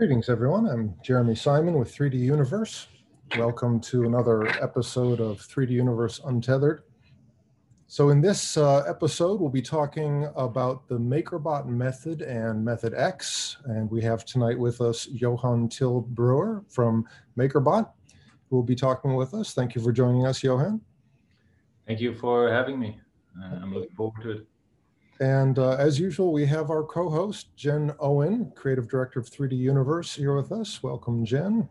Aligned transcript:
Greetings, 0.00 0.30
everyone. 0.30 0.66
I'm 0.66 0.94
Jeremy 1.04 1.34
Simon 1.34 1.74
with 1.74 1.94
3D 1.94 2.14
Universe. 2.14 2.86
Welcome 3.36 3.78
to 3.80 4.04
another 4.04 4.48
episode 4.62 5.20
of 5.20 5.40
3D 5.40 5.72
Universe 5.72 6.22
Untethered. 6.24 6.84
So 7.86 8.08
in 8.08 8.22
this 8.22 8.56
uh, 8.56 8.78
episode, 8.88 9.42
we'll 9.42 9.50
be 9.50 9.60
talking 9.60 10.26
about 10.36 10.88
the 10.88 10.94
MakerBot 10.94 11.66
method 11.66 12.22
and 12.22 12.64
Method 12.64 12.94
X. 12.96 13.58
And 13.66 13.90
we 13.90 14.00
have 14.00 14.24
tonight 14.24 14.58
with 14.58 14.80
us 14.80 15.06
Johan 15.06 15.68
Till 15.68 16.00
Broer 16.00 16.64
from 16.70 17.06
MakerBot, 17.36 17.90
who 18.48 18.56
will 18.56 18.62
be 18.62 18.74
talking 18.74 19.16
with 19.16 19.34
us. 19.34 19.52
Thank 19.52 19.74
you 19.74 19.82
for 19.82 19.92
joining 19.92 20.24
us, 20.24 20.42
Johan. 20.42 20.80
Thank 21.86 22.00
you 22.00 22.14
for 22.14 22.50
having 22.50 22.80
me. 22.80 22.98
Uh, 23.38 23.56
I'm 23.56 23.74
looking 23.74 23.94
forward 23.94 24.22
to 24.22 24.30
it. 24.30 24.46
And 25.20 25.58
uh, 25.58 25.72
as 25.72 26.00
usual, 26.00 26.32
we 26.32 26.46
have 26.46 26.70
our 26.70 26.82
co-host, 26.82 27.54
Jen 27.54 27.92
Owen, 28.00 28.50
Creative 28.56 28.88
Director 28.88 29.20
of 29.20 29.28
3D 29.28 29.56
Universe, 29.56 30.14
here 30.14 30.34
with 30.34 30.50
us. 30.50 30.82
Welcome, 30.82 31.26
Jen. 31.26 31.68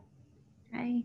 Hi. 0.72 1.04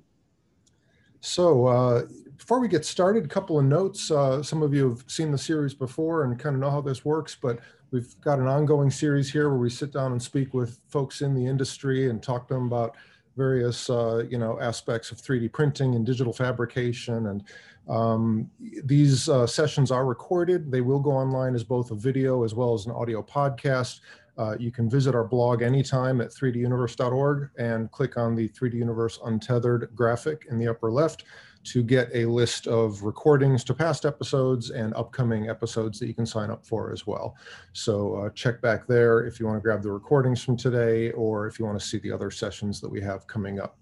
So 1.20 1.66
uh, 1.66 2.02
before 2.36 2.60
we 2.60 2.68
get 2.68 2.84
started, 2.84 3.24
a 3.24 3.28
couple 3.28 3.58
of 3.58 3.64
notes. 3.64 4.10
Uh, 4.10 4.42
some 4.42 4.62
of 4.62 4.74
you 4.74 4.90
have 4.90 5.04
seen 5.06 5.32
the 5.32 5.38
series 5.38 5.72
before 5.72 6.24
and 6.24 6.38
kind 6.38 6.54
of 6.54 6.60
know 6.60 6.70
how 6.70 6.82
this 6.82 7.02
works, 7.02 7.34
but 7.34 7.60
we've 7.90 8.20
got 8.20 8.38
an 8.38 8.46
ongoing 8.46 8.90
series 8.90 9.32
here 9.32 9.48
where 9.48 9.58
we 9.58 9.70
sit 9.70 9.90
down 9.90 10.12
and 10.12 10.22
speak 10.22 10.52
with 10.52 10.80
folks 10.88 11.22
in 11.22 11.34
the 11.34 11.46
industry 11.46 12.10
and 12.10 12.22
talk 12.22 12.46
to 12.48 12.54
them 12.54 12.66
about 12.66 12.94
various 13.36 13.90
uh, 13.90 14.24
you 14.28 14.38
know 14.38 14.60
aspects 14.60 15.10
of 15.10 15.18
3D 15.18 15.52
printing 15.52 15.94
and 15.94 16.06
digital 16.06 16.32
fabrication. 16.32 17.26
And 17.26 17.44
um, 17.88 18.50
these 18.84 19.28
uh, 19.28 19.46
sessions 19.46 19.90
are 19.90 20.06
recorded. 20.06 20.70
They 20.70 20.80
will 20.80 21.00
go 21.00 21.12
online 21.12 21.54
as 21.54 21.64
both 21.64 21.90
a 21.90 21.94
video 21.94 22.44
as 22.44 22.54
well 22.54 22.74
as 22.74 22.86
an 22.86 22.92
audio 22.92 23.22
podcast. 23.22 24.00
Uh, 24.36 24.56
you 24.58 24.72
can 24.72 24.90
visit 24.90 25.14
our 25.14 25.24
blog 25.24 25.62
anytime 25.62 26.20
at 26.20 26.30
3duniverse.org 26.30 27.50
and 27.56 27.90
click 27.92 28.16
on 28.16 28.34
the 28.34 28.48
3D 28.48 28.74
Universe 28.74 29.20
Untethered 29.24 29.90
graphic 29.94 30.46
in 30.50 30.58
the 30.58 30.66
upper 30.66 30.90
left 30.90 31.24
to 31.64 31.82
get 31.82 32.10
a 32.14 32.26
list 32.26 32.66
of 32.66 33.02
recordings 33.02 33.64
to 33.64 33.74
past 33.74 34.04
episodes 34.04 34.70
and 34.70 34.94
upcoming 34.94 35.48
episodes 35.48 35.98
that 35.98 36.06
you 36.06 36.14
can 36.14 36.26
sign 36.26 36.50
up 36.50 36.64
for 36.64 36.92
as 36.92 37.06
well. 37.06 37.36
So 37.72 38.14
uh, 38.16 38.30
check 38.30 38.60
back 38.60 38.86
there 38.86 39.26
if 39.26 39.40
you 39.40 39.46
want 39.46 39.58
to 39.58 39.62
grab 39.62 39.82
the 39.82 39.90
recordings 39.90 40.42
from 40.42 40.56
today 40.56 41.10
or 41.12 41.46
if 41.46 41.58
you 41.58 41.64
want 41.64 41.78
to 41.78 41.84
see 41.84 41.98
the 41.98 42.12
other 42.12 42.30
sessions 42.30 42.80
that 42.80 42.88
we 42.88 43.00
have 43.00 43.26
coming 43.26 43.60
up. 43.60 43.78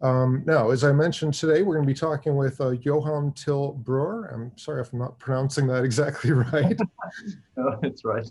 Um, 0.00 0.44
now, 0.46 0.70
as 0.70 0.84
I 0.84 0.92
mentioned 0.92 1.34
today, 1.34 1.62
we're 1.62 1.74
going 1.74 1.86
to 1.86 1.92
be 1.92 1.98
talking 1.98 2.36
with 2.36 2.60
uh, 2.60 2.70
Johan 2.70 3.32
Till 3.32 3.72
Broer. 3.72 4.30
I'm 4.32 4.56
sorry 4.56 4.80
if 4.80 4.92
I'm 4.92 5.00
not 5.00 5.18
pronouncing 5.18 5.66
that 5.68 5.84
exactly 5.84 6.32
right. 6.32 6.78
no, 7.56 7.78
it's 7.82 8.04
right. 8.04 8.28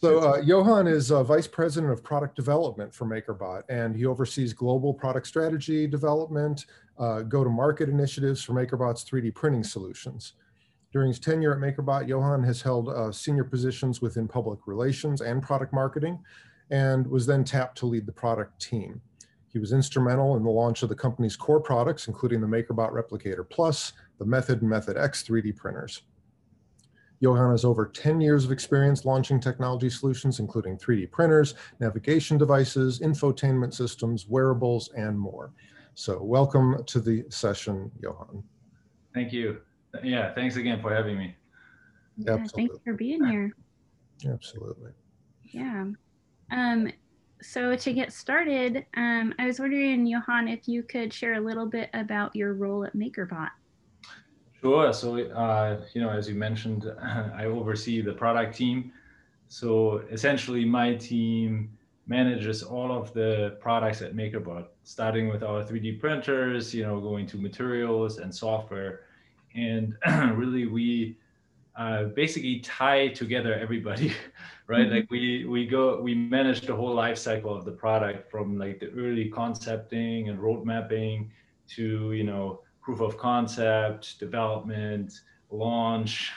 So 0.00 0.20
uh, 0.20 0.36
Johan 0.36 0.86
is 0.86 1.10
uh, 1.10 1.24
Vice 1.24 1.48
President 1.48 1.92
of 1.92 2.04
Product 2.04 2.36
Development 2.36 2.94
for 2.94 3.04
MakerBot, 3.04 3.64
and 3.68 3.96
he 3.96 4.06
oversees 4.06 4.52
global 4.52 4.94
product 4.94 5.26
strategy 5.26 5.88
development, 5.88 6.66
uh, 7.00 7.22
go-to-market 7.22 7.88
initiatives 7.88 8.44
for 8.44 8.52
MakerBot's 8.52 9.04
3D 9.04 9.34
printing 9.34 9.64
solutions. 9.64 10.34
During 10.92 11.08
his 11.08 11.18
tenure 11.18 11.52
at 11.52 11.58
MakerBot, 11.58 12.06
Johan 12.06 12.44
has 12.44 12.62
held 12.62 12.88
uh, 12.90 13.10
senior 13.10 13.42
positions 13.42 14.00
within 14.00 14.28
public 14.28 14.68
relations 14.68 15.20
and 15.20 15.42
product 15.42 15.72
marketing, 15.72 16.20
and 16.70 17.04
was 17.04 17.26
then 17.26 17.42
tapped 17.42 17.76
to 17.78 17.86
lead 17.86 18.06
the 18.06 18.12
product 18.12 18.62
team. 18.62 19.00
He 19.48 19.58
was 19.58 19.72
instrumental 19.72 20.36
in 20.36 20.44
the 20.44 20.50
launch 20.50 20.84
of 20.84 20.90
the 20.90 20.94
company's 20.94 21.34
core 21.34 21.60
products, 21.60 22.06
including 22.06 22.40
the 22.40 22.46
MakerBot 22.46 22.92
Replicator 22.92 23.48
Plus, 23.48 23.94
the 24.20 24.24
Method 24.24 24.60
and 24.60 24.70
Method 24.70 24.96
X 24.96 25.24
3D 25.24 25.56
printers. 25.56 26.02
Johan 27.20 27.50
has 27.50 27.64
over 27.64 27.86
10 27.86 28.20
years 28.20 28.44
of 28.44 28.52
experience 28.52 29.04
launching 29.04 29.40
technology 29.40 29.90
solutions, 29.90 30.38
including 30.38 30.78
3D 30.78 31.10
printers, 31.10 31.54
navigation 31.80 32.38
devices, 32.38 33.00
infotainment 33.00 33.74
systems, 33.74 34.28
wearables, 34.28 34.90
and 34.96 35.18
more. 35.18 35.52
So 35.94 36.22
welcome 36.22 36.84
to 36.84 37.00
the 37.00 37.24
session, 37.28 37.90
Johan. 38.00 38.42
Thank 39.14 39.32
you. 39.32 39.58
Yeah, 40.04 40.32
thanks 40.34 40.56
again 40.56 40.80
for 40.80 40.94
having 40.94 41.18
me. 41.18 41.34
Yeah, 42.18 42.34
Absolutely. 42.34 42.68
thanks 42.68 42.84
for 42.84 42.94
being 42.94 43.24
here. 43.24 43.52
Absolutely. 44.30 44.92
Yeah. 45.44 45.86
Um, 46.52 46.92
so 47.42 47.74
to 47.74 47.92
get 47.92 48.12
started, 48.12 48.84
um, 48.96 49.34
I 49.38 49.46
was 49.46 49.58
wondering, 49.58 50.06
Johan, 50.06 50.48
if 50.48 50.68
you 50.68 50.82
could 50.82 51.12
share 51.12 51.34
a 51.34 51.40
little 51.40 51.66
bit 51.66 51.90
about 51.94 52.34
your 52.34 52.54
role 52.54 52.84
at 52.84 52.94
MakerBot. 52.94 53.50
Sure. 54.60 54.92
So, 54.92 55.18
uh, 55.18 55.80
you 55.94 56.00
know, 56.00 56.10
as 56.10 56.28
you 56.28 56.34
mentioned, 56.34 56.90
I 57.02 57.44
oversee 57.44 58.00
the 58.02 58.12
product 58.12 58.56
team. 58.56 58.92
So 59.48 60.02
essentially, 60.10 60.64
my 60.64 60.94
team 60.94 61.70
manages 62.06 62.62
all 62.62 62.90
of 62.90 63.12
the 63.12 63.56
products 63.60 64.02
at 64.02 64.14
MakerBot, 64.14 64.66
starting 64.82 65.28
with 65.28 65.42
our 65.42 65.62
3D 65.62 66.00
printers, 66.00 66.74
you 66.74 66.82
know, 66.82 67.00
going 67.00 67.26
to 67.28 67.36
materials 67.36 68.18
and 68.18 68.34
software. 68.34 69.00
And 69.54 69.94
really, 70.34 70.66
we 70.66 71.16
uh, 71.76 72.04
basically 72.04 72.58
tie 72.60 73.08
together 73.08 73.54
everybody, 73.54 74.12
right? 74.66 74.86
Mm-hmm. 74.86 74.94
Like 74.94 75.10
we 75.10 75.44
we 75.46 75.66
go 75.66 76.00
we 76.00 76.14
manage 76.14 76.62
the 76.62 76.74
whole 76.74 76.94
life 76.94 77.16
cycle 77.16 77.54
of 77.54 77.64
the 77.64 77.70
product 77.70 78.30
from 78.30 78.58
like 78.58 78.80
the 78.80 78.90
early 78.90 79.30
concepting 79.30 80.28
and 80.28 80.40
road 80.40 80.64
mapping 80.64 81.30
to 81.68 82.12
you 82.12 82.24
know 82.24 82.60
proof 82.88 83.00
of 83.00 83.18
concept, 83.18 84.18
development, 84.18 85.20
launch, 85.50 86.32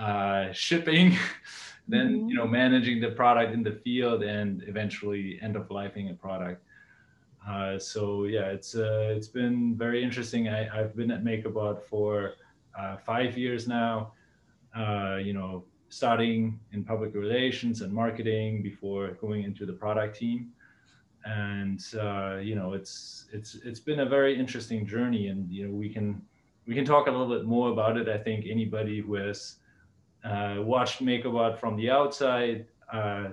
uh, 0.00 0.50
shipping, 0.50 1.16
then 1.86 2.08
mm-hmm. 2.08 2.28
you 2.28 2.34
know 2.34 2.44
managing 2.44 3.00
the 3.00 3.12
product 3.12 3.54
in 3.54 3.62
the 3.62 3.70
field, 3.70 4.24
and 4.24 4.64
eventually 4.66 5.38
end 5.40 5.54
of 5.54 5.68
lifing 5.68 6.10
a 6.10 6.14
product. 6.14 6.60
Uh, 7.48 7.78
so 7.78 8.24
yeah, 8.24 8.46
it's 8.56 8.74
uh, 8.74 9.14
it's 9.16 9.28
been 9.28 9.76
very 9.76 10.02
interesting. 10.02 10.48
I, 10.48 10.60
I've 10.76 10.96
been 10.96 11.12
at 11.12 11.22
MakerBot 11.22 11.84
for 11.84 12.32
uh, 12.76 12.96
five 12.96 13.38
years 13.38 13.68
now. 13.68 14.10
Uh, 14.76 15.18
you 15.22 15.34
know, 15.34 15.62
starting 15.88 16.58
in 16.72 16.82
public 16.82 17.14
relations 17.14 17.80
and 17.82 17.92
marketing 17.92 18.60
before 18.60 19.12
going 19.20 19.44
into 19.44 19.64
the 19.64 19.72
product 19.72 20.18
team 20.18 20.50
and 21.26 21.84
uh, 22.00 22.36
you 22.36 22.54
know 22.54 22.72
it's 22.72 23.26
it's 23.32 23.56
it's 23.56 23.80
been 23.80 24.00
a 24.00 24.06
very 24.06 24.38
interesting 24.38 24.86
journey 24.86 25.26
and 25.28 25.50
you 25.50 25.66
know 25.66 25.74
we 25.74 25.88
can 25.88 26.22
we 26.66 26.74
can 26.74 26.84
talk 26.84 27.06
a 27.06 27.10
little 27.10 27.28
bit 27.28 27.44
more 27.44 27.70
about 27.70 27.96
it. 27.96 28.08
I 28.08 28.18
think 28.18 28.46
anybody 28.48 29.00
who 29.00 29.14
has 29.14 29.56
uh, 30.24 30.56
watched 30.58 31.04
MakerBot 31.04 31.58
from 31.58 31.76
the 31.76 31.90
outside 31.90 32.66
uh, 32.92 33.28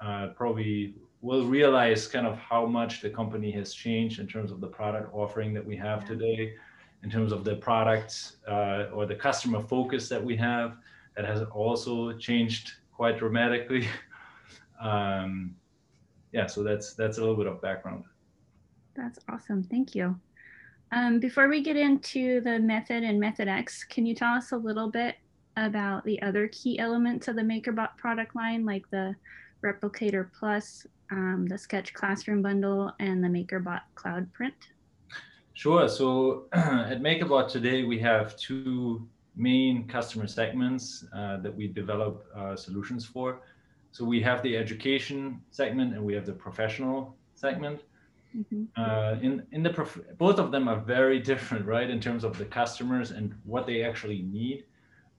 uh, 0.00 0.28
probably 0.36 0.94
will 1.20 1.46
realize 1.46 2.06
kind 2.06 2.26
of 2.26 2.38
how 2.38 2.66
much 2.66 3.00
the 3.00 3.10
company 3.10 3.50
has 3.50 3.74
changed 3.74 4.20
in 4.20 4.26
terms 4.26 4.52
of 4.52 4.60
the 4.60 4.66
product 4.66 5.12
offering 5.12 5.52
that 5.54 5.64
we 5.64 5.76
have 5.76 6.04
today 6.06 6.54
in 7.02 7.10
terms 7.10 7.32
of 7.32 7.42
the 7.44 7.56
products 7.56 8.36
uh, 8.48 8.86
or 8.92 9.06
the 9.06 9.14
customer 9.14 9.60
focus 9.60 10.08
that 10.08 10.22
we 10.22 10.36
have. 10.36 10.76
That 11.16 11.24
has 11.24 11.42
also 11.50 12.12
changed 12.12 12.72
quite 12.92 13.18
dramatically. 13.18 13.88
Um, 14.78 15.56
yeah, 16.36 16.46
so 16.46 16.62
that's 16.62 16.92
that's 16.92 17.16
a 17.16 17.20
little 17.20 17.34
bit 17.34 17.46
of 17.46 17.62
background. 17.62 18.04
That's 18.94 19.18
awesome. 19.30 19.62
Thank 19.64 19.94
you. 19.94 20.14
Um, 20.92 21.18
before 21.18 21.48
we 21.48 21.62
get 21.62 21.76
into 21.76 22.42
the 22.42 22.58
method 22.58 23.02
and 23.02 23.18
method 23.18 23.48
X, 23.48 23.84
can 23.84 24.04
you 24.04 24.14
tell 24.14 24.34
us 24.34 24.52
a 24.52 24.56
little 24.56 24.90
bit 24.90 25.16
about 25.56 26.04
the 26.04 26.20
other 26.20 26.48
key 26.48 26.78
elements 26.78 27.26
of 27.26 27.36
the 27.36 27.42
MakerBot 27.42 27.96
product 27.96 28.36
line, 28.36 28.66
like 28.66 28.84
the 28.90 29.16
Replicator 29.64 30.28
Plus, 30.38 30.86
um, 31.10 31.46
the 31.48 31.56
Sketch 31.56 31.94
Classroom 31.94 32.42
Bundle, 32.42 32.92
and 33.00 33.24
the 33.24 33.28
MakerBot 33.28 33.80
Cloud 33.94 34.30
Print? 34.34 34.68
Sure. 35.54 35.88
So 35.88 36.48
at 36.52 37.00
MakerBot 37.00 37.48
today, 37.48 37.84
we 37.84 37.98
have 38.00 38.36
two 38.36 39.08
main 39.36 39.88
customer 39.88 40.26
segments 40.26 41.06
uh, 41.14 41.38
that 41.38 41.54
we 41.54 41.66
develop 41.66 42.26
uh, 42.36 42.54
solutions 42.56 43.06
for. 43.06 43.40
So 43.96 44.04
we 44.04 44.20
have 44.20 44.42
the 44.42 44.58
education 44.58 45.40
segment 45.50 45.94
and 45.94 46.04
we 46.04 46.12
have 46.12 46.26
the 46.26 46.34
professional 46.34 47.16
segment. 47.34 47.80
Mm-hmm. 48.36 48.64
Uh, 48.76 49.16
in 49.22 49.42
in 49.52 49.62
the 49.62 49.70
prof- 49.70 50.06
both 50.18 50.38
of 50.38 50.52
them 50.52 50.68
are 50.68 50.80
very 50.80 51.18
different, 51.32 51.64
right, 51.64 51.88
in 51.88 51.98
terms 51.98 52.22
of 52.22 52.36
the 52.36 52.44
customers 52.44 53.10
and 53.10 53.34
what 53.44 53.66
they 53.66 53.82
actually 53.82 54.20
need, 54.20 54.64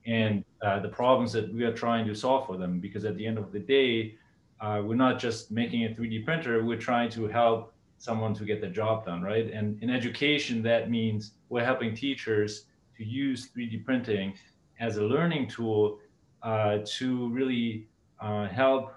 and 0.06 0.44
uh, 0.62 0.78
the 0.78 0.88
problems 0.88 1.32
that 1.32 1.52
we 1.52 1.64
are 1.64 1.72
trying 1.72 2.06
to 2.06 2.14
solve 2.14 2.46
for 2.46 2.56
them. 2.56 2.78
Because 2.78 3.04
at 3.04 3.16
the 3.16 3.26
end 3.26 3.36
of 3.36 3.50
the 3.50 3.58
day, 3.58 4.14
uh, 4.60 4.80
we're 4.84 5.02
not 5.08 5.18
just 5.18 5.50
making 5.50 5.84
a 5.86 5.88
3D 5.88 6.24
printer; 6.24 6.64
we're 6.64 6.84
trying 6.90 7.10
to 7.10 7.26
help 7.26 7.74
someone 7.98 8.32
to 8.34 8.44
get 8.44 8.60
the 8.60 8.68
job 8.68 9.04
done, 9.04 9.22
right? 9.22 9.50
And 9.52 9.82
in 9.82 9.90
education, 9.90 10.62
that 10.62 10.88
means 10.88 11.32
we're 11.48 11.64
helping 11.64 11.96
teachers 11.96 12.66
to 12.96 13.04
use 13.04 13.50
3D 13.50 13.84
printing 13.84 14.34
as 14.78 14.98
a 14.98 15.02
learning 15.02 15.48
tool 15.48 15.98
uh, 16.44 16.78
to 16.98 17.28
really 17.30 17.87
help 18.20 18.92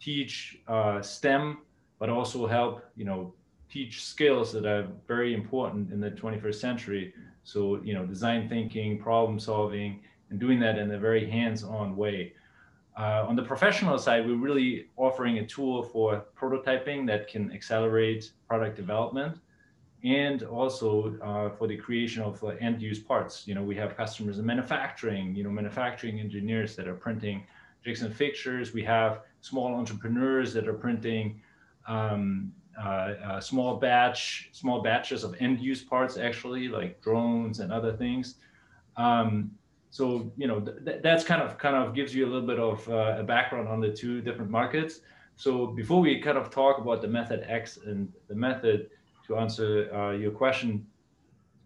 teach 0.00 0.58
uh, 0.66 1.02
STEM, 1.02 1.58
but 1.98 2.08
also 2.08 2.46
help 2.46 2.84
you 2.96 3.04
know 3.04 3.34
teach 3.70 4.04
skills 4.04 4.52
that 4.52 4.66
are 4.66 4.88
very 5.06 5.32
important 5.34 5.92
in 5.92 6.00
the 6.00 6.10
21st 6.10 6.54
century. 6.54 7.14
So 7.44 7.80
you 7.82 7.94
know 7.94 8.06
design 8.06 8.48
thinking, 8.48 8.98
problem 8.98 9.38
solving, 9.38 10.00
and 10.30 10.40
doing 10.40 10.58
that 10.60 10.78
in 10.78 10.90
a 10.92 10.98
very 10.98 11.28
hands-on 11.28 11.96
way. 11.96 12.32
Uh, 12.98 13.24
on 13.28 13.36
the 13.36 13.42
professional 13.42 13.98
side, 13.98 14.26
we're 14.26 14.36
really 14.36 14.88
offering 14.96 15.38
a 15.38 15.46
tool 15.46 15.82
for 15.82 16.24
prototyping 16.36 17.06
that 17.06 17.28
can 17.28 17.52
accelerate 17.52 18.32
product 18.48 18.76
development 18.76 19.38
and 20.02 20.42
also 20.42 21.16
uh, 21.22 21.50
for 21.56 21.66
the 21.66 21.76
creation 21.76 22.22
of 22.22 22.42
uh, 22.42 22.48
end 22.60 22.80
use 22.80 22.98
parts. 22.98 23.46
You 23.46 23.54
know, 23.54 23.62
we 23.62 23.76
have 23.76 23.96
customers 23.96 24.38
in 24.38 24.46
manufacturing, 24.46 25.34
you 25.34 25.44
know, 25.44 25.50
manufacturing 25.50 26.20
engineers 26.20 26.74
that 26.76 26.88
are 26.88 26.94
printing 26.94 27.44
jigs 27.84 28.02
and 28.02 28.14
fixtures. 28.14 28.72
We 28.72 28.82
have 28.84 29.20
small 29.40 29.74
entrepreneurs 29.74 30.52
that 30.54 30.68
are 30.68 30.74
printing 30.74 31.40
um, 31.86 32.52
uh, 32.78 32.86
uh, 32.86 33.40
small 33.40 33.76
batch, 33.76 34.50
small 34.52 34.82
batches 34.82 35.24
of 35.24 35.34
end 35.40 35.60
use 35.60 35.82
parts, 35.82 36.16
actually, 36.16 36.68
like 36.68 37.00
drones 37.02 37.60
and 37.60 37.72
other 37.72 37.92
things. 37.92 38.36
Um, 38.96 39.50
so 39.90 40.32
you 40.36 40.46
know 40.46 40.60
th- 40.60 41.02
that's 41.02 41.24
kind 41.24 41.42
of 41.42 41.58
kind 41.58 41.74
of 41.76 41.94
gives 41.94 42.14
you 42.14 42.24
a 42.24 42.28
little 42.28 42.46
bit 42.46 42.60
of 42.60 42.88
uh, 42.88 43.16
a 43.18 43.24
background 43.24 43.68
on 43.68 43.80
the 43.80 43.90
two 43.90 44.20
different 44.20 44.50
markets. 44.50 45.00
So 45.34 45.66
before 45.66 46.00
we 46.00 46.20
kind 46.20 46.38
of 46.38 46.50
talk 46.50 46.78
about 46.78 47.02
the 47.02 47.08
method 47.08 47.44
X 47.48 47.78
and 47.84 48.12
the 48.28 48.34
method 48.34 48.90
to 49.26 49.36
answer 49.36 49.92
uh, 49.92 50.10
your 50.12 50.30
question, 50.30 50.86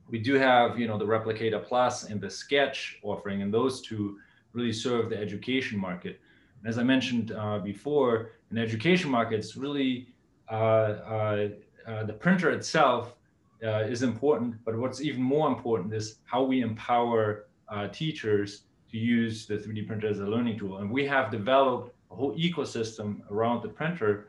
we 0.08 0.18
do 0.18 0.34
have 0.34 0.78
you 0.78 0.88
know 0.88 0.96
the 0.96 1.04
Replicator 1.04 1.62
Plus 1.62 2.04
and 2.04 2.20
the 2.20 2.30
Sketch 2.30 2.98
offering, 3.02 3.42
and 3.42 3.52
those 3.52 3.82
two 3.82 4.18
really 4.54 4.72
serve 4.72 5.10
the 5.10 5.18
education 5.18 5.78
market. 5.78 6.20
And 6.60 6.68
as 6.68 6.78
I 6.78 6.82
mentioned 6.82 7.32
uh, 7.32 7.58
before, 7.58 8.30
in 8.50 8.58
education 8.58 9.10
markets, 9.10 9.56
really 9.56 10.08
uh, 10.50 10.54
uh, 10.54 11.48
uh, 11.86 12.04
the 12.04 12.12
printer 12.12 12.50
itself 12.50 13.14
is 13.60 14.02
important, 14.02 14.54
but 14.64 14.76
what's 14.76 15.00
even 15.00 15.22
more 15.22 15.48
important 15.48 15.94
is 15.94 16.16
how 16.24 16.42
we 16.42 16.60
empower 16.60 17.46
teachers 17.92 18.64
to 18.90 18.98
use 18.98 19.46
the 19.46 19.54
3D 19.56 19.86
printer 19.86 20.06
as 20.06 20.20
a 20.20 20.26
learning 20.26 20.58
tool. 20.58 20.78
And 20.78 20.90
we 20.90 21.06
have 21.06 21.30
developed 21.30 21.94
a 22.10 22.14
whole 22.14 22.36
ecosystem 22.36 23.20
around 23.30 23.62
the 23.62 23.70
printer 23.70 24.28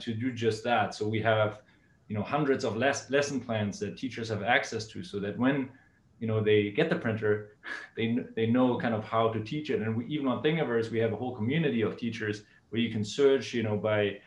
to 0.00 0.12
do 0.12 0.30
just 0.32 0.62
that. 0.64 0.94
So 0.94 1.08
we 1.08 1.20
have 1.22 1.60
you 2.08 2.14
know 2.14 2.22
hundreds 2.22 2.64
of 2.64 2.76
less 2.76 3.10
lesson 3.10 3.40
plans 3.40 3.78
that 3.80 3.96
teachers 3.96 4.28
have 4.28 4.42
access 4.42 4.86
to 4.88 5.02
so 5.02 5.18
that 5.20 5.38
when 5.38 5.70
you 6.20 6.26
know 6.26 6.42
they 6.42 6.70
get 6.70 6.88
the 6.88 6.96
printer 6.96 7.56
they 7.96 8.18
they 8.36 8.46
know 8.46 8.78
kind 8.78 8.94
of 8.94 9.04
how 9.04 9.28
to 9.28 9.40
teach 9.40 9.70
it 9.70 9.82
and 9.82 9.96
we, 9.96 10.06
even 10.06 10.26
on 10.26 10.42
thingiverse 10.42 10.90
we 10.90 10.98
have 10.98 11.12
a 11.12 11.16
whole 11.16 11.34
community 11.34 11.82
of 11.82 11.96
teachers 11.96 12.42
where 12.70 12.80
you 12.80 12.90
can 12.90 13.04
search 13.04 13.52
you 13.52 13.62
know 13.62 13.76
by 13.76 14.18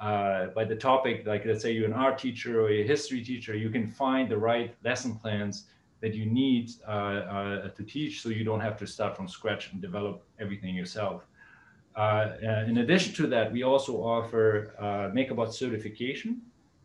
uh, 0.00 0.46
by 0.54 0.64
the 0.64 0.76
topic, 0.76 1.24
like 1.26 1.44
let's 1.44 1.62
say 1.62 1.72
you're 1.72 1.86
an 1.86 1.92
art 1.92 2.18
teacher 2.18 2.62
or 2.62 2.70
a 2.70 2.86
history 2.86 3.22
teacher, 3.22 3.56
you 3.56 3.70
can 3.70 3.86
find 3.86 4.28
the 4.28 4.38
right 4.38 4.76
lesson 4.84 5.16
plans 5.16 5.64
that 6.00 6.14
you 6.14 6.26
need 6.26 6.70
uh, 6.86 6.90
uh, 6.90 7.68
to 7.70 7.82
teach 7.82 8.22
so 8.22 8.28
you 8.28 8.44
don't 8.44 8.60
have 8.60 8.76
to 8.76 8.86
start 8.86 9.16
from 9.16 9.26
scratch 9.26 9.72
and 9.72 9.82
develop 9.82 10.22
everything 10.38 10.74
yourself. 10.74 11.26
Uh, 11.96 12.34
in 12.68 12.78
addition 12.78 13.12
to 13.12 13.26
that, 13.26 13.50
we 13.52 13.64
also 13.64 13.96
offer 13.96 14.74
uh, 14.78 15.12
MakerBot 15.12 15.52
certification. 15.52 16.40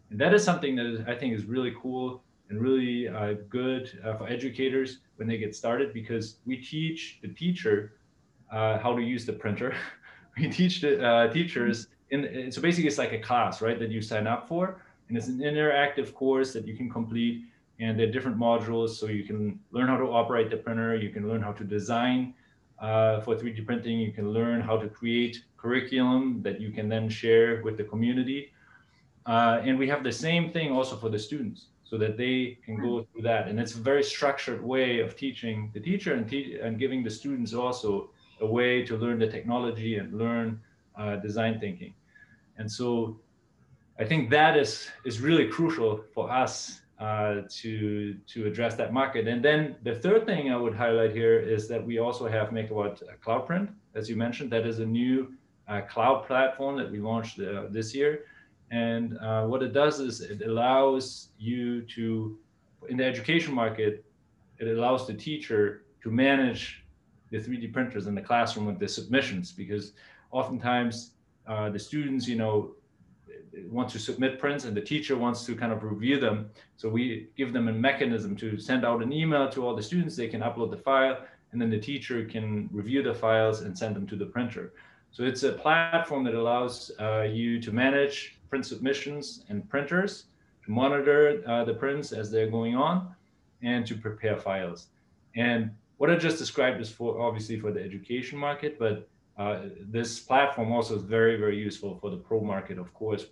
And 0.10 0.20
that 0.20 0.34
is 0.34 0.44
something 0.44 0.76
that 0.78 0.86
is, 0.88 1.02
I 1.08 1.14
think 1.14 1.36
is 1.36 1.46
really 1.46 1.76
cool 1.80 2.24
and 2.50 2.62
really 2.62 3.08
uh, 3.08 3.34
good 3.50 3.90
for 4.18 4.28
educators 4.28 5.00
when 5.16 5.28
they 5.28 5.38
get 5.38 5.56
started 5.56 5.94
because 5.94 6.38
we 6.46 6.58
teach 6.58 7.20
the 7.22 7.28
teacher 7.30 7.94
how 8.52 8.94
to 8.96 9.02
use 9.02 9.26
the 9.26 9.34
printer. 9.34 9.76
we 10.38 10.50
teach 10.50 10.82
the 10.82 11.30
teachers 11.34 11.88
in, 12.14 12.52
so 12.52 12.62
basically 12.62 12.88
it's 12.88 13.00
like 13.00 13.12
a 13.12 13.20
class, 13.20 13.62
right, 13.62 13.80
that 13.80 13.90
you 13.90 14.02
sign 14.02 14.28
up 14.28 14.48
for. 14.48 14.82
And 15.10 15.18
it's 15.18 15.28
an 15.28 15.40
interactive 15.40 16.14
course 16.14 16.54
that 16.54 16.68
you 16.68 16.76
can 16.76 16.90
complete. 16.90 17.46
And 17.80 18.00
there 18.00 18.08
are 18.08 18.12
different 18.12 18.38
modules. 18.38 18.90
So 18.92 19.08
you 19.08 19.24
can 19.24 19.60
learn 19.72 19.88
how 19.88 19.98
to 19.98 20.06
operate 20.06 20.50
the 20.50 20.58
printer. 20.58 20.96
You 20.96 21.10
can 21.10 21.28
learn 21.28 21.42
how 21.42 21.54
to 21.54 21.64
design 21.64 22.36
uh, 22.80 23.22
for 23.22 23.36
3D 23.36 23.66
printing. 23.66 24.00
You 24.00 24.12
can 24.12 24.32
learn 24.32 24.62
how 24.62 24.78
to 24.78 24.88
create 24.88 25.44
curriculum 25.58 26.42
that 26.44 26.62
you 26.62 26.72
can 26.72 26.88
then 26.88 27.10
share 27.10 27.62
with 27.64 27.78
the 27.78 27.84
community. 27.84 28.52
Uh, 29.26 29.62
and 29.64 29.80
we 29.80 29.88
have 29.88 30.04
the 30.04 30.12
same 30.12 30.52
thing 30.52 30.72
also 30.72 30.96
for 30.96 31.10
the 31.10 31.20
students 31.20 31.68
so 31.94 32.00
that 32.00 32.18
they 32.18 32.58
can 32.66 32.82
go 32.82 33.06
through 33.12 33.22
that. 33.22 33.48
And 33.48 33.60
it's 33.60 33.76
a 33.76 33.80
very 33.92 34.04
structured 34.04 34.64
way 34.64 35.00
of 35.00 35.16
teaching 35.16 35.70
the 35.76 35.80
teacher 35.80 36.16
and, 36.16 36.28
te- 36.28 36.58
and 36.60 36.80
giving 36.80 37.04
the 37.04 37.10
students 37.12 37.54
also 37.54 38.10
a 38.42 38.48
way 38.48 38.84
to 38.84 38.98
learn 38.98 39.20
the 39.20 39.28
technology 39.28 39.98
and 40.00 40.12
learn 40.12 40.60
uh, 40.98 41.18
design 41.18 41.60
thinking. 41.60 41.94
And 42.58 42.68
so 42.72 43.20
I 44.00 44.06
think 44.06 44.32
that 44.32 44.58
is 44.58 44.90
is 45.06 45.22
really 45.22 45.48
crucial 45.48 46.04
for 46.16 46.32
us 46.32 46.82
uh, 47.00 47.42
to 47.62 48.16
to 48.34 48.48
address 48.48 48.74
that 48.82 48.92
market. 48.92 49.28
And 49.28 49.46
then 49.46 49.76
the 49.84 49.94
third 49.94 50.26
thing 50.26 50.52
I 50.52 50.58
would 50.58 50.74
highlight 50.74 51.12
here 51.12 51.38
is 51.40 51.68
that 51.68 51.86
we 51.86 52.00
also 52.00 52.28
have 52.28 52.48
MakerBot 52.50 53.04
CloudPrint, 53.24 53.68
as 53.94 54.10
you 54.10 54.16
mentioned. 54.16 54.50
That 54.52 54.66
is 54.66 54.80
a 54.80 54.90
new 55.02 55.18
uh, 55.68 55.82
cloud 55.82 56.26
platform 56.26 56.76
that 56.80 56.90
we 56.92 56.98
launched 56.98 57.40
uh, 57.40 57.68
this 57.70 57.94
year. 57.94 58.12
And 58.74 59.20
uh, 59.20 59.44
what 59.46 59.62
it 59.62 59.72
does 59.72 60.00
is 60.00 60.22
it 60.22 60.42
allows 60.42 61.30
you 61.38 61.84
to, 61.96 62.40
in 62.90 62.98
the 62.98 63.06
education 63.06 63.54
market, 63.54 64.04
it 64.58 64.68
allows 64.68 65.06
the 65.06 65.14
teacher 65.14 65.84
to 66.02 66.10
manage 66.10 66.84
the 67.30 67.38
3D 67.38 67.72
printers 67.72 68.08
in 68.08 68.16
the 68.16 68.22
classroom 68.22 68.66
with 68.66 68.80
the 68.80 68.88
submissions 68.88 69.52
because 69.52 69.94
oftentimes 70.32 71.12
uh, 71.46 71.70
the 71.70 71.78
students, 71.78 72.28
you 72.28 72.36
know, 72.36 72.74
want 73.70 73.90
to 73.90 74.00
submit 74.00 74.40
prints 74.40 74.66
and 74.66 74.76
the 74.76 74.82
teacher 74.82 75.16
wants 75.16 75.46
to 75.46 75.56
kind 75.56 75.72
of 75.72 75.84
review 75.84 76.20
them. 76.20 76.50
So 76.76 76.90
we 76.90 77.28
give 77.38 77.54
them 77.54 77.68
a 77.68 77.74
mechanism 77.74 78.36
to 78.38 78.58
send 78.58 78.84
out 78.84 79.04
an 79.04 79.14
email 79.14 79.50
to 79.50 79.64
all 79.64 79.76
the 79.76 79.84
students. 79.84 80.16
They 80.16 80.28
can 80.28 80.42
upload 80.42 80.72
the 80.72 80.78
file 80.78 81.20
and 81.52 81.62
then 81.62 81.70
the 81.70 81.80
teacher 81.80 82.26
can 82.26 82.68
review 82.72 83.04
the 83.04 83.14
files 83.14 83.62
and 83.62 83.78
send 83.78 83.96
them 83.96 84.08
to 84.08 84.16
the 84.16 84.26
printer. 84.26 84.74
So 85.12 85.22
it's 85.22 85.44
a 85.44 85.52
platform 85.52 86.24
that 86.24 86.34
allows 86.34 86.90
uh, 87.00 87.28
you 87.32 87.62
to 87.62 87.72
manage 87.72 88.40
print 88.54 88.68
submissions 88.68 89.46
and 89.50 89.68
printers, 89.68 90.26
to 90.64 90.70
monitor 90.70 91.42
uh, 91.48 91.64
the 91.66 91.74
prints 91.74 92.12
as 92.12 92.30
they're 92.30 92.52
going 92.60 92.76
on, 92.76 92.96
and 93.64 93.84
to 93.88 93.96
prepare 93.96 94.38
files. 94.38 94.90
And 95.36 95.72
what 95.98 96.12
I 96.12 96.16
just 96.18 96.38
described 96.38 96.80
is 96.80 96.88
for 96.88 97.20
obviously 97.20 97.60
for 97.60 97.72
the 97.72 97.82
education 97.82 98.38
market, 98.38 98.78
but 98.78 99.10
uh, 99.40 99.62
this 99.90 100.20
platform 100.20 100.72
also 100.72 100.96
is 100.98 101.02
very, 101.02 101.36
very 101.36 101.58
useful 101.58 101.98
for 102.00 102.12
the 102.12 102.18
pro 102.28 102.42
market, 102.42 102.78
of 102.78 102.94
course, 102.94 103.26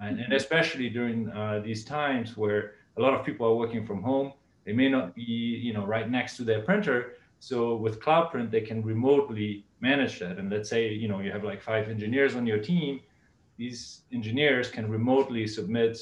and, 0.00 0.08
and 0.08 0.18
mm-hmm. 0.18 0.32
especially 0.32 0.88
during 0.88 1.28
uh, 1.28 1.60
these 1.64 1.84
times 1.84 2.36
where 2.36 2.72
a 2.96 3.00
lot 3.00 3.14
of 3.14 3.24
people 3.24 3.46
are 3.46 3.54
working 3.54 3.86
from 3.86 4.02
home. 4.02 4.32
They 4.64 4.72
may 4.72 4.88
not 4.88 5.14
be, 5.14 5.22
you 5.66 5.72
know, 5.72 5.86
right 5.86 6.10
next 6.10 6.36
to 6.38 6.42
their 6.42 6.62
printer. 6.62 7.12
So 7.38 7.76
with 7.76 8.00
CloudPrint, 8.00 8.50
they 8.50 8.62
can 8.70 8.82
remotely 8.82 9.66
manage 9.80 10.18
that. 10.18 10.38
And 10.38 10.50
let's 10.50 10.68
say, 10.68 10.92
you 10.92 11.06
know, 11.06 11.20
you 11.20 11.30
have 11.30 11.44
like 11.44 11.62
five 11.62 11.88
engineers 11.88 12.34
on 12.34 12.44
your 12.44 12.58
team. 12.58 13.00
These 13.58 14.02
engineers 14.12 14.70
can 14.70 14.88
remotely 14.90 15.46
submit 15.46 15.98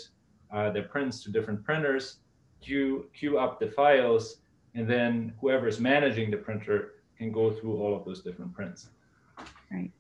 uh, 0.53 0.71
their 0.71 0.85
prints 0.85 1.23
to 1.25 1.31
different 1.31 1.65
printers, 1.65 2.19
queue 2.61 3.07
queue 3.15 3.39
up 3.39 3.61
the 3.61 3.69
files, 3.69 4.39
and 4.75 4.89
then 4.89 5.35
whoever 5.41 5.67
is 5.69 5.79
managing 5.81 6.31
the 6.31 6.37
printer 6.37 6.95
can 7.19 7.31
go 7.31 7.53
through 7.53 7.77
all 7.77 7.95
of 7.95 8.05
those 8.05 8.23
different 8.23 8.53
prints. 8.55 8.89
Right. 9.71 9.91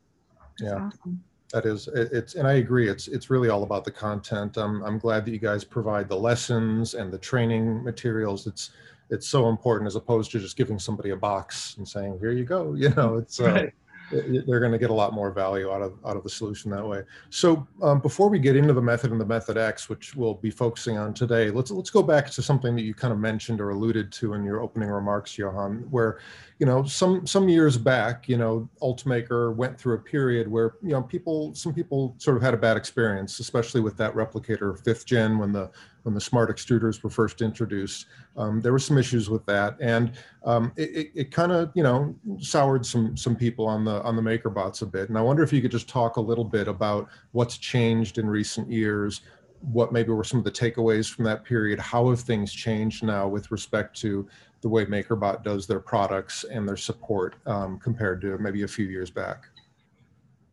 That's 0.59 0.62
Yeah. 0.73 0.81
awesome. 0.87 1.23
That 1.53 1.67
is, 1.67 1.88
it- 1.88 2.11
it's, 2.12 2.35
and 2.35 2.49
I 2.49 2.55
agree, 2.55 2.88
it's, 2.88 3.09
it's 3.09 3.29
really 3.29 3.50
all 3.50 3.62
about 3.62 3.85
the 3.85 3.91
content. 3.91 4.57
I'm, 4.57 4.83
I'm 4.85 4.99
glad 4.99 5.26
that 5.26 5.33
you 5.33 5.38
guys 5.38 5.65
provide 5.65 6.09
the 6.09 6.17
lessons 6.17 6.95
and 6.95 7.12
the 7.12 7.19
training 7.19 7.85
materials. 7.85 8.47
It's, 8.47 8.71
it's 9.11 9.29
so 9.29 9.50
important 9.50 9.87
as 9.87 9.95
opposed 9.97 10.31
to 10.31 10.38
just 10.41 10.57
giving 10.57 10.79
somebody 10.79 11.11
a 11.11 11.17
box 11.17 11.76
and 11.76 11.87
saying, 11.87 12.19
here 12.19 12.33
you 12.33 12.45
go, 12.45 12.73
you 12.79 12.88
know, 12.91 13.17
it's, 13.17 13.38
uh, 13.41 13.45
Right. 13.53 13.75
They're 14.12 14.61
going 14.61 14.73
to 14.73 14.78
get 14.78 14.90
a 14.90 14.95
lot 14.95 15.12
more 15.12 15.31
value 15.31 15.73
out 15.73 15.83
of, 15.83 15.95
out 16.07 16.16
of 16.16 16.23
the 16.23 16.31
solution 16.31 16.71
that 16.71 16.87
way. 16.87 17.02
So 17.31 17.66
um, 17.83 18.00
before 18.00 18.28
we 18.28 18.38
get 18.38 18.57
into 18.57 18.73
the 18.73 18.83
method 18.83 19.11
and 19.11 19.21
the 19.21 19.26
method 19.26 19.57
X, 19.57 19.88
which 19.88 20.14
we'll 20.14 20.35
be 20.35 20.50
focusing 20.50 20.99
on 20.99 21.14
today, 21.14 21.50
let's, 21.50 21.71
let's 21.71 21.90
go 21.90 22.02
back 22.02 22.31
to 22.31 22.42
something 22.42 22.76
that 22.76 22.83
you 22.83 22.95
kind 22.95 23.12
of 23.12 23.19
mentioned 23.19 23.61
or 23.61 23.71
alluded 23.71 24.12
to 24.12 24.35
in 24.35 24.45
your 24.45 24.61
opening 24.61 24.88
remarks, 24.88 25.37
Johan, 25.37 25.87
where, 25.90 26.19
you 26.59 26.66
know, 26.66 26.85
some, 26.85 27.26
some 27.26 27.49
years 27.49 27.76
back, 27.76 28.28
you 28.28 28.37
know, 28.37 28.69
Ultimaker 28.83 29.54
went 29.54 29.78
through 29.78 29.95
a 29.95 30.00
period 30.00 30.47
where, 30.47 30.75
you 30.83 30.90
know, 30.90 31.02
people, 31.02 31.54
some 31.54 31.73
people 31.73 32.14
sort 32.19 32.37
of 32.37 32.42
had 32.42 32.54
a 32.54 32.59
bad 32.59 32.76
experience, 32.76 33.40
especially 33.40 33.81
with 33.81 33.97
that 33.97 34.14
replicator 34.14 34.78
fifth 34.85 35.07
gen 35.07 35.38
when 35.38 35.52
the, 35.52 35.71
when 36.02 36.14
the 36.14 36.21
smart 36.21 36.50
extruders 36.50 37.02
were 37.02 37.11
first 37.11 37.42
introduced. 37.42 38.06
Um, 38.37 38.61
there 38.61 38.73
were 38.73 38.78
some 38.78 38.99
issues 38.99 39.30
with 39.30 39.44
that, 39.47 39.76
and 39.80 40.12
um, 40.44 40.73
it, 40.76 40.90
it, 40.90 41.11
it 41.14 41.30
kind 41.30 41.52
of 41.52 41.71
you 41.75 41.82
know 41.82 42.14
soured 42.38 42.85
some 42.85 43.16
some 43.16 43.37
people 43.37 43.66
on 43.66 43.85
the 43.85 44.02
on 44.02 44.16
the 44.16 44.23
MakerBots 44.23 44.82
a 44.82 44.87
bit. 44.87 45.09
And 45.09 45.18
I 45.18 45.21
wonder 45.21 45.42
if 45.42 45.52
you 45.52 45.62
could 45.62 45.71
just 45.71 45.88
talk 45.88 46.16
a 46.16 46.21
little 46.21 46.44
bit 46.44 46.68
about 46.68 47.09
what's 47.32 47.56
changed 47.59 48.18
in 48.18 48.26
recent 48.26 48.71
years, 48.71 49.23
what 49.61 49.92
maybe 49.92 50.11
were 50.11 50.25
some 50.25 50.38
of 50.38 50.44
the 50.44 50.50
takeaways 50.50 51.11
from 51.11 51.25
that 51.25 51.44
period, 51.44 51.78
how 51.78 52.11
have 52.11 52.21
things 52.21 52.52
changed 52.52 53.04
now 53.04 53.28
with 53.28 53.50
respect 53.50 53.99
to 54.00 54.28
the 54.61 54.68
way 54.68 54.87
MakerBot 54.87 55.42
does 55.42 55.66
their 55.66 55.80
products 55.80 56.44
and 56.44 56.66
their 56.66 56.76
support 56.76 57.35
um, 57.47 57.78
compared 57.78 58.21
to 58.23 58.38
maybe 58.38 58.62
a 58.62 58.68
few 58.68 58.87
years 58.87 59.11
back. 59.11 59.47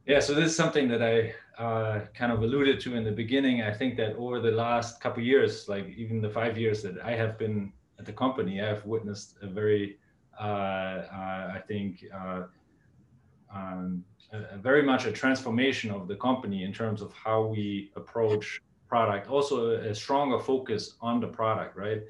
Yeah, 0.07 0.19
so 0.19 0.33
this 0.33 0.45
is 0.45 0.55
something 0.55 0.87
that 0.87 1.03
I 1.03 1.35
uh, 1.59 1.99
kind 2.13 2.31
of 2.31 2.41
alluded 2.41 2.79
to 2.79 2.95
in 2.95 3.03
the 3.03 3.11
beginning. 3.11 3.61
I 3.61 3.73
think 3.73 3.97
that 3.97 4.15
over 4.15 4.39
the 4.39 4.51
last 4.51 5.01
couple 5.01 5.21
years, 5.21 5.67
like 5.67 5.87
even 5.97 6.21
the 6.21 6.29
five 6.29 6.57
years 6.57 6.81
that 6.83 6.95
I 7.03 7.11
have 7.11 7.37
been 7.37 7.73
at 7.99 8.05
the 8.05 8.13
company, 8.13 8.61
I 8.61 8.67
have 8.67 8.85
witnessed 8.85 9.35
a 9.41 9.47
very, 9.47 9.99
uh, 10.39 10.43
uh, 10.43 11.51
I 11.55 11.61
think, 11.67 12.05
uh, 12.15 12.43
um, 13.53 14.05
a, 14.31 14.55
a 14.55 14.57
very 14.57 14.83
much 14.83 15.05
a 15.05 15.11
transformation 15.11 15.91
of 15.91 16.07
the 16.07 16.15
company 16.15 16.63
in 16.63 16.71
terms 16.71 17.01
of 17.01 17.11
how 17.11 17.41
we 17.41 17.91
approach 17.97 18.61
product. 18.87 19.29
Also, 19.29 19.71
a, 19.71 19.89
a 19.89 19.95
stronger 19.95 20.39
focus 20.39 20.95
on 21.01 21.19
the 21.19 21.27
product, 21.27 21.75
right? 21.75 22.03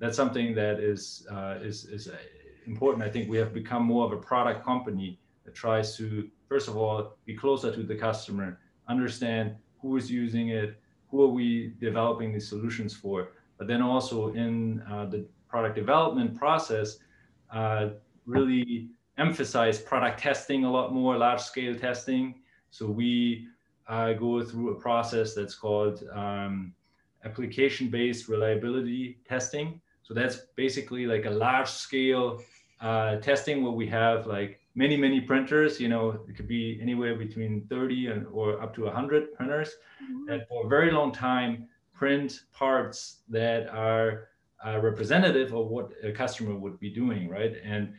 That's 0.00 0.16
something 0.16 0.52
that 0.56 0.80
is 0.80 1.26
uh, 1.30 1.58
is 1.62 1.84
is 1.84 2.10
important. 2.66 3.04
I 3.04 3.10
think 3.10 3.30
we 3.30 3.38
have 3.38 3.54
become 3.54 3.84
more 3.84 4.04
of 4.04 4.12
a 4.12 4.16
product 4.16 4.64
company 4.64 5.20
that 5.44 5.54
tries 5.54 5.96
to 5.98 6.28
first 6.48 6.68
of 6.68 6.76
all 6.76 7.16
be 7.24 7.34
closer 7.34 7.72
to 7.72 7.82
the 7.82 7.94
customer, 7.94 8.58
understand 8.88 9.54
who 9.80 9.96
is 9.96 10.10
using 10.10 10.48
it, 10.48 10.80
who 11.10 11.22
are 11.22 11.28
we 11.28 11.74
developing 11.80 12.32
these 12.32 12.48
solutions 12.48 12.94
for, 12.94 13.28
but 13.58 13.66
then 13.66 13.82
also 13.82 14.32
in 14.34 14.82
uh, 14.90 15.06
the 15.06 15.26
product 15.48 15.74
development 15.74 16.36
process, 16.36 16.98
uh, 17.52 17.90
really 18.26 18.88
emphasize 19.18 19.78
product 19.78 20.20
testing 20.20 20.64
a 20.64 20.70
lot 20.70 20.92
more, 20.92 21.16
large 21.16 21.40
scale 21.40 21.74
testing. 21.74 22.34
So 22.70 22.86
we 22.86 23.46
uh, 23.88 24.12
go 24.14 24.44
through 24.44 24.70
a 24.70 24.80
process 24.80 25.34
that's 25.34 25.54
called 25.54 26.02
um, 26.12 26.74
application 27.24 27.88
based 27.88 28.28
reliability 28.28 29.18
testing. 29.28 29.80
So 30.02 30.14
that's 30.14 30.38
basically 30.56 31.06
like 31.06 31.24
a 31.24 31.30
large 31.30 31.68
scale 31.68 32.40
uh, 32.80 33.16
testing 33.16 33.62
where 33.62 33.72
we 33.72 33.86
have 33.86 34.26
like 34.26 34.60
many, 34.74 34.96
many 34.96 35.20
printers, 35.20 35.80
you 35.80 35.88
know, 35.88 36.20
it 36.28 36.36
could 36.36 36.48
be 36.48 36.78
anywhere 36.80 37.16
between 37.16 37.66
30 37.68 38.08
and 38.08 38.26
or 38.28 38.60
up 38.62 38.74
to 38.74 38.84
100 38.84 39.34
printers 39.34 39.76
mm-hmm. 40.02 40.26
that 40.26 40.48
for 40.48 40.66
a 40.66 40.68
very 40.68 40.90
long 40.90 41.12
time 41.12 41.68
print 41.94 42.42
parts 42.52 43.22
that 43.28 43.68
are 43.68 44.28
uh, 44.64 44.78
representative 44.80 45.54
of 45.54 45.68
what 45.68 45.92
a 46.02 46.12
customer 46.12 46.54
would 46.54 46.78
be 46.78 46.90
doing, 46.90 47.28
right? 47.28 47.54
And 47.64 47.94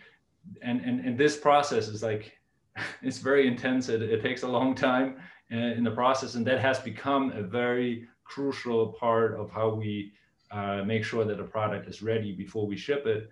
and 0.61 0.81
and, 0.81 0.99
and 1.05 1.17
this 1.17 1.37
process 1.37 1.87
is 1.87 2.03
like 2.03 2.37
it's 3.01 3.17
very 3.17 3.47
intense. 3.47 3.89
It, 3.89 4.01
it 4.01 4.21
takes 4.21 4.43
a 4.43 4.47
long 4.47 4.75
time 4.75 5.17
in, 5.49 5.87
uh, 5.87 5.89
the 5.89 5.95
process, 5.95 6.35
and 6.35 6.45
that 6.47 6.59
has 6.59 6.79
become 6.79 7.31
a 7.31 7.41
very 7.41 8.07
crucial 8.23 8.93
part 8.93 9.39
of 9.39 9.49
how 9.49 9.69
we 9.69 10.11
uh, 10.51 10.83
make 10.83 11.03
sure 11.03 11.25
that 11.25 11.39
a 11.39 11.43
product 11.43 11.87
is 11.87 12.01
ready 12.01 12.31
before 12.31 12.67
we 12.67 12.77
ship 12.77 13.05
it. 13.05 13.29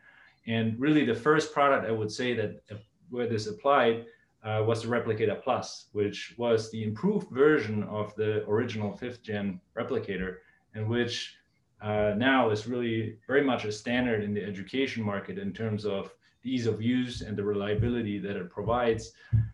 And 0.48 0.80
really, 0.80 1.06
the 1.06 1.16
first 1.16 1.54
product 1.54 1.88
I 1.88 1.92
would 1.92 2.12
say 2.12 2.34
that 2.34 2.62
uh, 2.72 2.75
where 3.10 3.28
this 3.28 3.48
applied 3.48 4.06
uh, 4.44 4.64
was 4.66 4.84
the 4.84 4.88
Replicator 4.88 5.42
Plus, 5.42 5.88
which 5.94 6.36
was 6.38 6.70
the 6.72 6.84
improved 6.84 7.30
version 7.32 7.84
of 7.84 8.14
the 8.16 8.48
original 8.48 8.96
fifth 8.96 9.24
gen 9.24 9.60
replicator, 9.75 10.38
and 10.75 10.88
which 10.88 11.36
uh, 11.82 12.14
now 12.16 12.50
is 12.50 12.68
really 12.68 13.18
very 13.28 13.44
much 13.44 13.66
a 13.66 13.72
standard 13.72 14.24
in 14.24 14.34
the 14.34 14.44
education 14.44 15.04
market 15.04 15.38
in 15.38 15.52
terms 15.52 15.86
of 15.86 16.14
the 16.44 16.54
ease 16.54 16.68
of 16.68 16.82
use 16.82 17.22
and 17.22 17.36
the 17.36 17.44
reliability 17.44 18.20
that 18.20 18.36
it 18.36 18.50
provides. 18.50 19.14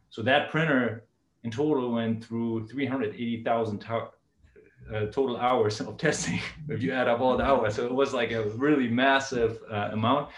So 0.09 0.21
that 0.23 0.51
printer 0.51 1.05
in 1.43 1.51
total 1.51 1.91
went 1.91 2.23
through 2.23 2.67
380,000 2.67 3.83
uh, 3.83 5.05
total 5.05 5.37
hours 5.37 5.79
of 5.87 5.97
testing 5.97 6.39
if 6.67 6.83
you 6.83 6.91
add 6.91 7.07
up 7.07 7.21
all 7.21 7.37
the 7.37 7.43
hours. 7.43 7.75
So 7.75 7.85
it 7.85 7.93
was 7.93 8.13
like 8.13 8.31
a 8.31 8.43
really 8.49 8.87
massive 8.89 9.59
uh, 9.71 9.89
amount. 9.93 10.29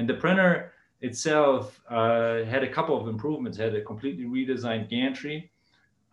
And 0.00 0.08
the 0.08 0.14
printer 0.14 0.72
itself 1.02 1.78
uh, 1.90 2.42
had 2.44 2.64
a 2.64 2.72
couple 2.72 2.98
of 2.98 3.06
improvements, 3.06 3.58
had 3.58 3.74
a 3.74 3.82
completely 3.82 4.24
redesigned 4.24 4.88
gantry, 4.88 5.52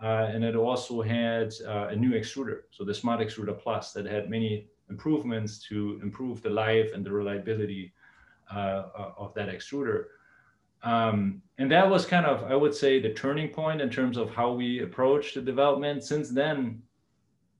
uh, 0.03 0.27
and 0.34 0.44
it 0.44 0.58
also 0.58 1.01
had 1.01 1.53
uh, 1.65 1.88
a 1.88 1.96
new 1.96 2.12
extruder, 2.12 2.63
so 2.70 2.84
the 2.84 2.94
Smart 2.94 3.22
Extruder 3.22 3.58
Plus 3.58 3.94
that 3.94 4.06
had 4.06 4.29
many 4.29 4.67
improvements 4.89 5.65
to 5.70 6.01
improve 6.03 6.41
the 6.41 6.50
life 6.50 6.91
and 6.94 7.06
the 7.06 7.12
reliability 7.12 7.94
uh, 8.53 9.13
of 9.17 9.34
that 9.36 9.48
extruder. 9.48 10.08
Um, 10.84 11.41
and 11.58 11.72
that 11.72 11.89
was 11.89 12.06
kind 12.06 12.25
of, 12.25 12.44
I 12.51 12.56
would 12.58 12.75
say, 12.75 13.00
the 13.00 13.13
turning 13.13 13.48
point 13.48 13.79
in 13.79 13.89
terms 13.89 14.17
of 14.17 14.32
how 14.32 14.51
we 14.51 14.84
approach 14.84 15.34
the 15.34 15.41
development. 15.41 16.03
Since 16.03 16.29
then, 16.29 16.82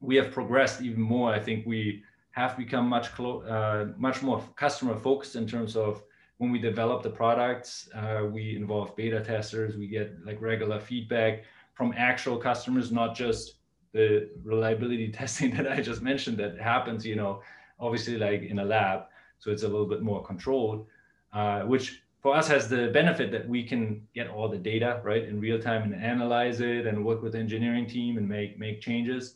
we 0.02 0.18
have 0.18 0.32
progressed 0.32 0.82
even 0.82 1.02
more. 1.02 1.34
I 1.34 1.40
think 1.40 1.66
we 1.66 2.04
have 2.32 2.58
become 2.58 2.86
much 2.90 3.08
uh, 3.18 3.86
much 3.98 4.22
more 4.22 4.44
customer 4.58 4.96
focused 4.96 5.38
in 5.38 5.48
terms 5.48 5.78
of 5.78 6.04
when 6.38 6.52
we 6.52 6.60
develop 6.60 7.04
the 7.04 7.10
products. 7.10 7.90
Uh, 7.94 8.26
we 8.32 8.56
involve 8.56 8.96
beta 8.96 9.22
testers. 9.22 9.76
We 9.76 9.88
get 9.88 10.14
like 10.26 10.42
regular 10.42 10.80
feedback 10.80 11.44
from 11.74 11.94
actual 11.98 12.38
customers, 12.38 12.92
not 12.92 13.16
just 13.16 13.56
the 13.94 14.30
reliability 14.44 15.12
testing 15.22 15.56
that 15.56 15.72
I 15.72 15.82
just 15.82 16.02
mentioned 16.02 16.38
that 16.38 16.60
happens, 16.60 17.06
you 17.06 17.16
know, 17.16 17.42
obviously 17.80 18.18
like 18.18 18.44
in 18.44 18.60
a 18.60 18.66
lab. 18.66 19.06
So 19.40 19.52
it's 19.52 19.64
a 19.64 19.68
little 19.68 19.86
bit 19.88 20.02
more 20.02 20.24
controlled, 20.24 20.88
uh, 21.34 21.62
which 21.62 22.02
for 22.22 22.36
us 22.36 22.48
has 22.48 22.68
the 22.68 22.88
benefit 22.88 23.32
that 23.32 23.48
we 23.48 23.64
can 23.64 24.06
get 24.16 24.28
all 24.28 24.50
the 24.50 24.58
data 24.58 25.02
right 25.04 25.24
in 25.24 25.40
real 25.40 25.60
time 25.60 25.84
and 25.84 25.96
analyze 25.96 26.60
it 26.62 26.88
and 26.88 27.06
work 27.06 27.22
with 27.22 27.34
the 27.34 27.40
engineering 27.40 27.88
team 27.88 28.18
and 28.18 28.28
make 28.28 28.58
make 28.58 28.82
changes. 28.82 29.36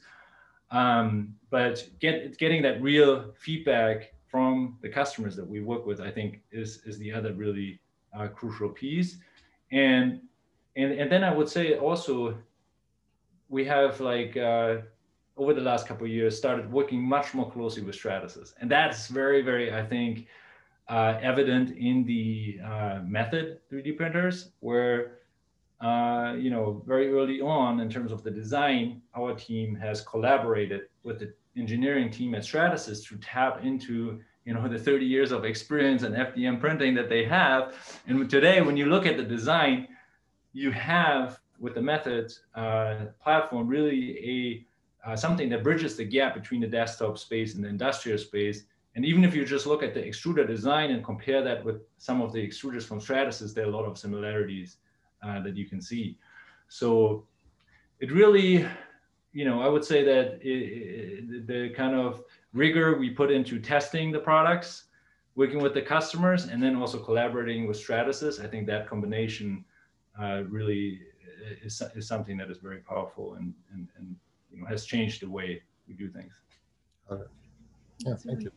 Um, 0.72 1.36
but 1.50 1.88
get, 2.00 2.38
getting 2.38 2.62
that 2.64 2.82
real 2.82 3.34
feedback 3.38 4.14
from 4.32 4.78
the 4.82 4.88
customers 4.88 5.36
that 5.36 5.48
we 5.48 5.60
work 5.60 5.86
with, 5.86 6.00
I 6.00 6.10
think, 6.10 6.42
is 6.52 6.82
is 6.86 6.98
the 6.98 7.12
other 7.12 7.34
really 7.34 7.82
uh, 8.18 8.28
crucial 8.30 8.70
piece. 8.70 9.18
And 9.72 10.22
and 10.78 10.94
and 10.94 11.12
then 11.12 11.24
I 11.24 11.34
would 11.34 11.50
say 11.50 11.78
also 11.78 12.38
we 13.50 13.66
have 13.66 14.00
like 14.00 14.38
uh, 14.38 14.78
over 15.36 15.54
the 15.54 15.62
last 15.62 15.86
couple 15.86 16.06
of 16.06 16.12
years 16.12 16.38
started 16.38 16.72
working 16.72 17.02
much 17.02 17.34
more 17.34 17.52
closely 17.52 17.84
with 17.84 17.96
Stratasys, 17.96 18.54
and 18.62 18.72
that's 18.72 19.08
very 19.08 19.42
very 19.42 19.74
I 19.74 19.86
think 19.86 20.28
uh, 20.88 21.20
evident 21.22 21.72
in 21.78 22.06
the 22.06 22.60
uh, 22.64 23.00
method 23.04 23.60
3D 23.70 23.98
printers 23.98 24.52
where. 24.62 25.18
Uh, 25.82 26.36
you 26.38 26.52
know, 26.52 26.84
very 26.86 27.12
early 27.12 27.42
on 27.42 27.80
in 27.80 27.90
terms 27.90 28.12
of 28.12 28.22
the 28.22 28.30
design, 28.30 29.02
our 29.18 29.34
team 29.34 29.74
has 29.74 30.02
collaborated 30.02 30.82
with 31.02 31.18
the 31.18 31.34
engineering 31.58 32.10
team 32.10 32.36
at 32.36 32.44
Stratasys 32.44 33.06
to 33.08 33.18
tap 33.18 33.64
into 33.64 34.20
you 34.46 34.54
know 34.54 34.68
the 34.68 34.80
30 34.80 35.06
years 35.06 35.32
of 35.32 35.46
experience 35.46 36.04
in 36.04 36.14
FDM 36.14 36.60
printing 36.60 36.96
that 36.96 37.10
they 37.10 37.24
have. 37.26 37.76
And 38.08 38.30
today, 38.30 38.62
when 38.62 38.78
you 38.78 38.86
look 38.86 39.06
at 39.06 39.18
the 39.18 39.24
design, 39.24 39.88
you 40.54 40.72
have 40.72 41.40
with 41.60 41.76
the 41.76 41.82
method 41.82 42.34
uh, 42.56 43.06
platform 43.22 43.68
really 43.68 44.18
a 44.18 44.66
uh, 45.04 45.16
something 45.16 45.50
that 45.50 45.64
bridges 45.64 45.96
the 45.96 46.04
gap 46.04 46.36
between 46.36 46.62
the 46.62 46.68
desktop 46.68 47.18
space 47.18 47.56
and 47.56 47.64
the 47.64 47.68
industrial 47.68 48.18
space. 48.18 48.64
And 48.96 49.06
even 49.06 49.24
if 49.24 49.34
you 49.34 49.46
just 49.46 49.66
look 49.66 49.84
at 49.84 49.94
the 49.94 50.02
extruder 50.02 50.46
design 50.46 50.92
and 50.92 51.04
compare 51.04 51.42
that 51.44 51.64
with 51.64 51.82
some 51.98 52.22
of 52.22 52.34
the 52.34 52.46
extruders 52.46 52.84
from 52.84 53.00
Stratasys, 53.00 53.54
there 53.54 53.66
are 53.66 53.70
a 53.70 53.76
lot 53.76 53.86
of 53.86 53.98
similarities 53.98 54.78
uh, 55.24 55.42
that 55.42 55.56
you 55.56 55.66
can 55.66 55.82
see. 55.82 56.18
So 56.68 57.26
it 58.00 58.12
really, 58.12 58.68
you 59.34 59.46
know, 59.46 59.62
I 59.62 59.68
would 59.68 59.86
say 59.86 60.04
that 60.04 60.40
it, 60.42 60.48
it, 60.48 61.48
the 61.48 61.70
kind 61.70 61.96
of 61.96 62.24
rigor 62.54 62.98
we 62.98 63.10
put 63.10 63.32
into 63.32 63.60
testing 63.60 64.12
the 64.12 64.20
products, 64.20 64.86
working 65.36 65.62
with 65.62 65.74
the 65.74 65.82
customers, 65.82 66.46
and 66.46 66.62
then 66.62 66.76
also 66.76 67.00
collaborating 67.00 67.68
with 67.68 67.78
Stratasys, 67.78 68.44
I 68.44 68.48
think 68.48 68.68
that 68.68 68.88
combination 68.88 69.64
uh, 70.22 70.44
really 70.50 71.00
is, 71.64 71.82
is 71.96 72.08
something 72.08 72.38
that 72.38 72.52
is 72.52 72.58
very 72.58 72.80
powerful 72.80 73.36
and, 73.36 73.54
and, 73.74 73.88
and 73.98 74.16
you 74.52 74.62
know, 74.62 74.68
has 74.68 74.86
changed 74.86 75.22
the 75.22 75.30
way 75.30 75.62
we 75.88 75.94
do 75.94 76.10
things. 76.10 76.34
Okay. 77.10 77.24
Yeah, 78.00 78.16
thank 78.16 78.42
you. 78.44 78.52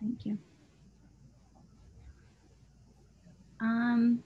Thank 0.00 0.26
you. 0.26 0.38
Um, 3.60 4.22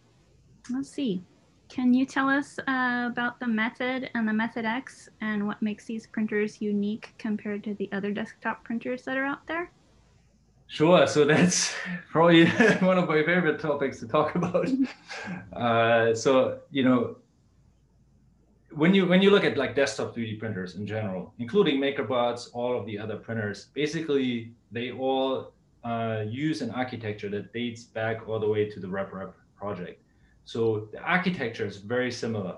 let's 0.71 0.91
see. 0.91 1.25
Can 1.73 1.95
you 1.95 2.05
tell 2.05 2.29
us 2.29 2.59
uh, 2.69 3.09
about 3.11 3.41
the 3.41 3.47
Method 3.47 4.11
and 4.14 4.29
the 4.29 4.33
Method 4.35 4.67
X 4.67 5.09
and 5.23 5.47
what 5.47 5.62
makes 5.62 5.87
these 5.87 6.07
printers 6.07 6.61
unique 6.61 7.14
compared 7.17 7.64
to 7.64 7.73
the 7.73 7.88
other 7.93 8.12
desktop 8.12 8.62
printers 8.62 9.05
that 9.05 9.17
are 9.17 9.25
out 9.25 9.47
there? 9.47 9.71
Sure. 10.67 11.07
So 11.07 11.25
that's 11.25 11.75
probably 12.11 12.45
one 12.81 12.99
of 12.99 13.09
my 13.09 13.23
favorite 13.25 13.59
topics 13.59 14.00
to 14.00 14.07
talk 14.07 14.35
about. 14.41 14.69
uh, 15.55 16.14
so 16.14 16.59
you 16.71 16.85
know, 16.85 17.17
when 18.73 18.93
you 18.93 19.07
when 19.07 19.23
you 19.23 19.31
look 19.31 19.45
at 19.45 19.57
like 19.57 19.75
desktop 19.75 20.14
3D 20.14 20.38
printers 20.38 20.75
in 20.75 20.87
general, 20.87 21.33
including 21.38 21.81
MakerBots, 21.81 22.50
all 22.52 22.79
of 22.79 22.85
the 22.85 22.99
other 22.99 23.17
printers, 23.17 23.69
basically 23.73 24.52
they 24.73 24.93
all 24.93 25.52
uh, 25.85 26.23
use 26.29 26.61
an 26.61 26.71
architecture 26.73 27.31
that 27.31 27.55
dates 27.55 27.83
back 27.83 28.29
all 28.29 28.38
the 28.38 28.49
way 28.49 28.69
to 28.69 28.79
the 28.79 28.88
RepRap 28.88 29.33
project. 29.57 30.02
So 30.45 30.89
the 30.93 30.99
architecture 30.99 31.67
is 31.67 31.77
very 31.79 32.11
similar. 32.11 32.57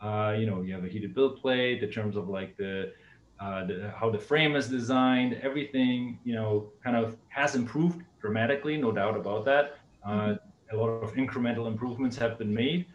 Uh, 0.00 0.36
you 0.38 0.46
know, 0.46 0.62
you 0.62 0.74
have 0.74 0.84
a 0.84 0.88
heated 0.88 1.14
build 1.14 1.40
plate 1.40 1.82
in 1.82 1.90
terms 1.90 2.16
of 2.16 2.28
like 2.28 2.56
the, 2.56 2.92
uh, 3.40 3.64
the, 3.64 3.92
how 3.96 4.10
the 4.10 4.18
frame 4.18 4.54
is 4.54 4.68
designed. 4.68 5.38
Everything, 5.42 6.18
you 6.24 6.34
know, 6.34 6.70
kind 6.82 6.96
of 6.96 7.16
has 7.28 7.54
improved 7.54 8.02
dramatically, 8.20 8.76
no 8.76 8.92
doubt 8.92 9.16
about 9.16 9.44
that. 9.46 9.78
Uh, 10.04 10.10
mm-hmm. 10.10 10.76
a 10.76 10.78
lot 10.78 10.88
of 10.88 11.14
incremental 11.14 11.66
improvements 11.66 12.16
have 12.16 12.38
been 12.38 12.52
made. 12.52 12.86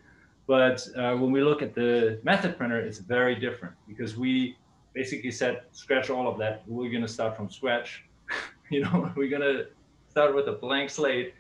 But 0.46 0.88
uh, 0.96 1.16
when 1.16 1.32
we 1.32 1.42
look 1.42 1.62
at 1.62 1.76
the 1.76 2.20
method 2.24 2.58
printer, 2.58 2.80
it's 2.80 3.00
very 3.00 3.36
different 3.36 3.76
because 3.88 4.18
we 4.18 4.58
basically 4.94 5.32
said 5.32 5.62
scratch 5.72 6.10
all 6.10 6.28
of 6.28 6.38
that. 6.40 6.64
We're 6.68 6.90
going 6.90 7.04
to 7.04 7.08
start 7.08 7.36
from 7.36 7.50
scratch. 7.50 8.04
you 8.72 8.82
know, 8.82 9.12
we're 9.16 9.30
going 9.30 9.42
to 9.42 9.68
start 10.10 10.36
with 10.36 10.48
a 10.48 10.54
blank 10.54 10.90
slate 10.90 11.34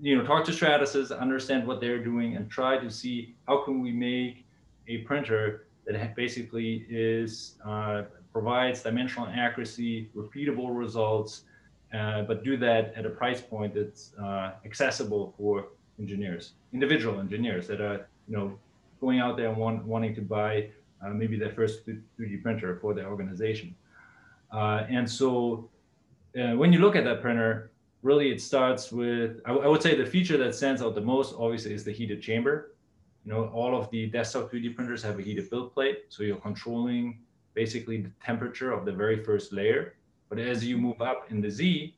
you 0.00 0.16
know, 0.16 0.24
talk 0.24 0.44
to 0.44 0.52
Stratasys, 0.52 1.16
understand 1.18 1.66
what 1.66 1.80
they're 1.80 2.02
doing, 2.02 2.36
and 2.36 2.50
try 2.50 2.78
to 2.78 2.90
see 2.90 3.34
how 3.46 3.64
can 3.64 3.80
we 3.80 3.92
make 3.92 4.44
a 4.88 4.98
printer 4.98 5.66
that 5.86 6.16
basically 6.16 6.86
is 6.88 7.56
uh, 7.64 8.02
provides 8.32 8.82
dimensional 8.82 9.28
accuracy, 9.28 10.10
repeatable 10.16 10.76
results, 10.76 11.42
uh, 11.94 12.22
but 12.22 12.42
do 12.42 12.56
that 12.56 12.92
at 12.96 13.06
a 13.06 13.10
price 13.10 13.40
point 13.40 13.74
that's 13.74 14.12
uh, 14.22 14.52
accessible 14.64 15.34
for 15.38 15.68
engineers, 15.98 16.52
individual 16.72 17.20
engineers 17.20 17.66
that 17.68 17.80
are 17.80 18.08
you 18.28 18.36
know 18.36 18.58
going 19.00 19.20
out 19.20 19.36
there 19.36 19.48
and 19.48 19.56
want, 19.56 19.84
wanting 19.84 20.14
to 20.14 20.22
buy 20.22 20.68
uh, 21.04 21.10
maybe 21.10 21.38
their 21.38 21.52
first 21.52 21.86
3D 21.86 22.42
printer 22.42 22.78
for 22.80 22.94
their 22.94 23.08
organization. 23.08 23.74
Uh, 24.50 24.86
and 24.88 25.08
so 25.08 25.68
uh, 26.40 26.52
when 26.56 26.72
you 26.72 26.78
look 26.78 26.96
at 26.96 27.04
that 27.04 27.20
printer, 27.20 27.70
really 28.04 28.30
it 28.30 28.40
starts 28.40 28.92
with, 28.92 29.40
I, 29.46 29.52
I 29.52 29.66
would 29.66 29.82
say 29.82 29.96
the 29.96 30.06
feature 30.06 30.36
that 30.36 30.54
stands 30.54 30.82
out 30.82 30.94
the 30.94 31.00
most 31.00 31.34
obviously 31.38 31.72
is 31.72 31.84
the 31.84 31.90
heated 31.90 32.20
chamber. 32.20 32.74
You 33.24 33.32
know, 33.32 33.46
all 33.46 33.76
of 33.76 33.90
the 33.90 34.06
desktop 34.06 34.52
3D 34.52 34.76
printers 34.76 35.02
have 35.02 35.18
a 35.18 35.22
heated 35.22 35.48
build 35.48 35.72
plate. 35.72 36.04
So 36.10 36.22
you're 36.22 36.36
controlling 36.36 37.20
basically 37.54 38.02
the 38.02 38.10
temperature 38.22 38.72
of 38.72 38.84
the 38.84 38.92
very 38.92 39.24
first 39.24 39.54
layer. 39.54 39.94
But 40.28 40.38
as 40.38 40.62
you 40.62 40.76
move 40.76 41.00
up 41.00 41.30
in 41.30 41.40
the 41.40 41.50
Z, 41.50 41.96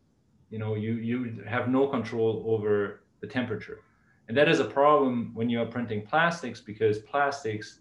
you 0.50 0.58
know, 0.60 0.76
you, 0.76 0.92
you 0.92 1.42
have 1.44 1.68
no 1.68 1.88
control 1.88 2.44
over 2.46 3.02
the 3.20 3.26
temperature. 3.26 3.80
And 4.28 4.36
that 4.36 4.48
is 4.48 4.60
a 4.60 4.64
problem 4.64 5.32
when 5.34 5.50
you 5.50 5.60
are 5.60 5.66
printing 5.66 6.06
plastics 6.06 6.60
because 6.60 7.00
plastics, 7.00 7.80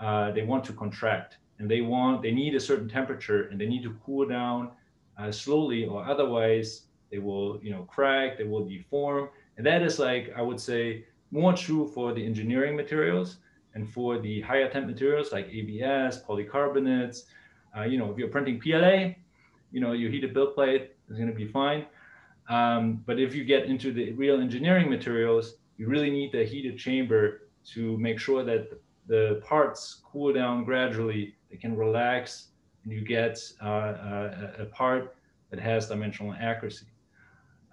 uh, 0.00 0.32
they 0.32 0.42
want 0.42 0.64
to 0.64 0.72
contract 0.72 1.36
and 1.60 1.70
they 1.70 1.82
want, 1.82 2.20
they 2.22 2.32
need 2.32 2.56
a 2.56 2.60
certain 2.60 2.88
temperature 2.88 3.44
and 3.48 3.60
they 3.60 3.66
need 3.66 3.84
to 3.84 3.94
cool 4.04 4.26
down 4.26 4.72
uh, 5.18 5.30
slowly 5.30 5.84
or 5.84 6.04
otherwise 6.04 6.86
they 7.10 7.18
will, 7.18 7.58
you 7.62 7.70
know, 7.70 7.82
crack, 7.82 8.38
they 8.38 8.44
will 8.44 8.64
deform. 8.64 9.28
And 9.56 9.66
that 9.66 9.82
is 9.82 9.98
like, 9.98 10.32
I 10.36 10.42
would 10.42 10.60
say, 10.60 11.04
more 11.30 11.52
true 11.52 11.90
for 11.94 12.12
the 12.12 12.24
engineering 12.24 12.76
materials 12.76 13.38
and 13.74 13.88
for 13.88 14.18
the 14.18 14.40
higher 14.40 14.68
temp 14.68 14.86
materials 14.86 15.32
like 15.32 15.48
ABS, 15.48 16.22
polycarbonates. 16.22 17.24
Uh, 17.76 17.82
you 17.82 17.98
know, 17.98 18.10
if 18.10 18.18
you're 18.18 18.28
printing 18.28 18.60
PLA, 18.60 19.14
you 19.70 19.80
know, 19.80 19.92
your 19.92 20.10
heated 20.10 20.34
build 20.34 20.54
plate 20.54 20.92
is 21.08 21.16
going 21.16 21.28
to 21.28 21.34
be 21.34 21.46
fine. 21.46 21.86
Um, 22.48 23.02
but 23.06 23.20
if 23.20 23.34
you 23.34 23.44
get 23.44 23.64
into 23.66 23.92
the 23.92 24.12
real 24.12 24.40
engineering 24.40 24.90
materials, 24.90 25.54
you 25.76 25.86
really 25.88 26.10
need 26.10 26.32
the 26.32 26.44
heated 26.44 26.78
chamber 26.78 27.42
to 27.72 27.96
make 27.98 28.18
sure 28.18 28.44
that 28.44 28.68
the 29.06 29.40
parts 29.44 30.02
cool 30.04 30.32
down 30.32 30.64
gradually, 30.64 31.34
they 31.50 31.56
can 31.56 31.76
relax, 31.76 32.48
and 32.84 32.92
you 32.92 33.02
get 33.02 33.38
uh, 33.62 33.66
a, 33.66 34.54
a, 34.60 34.64
part 34.66 35.16
that 35.50 35.60
has 35.60 35.88
dimensional 35.88 36.34
accuracy. 36.38 36.86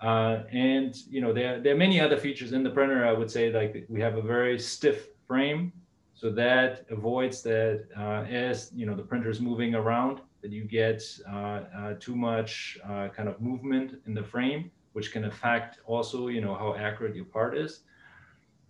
Uh, 0.01 0.43
and 0.51 0.95
you 1.09 1.21
know 1.21 1.33
there, 1.33 1.59
there 1.59 1.73
are 1.73 1.77
many 1.77 1.99
other 1.99 2.17
features 2.17 2.53
in 2.53 2.63
the 2.63 2.69
printer. 2.69 3.05
I 3.05 3.13
would 3.13 3.31
say 3.31 3.51
like 3.51 3.85
we 3.89 3.99
have 4.01 4.15
a 4.17 4.21
very 4.21 4.59
stiff 4.59 5.07
frame, 5.27 5.73
so 6.13 6.29
that 6.31 6.85
avoids 6.91 7.41
that 7.43 7.85
uh, 7.97 8.23
as 8.29 8.71
you 8.75 8.85
know 8.85 8.95
the 8.95 9.03
printer 9.03 9.29
is 9.29 9.41
moving 9.41 9.73
around, 9.73 10.21
that 10.41 10.51
you 10.51 10.65
get 10.65 11.03
uh, 11.27 11.61
uh, 11.75 11.93
too 11.99 12.15
much 12.15 12.77
uh, 12.87 13.07
kind 13.09 13.27
of 13.27 13.41
movement 13.41 13.99
in 14.05 14.13
the 14.13 14.23
frame, 14.23 14.69
which 14.93 15.11
can 15.11 15.25
affect 15.25 15.79
also 15.85 16.27
you 16.27 16.41
know 16.41 16.53
how 16.53 16.75
accurate 16.75 17.15
your 17.15 17.25
part 17.25 17.57
is. 17.57 17.81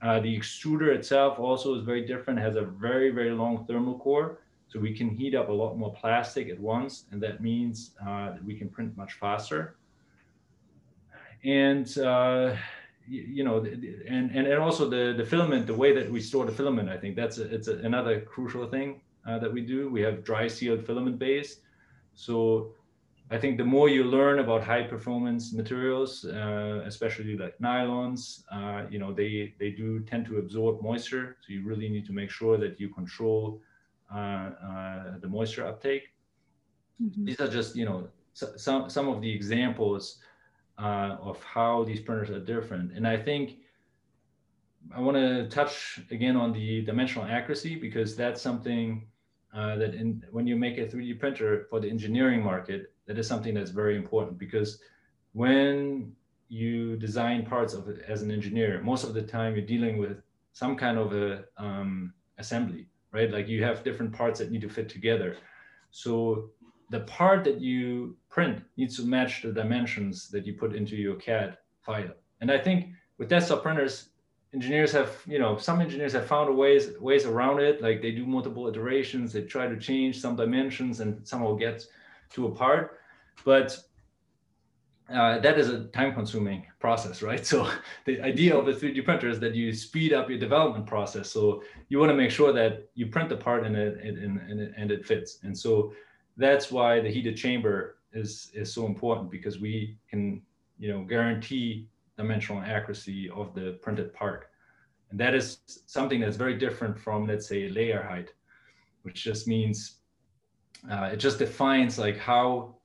Uh, 0.01 0.19
the 0.19 0.37
extruder 0.37 0.93
itself 0.95 1.39
also 1.39 1.73
is 1.75 1.83
very 1.83 2.05
different, 2.05 2.39
has 2.39 2.55
a 2.55 2.61
very, 2.61 3.09
very 3.09 3.31
long 3.31 3.65
thermal 3.65 3.97
core. 3.97 4.39
So 4.67 4.79
we 4.79 4.93
can 4.93 5.09
heat 5.09 5.33
up 5.33 5.49
a 5.49 5.51
lot 5.51 5.75
more 5.77 5.93
plastic 5.93 6.49
at 6.49 6.59
once. 6.59 7.05
And 7.11 7.21
that 7.23 7.41
means 7.41 7.91
that 8.03 8.43
we 8.43 8.53
can 8.53 8.69
print 8.69 8.95
much 8.95 9.13
faster. 9.13 9.77
And, 11.43 11.97
uh, 11.97 12.55
you, 13.07 13.43
know, 13.43 13.57
and, 13.59 14.31
and, 14.31 14.47
and 14.47 14.61
also 14.61 14.89
the, 14.89 15.13
the 15.17 15.25
filament, 15.25 15.67
the 15.67 15.73
way 15.73 15.93
that 15.93 16.11
we 16.11 16.19
store 16.19 16.45
the 16.45 16.51
filament, 16.51 16.89
I 16.89 16.97
think 16.97 17.15
that's 17.15 17.37
a, 17.37 17.43
it's 17.53 17.67
a, 17.67 17.77
another 17.77 18.21
crucial 18.21 18.67
thing 18.67 19.01
uh, 19.27 19.39
that 19.39 19.51
we 19.51 19.61
do. 19.61 19.89
We 19.89 20.01
have 20.01 20.23
dry 20.23 20.47
sealed 20.47 20.85
filament 20.85 21.17
bays. 21.19 21.61
So 22.15 22.73
I 23.29 23.37
think 23.37 23.57
the 23.57 23.65
more 23.65 23.89
you 23.89 24.03
learn 24.03 24.39
about 24.39 24.63
high 24.63 24.83
performance 24.83 25.53
materials, 25.53 26.25
uh, 26.25 26.81
especially 26.85 27.37
like 27.37 27.57
nylons, 27.59 28.43
uh, 28.51 28.87
you 28.89 28.99
know, 28.99 29.13
they, 29.13 29.53
they 29.59 29.71
do 29.71 29.99
tend 30.01 30.25
to 30.27 30.37
absorb 30.37 30.81
moisture. 30.81 31.37
So 31.41 31.53
you 31.53 31.65
really 31.65 31.89
need 31.89 32.05
to 32.07 32.13
make 32.13 32.29
sure 32.29 32.57
that 32.57 32.79
you 32.79 32.89
control 32.89 33.61
uh, 34.13 34.17
uh 34.17 35.19
the 35.19 35.27
moisture 35.27 35.67
uptake. 35.67 36.03
Mm 37.01 37.09
-hmm. 37.09 37.25
These 37.25 37.43
are 37.43 37.51
just, 37.51 37.75
you 37.75 37.85
know, 37.85 38.09
some, 38.33 38.89
some 38.89 39.09
of 39.09 39.21
the 39.21 39.31
examples 39.33 40.21
uh, 40.77 41.17
of 41.21 41.41
how 41.43 41.83
these 41.83 41.99
printers 41.99 42.29
are 42.29 42.39
different. 42.39 42.91
And 42.93 43.07
I 43.07 43.17
think 43.17 43.57
I 44.95 44.99
want 45.01 45.17
to 45.17 45.47
touch 45.49 45.99
again 46.11 46.35
on 46.35 46.53
the 46.53 46.81
dimensional 46.81 47.27
accuracy 47.27 47.75
because 47.75 48.15
that's 48.15 48.41
something 48.41 49.07
uh, 49.53 49.75
that 49.77 49.93
in, 49.95 50.23
when 50.31 50.47
you 50.47 50.55
make 50.55 50.77
a 50.77 50.85
3D 50.85 51.19
printer 51.19 51.65
for 51.69 51.79
the 51.79 51.89
engineering 51.89 52.43
market, 52.43 52.93
that 53.05 53.17
is 53.17 53.27
something 53.27 53.53
that's 53.53 53.71
very 53.71 53.95
important 53.95 54.37
because 54.37 54.79
when 55.33 56.13
you 56.49 56.95
design 56.97 57.45
parts 57.45 57.73
of 57.73 57.89
it 57.89 58.03
as 58.07 58.21
an 58.21 58.31
engineer, 58.31 58.81
most 58.81 59.03
of 59.03 59.13
the 59.13 59.21
time 59.21 59.55
you're 59.55 59.65
dealing 59.65 59.97
with 59.97 60.21
some 60.53 60.75
kind 60.75 60.97
of 60.97 61.13
a 61.13 61.45
um, 61.57 62.13
assembly, 62.37 62.87
right? 63.11 63.31
Like 63.31 63.47
you 63.47 63.63
have 63.63 63.83
different 63.83 64.13
parts 64.13 64.39
that 64.39 64.51
need 64.51 64.61
to 64.61 64.69
fit 64.69 64.89
together. 64.89 65.37
So 65.91 66.51
the 66.89 67.01
part 67.01 67.43
that 67.43 67.59
you 67.59 68.15
print 68.29 68.63
needs 68.77 68.95
to 68.97 69.03
match 69.03 69.41
the 69.41 69.51
dimensions 69.51 70.29
that 70.29 70.45
you 70.45 70.53
put 70.53 70.75
into 70.75 70.95
your 70.95 71.15
CAD 71.15 71.57
file. 71.81 72.13
And 72.41 72.51
I 72.51 72.57
think 72.57 72.89
with 73.17 73.29
desktop 73.29 73.63
printers, 73.63 74.09
engineers 74.53 74.91
have, 74.91 75.11
you 75.25 75.39
know, 75.39 75.57
some 75.57 75.81
engineers 75.81 76.13
have 76.13 76.25
found 76.25 76.55
ways 76.55 76.91
ways 76.99 77.25
around 77.25 77.59
it. 77.59 77.81
Like 77.81 78.01
they 78.01 78.11
do 78.11 78.25
multiple 78.25 78.67
iterations, 78.67 79.33
they 79.33 79.41
try 79.41 79.67
to 79.67 79.77
change 79.77 80.19
some 80.19 80.35
dimensions 80.35 80.99
and 80.99 81.27
somehow 81.27 81.55
get 81.55 81.85
to 82.33 82.47
a 82.47 82.51
part. 82.51 82.99
But 83.43 83.77
uh, 85.09 85.39
that 85.39 85.57
is 85.57 85.69
a 85.69 85.85
time 85.85 86.13
consuming 86.13 86.65
process, 86.79 87.21
right? 87.21 87.45
So 87.45 87.69
the 88.05 88.21
idea 88.21 88.55
of 88.57 88.67
a 88.67 88.73
3D 88.73 89.05
printer 89.05 89.29
is 89.29 89.39
that 89.39 89.55
you 89.55 89.73
speed 89.73 90.13
up 90.13 90.29
your 90.29 90.39
development 90.39 90.85
process. 90.85 91.29
So 91.29 91.63
you 91.89 91.97
want 91.99 92.09
to 92.11 92.15
make 92.15 92.31
sure 92.31 92.51
that 92.53 92.89
you 92.93 93.07
print 93.07 93.29
the 93.29 93.37
part 93.37 93.65
and 93.65 93.75
it, 93.75 93.99
and, 94.03 94.17
and, 94.17 94.73
and 94.75 94.91
it 94.91 95.05
fits. 95.05 95.39
And 95.43 95.57
so 95.57 95.93
that's 96.37 96.71
why 96.71 96.99
the 96.99 97.09
heated 97.09 97.35
chamber 97.35 97.97
is, 98.13 98.51
is 98.53 98.71
so 98.71 98.85
important 98.85 99.29
because 99.29 99.59
we 99.59 99.97
can, 100.09 100.41
you 100.79 100.89
know, 100.89 101.03
guarantee 101.03 101.87
dimensional 102.17 102.61
accuracy 102.61 103.29
of 103.29 103.53
the 103.53 103.77
printed 103.81 104.13
part. 104.13 104.47
And 105.09 105.19
that 105.19 105.33
is 105.33 105.59
something 105.85 106.19
that's 106.19 106.37
very 106.37 106.57
different 106.57 106.97
from, 106.99 107.27
let's 107.27 107.47
say, 107.47 107.69
layer 107.69 108.03
height, 108.03 108.33
which 109.03 109.23
just 109.23 109.47
means 109.47 109.97
uh, 110.91 111.09
it 111.13 111.17
just 111.17 111.39
defines 111.39 111.97
like 111.97 112.17
how 112.17 112.75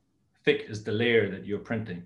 thick 0.45 0.67
is 0.69 0.83
the 0.83 0.93
layer 0.93 1.31
that 1.31 1.47
you're 1.47 1.59
printing. 1.59 2.03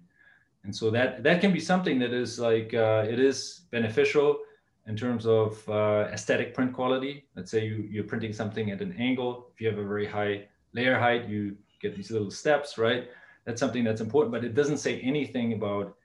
And 0.64 0.74
so 0.74 0.90
that, 0.90 1.22
that 1.22 1.40
can 1.40 1.52
be 1.52 1.60
something 1.60 1.98
that 2.00 2.12
is 2.12 2.38
like, 2.40 2.74
uh, 2.74 3.04
it 3.08 3.20
is 3.20 3.62
beneficial 3.70 4.38
in 4.86 4.96
terms 4.96 5.26
of 5.26 5.68
uh, 5.68 6.08
aesthetic 6.12 6.54
print 6.54 6.72
quality. 6.72 7.26
Let's 7.36 7.50
say 7.50 7.66
you, 7.66 7.86
you're 7.88 8.04
printing 8.04 8.32
something 8.32 8.70
at 8.70 8.80
an 8.80 8.96
angle. 8.98 9.50
If 9.54 9.60
you 9.60 9.68
have 9.68 9.78
a 9.78 9.84
very 9.84 10.06
high 10.06 10.48
layer 10.76 10.98
height, 10.98 11.28
you 11.28 11.56
get 11.80 11.96
these 11.96 12.10
little 12.10 12.30
steps, 12.30 12.78
right? 12.78 13.08
That's 13.44 13.60
something 13.60 13.82
that's 13.82 14.00
important, 14.00 14.32
but 14.32 14.44
it 14.44 14.54
doesn't 14.54 14.78
say 14.78 15.00
anything 15.00 15.54
about 15.54 15.96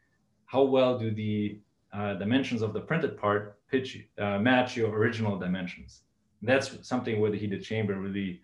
how 0.45 0.63
well 0.63 0.97
do 0.97 1.11
the 1.11 1.59
uh, 1.93 2.13
dimensions 2.15 2.61
of 2.61 2.73
the 2.73 2.79
printed 2.79 3.17
part 3.17 3.57
pitch 3.69 3.89
uh, 4.17 4.39
match 4.39 4.77
your 4.77 4.89
original 4.95 5.37
dimensions. 5.37 6.01
That's 6.41 6.77
something 6.87 7.19
where 7.19 7.31
the 7.31 7.37
heated 7.37 7.63
chamber 7.63 7.95
really 7.95 8.41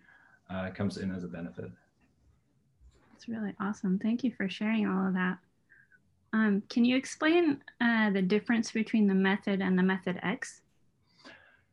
uh, 0.50 0.70
comes 0.70 0.98
in 0.98 1.10
as 1.10 1.24
a 1.24 1.28
benefit. 1.28 1.70
That's 3.12 3.28
really 3.28 3.54
awesome. 3.60 3.98
Thank 3.98 4.22
you 4.22 4.32
for 4.36 4.48
sharing 4.48 4.86
all 4.86 5.08
of 5.08 5.14
that. 5.14 5.38
Um, 6.32 6.62
can 6.68 6.84
you 6.84 6.96
explain 6.96 7.62
uh, 7.80 8.10
the 8.10 8.22
difference 8.22 8.70
between 8.70 9.06
the 9.06 9.14
method 9.14 9.60
and 9.60 9.78
the 9.78 9.82
method 9.82 10.20
X? 10.22 10.60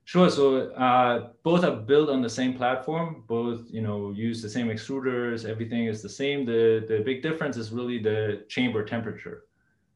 Sure. 0.06 0.30
So 0.30 0.70
uh, 0.74 1.30
both 1.44 1.64
are 1.64 1.76
built 1.76 2.10
on 2.10 2.22
the 2.22 2.30
same 2.30 2.54
platform. 2.54 3.24
Both, 3.28 3.64
you 3.72 3.82
know, 3.82 4.12
use 4.12 4.42
the 4.42 4.50
same 4.50 4.68
extruders. 4.68 5.46
Everything 5.50 5.86
is 5.88 6.02
the 6.04 6.10
same. 6.10 6.46
The 6.46 6.86
the 6.88 7.00
big 7.04 7.24
difference 7.24 7.58
is 7.58 7.72
really 7.72 7.98
the 7.98 8.46
chamber 8.48 8.86
temperature. 8.86 9.46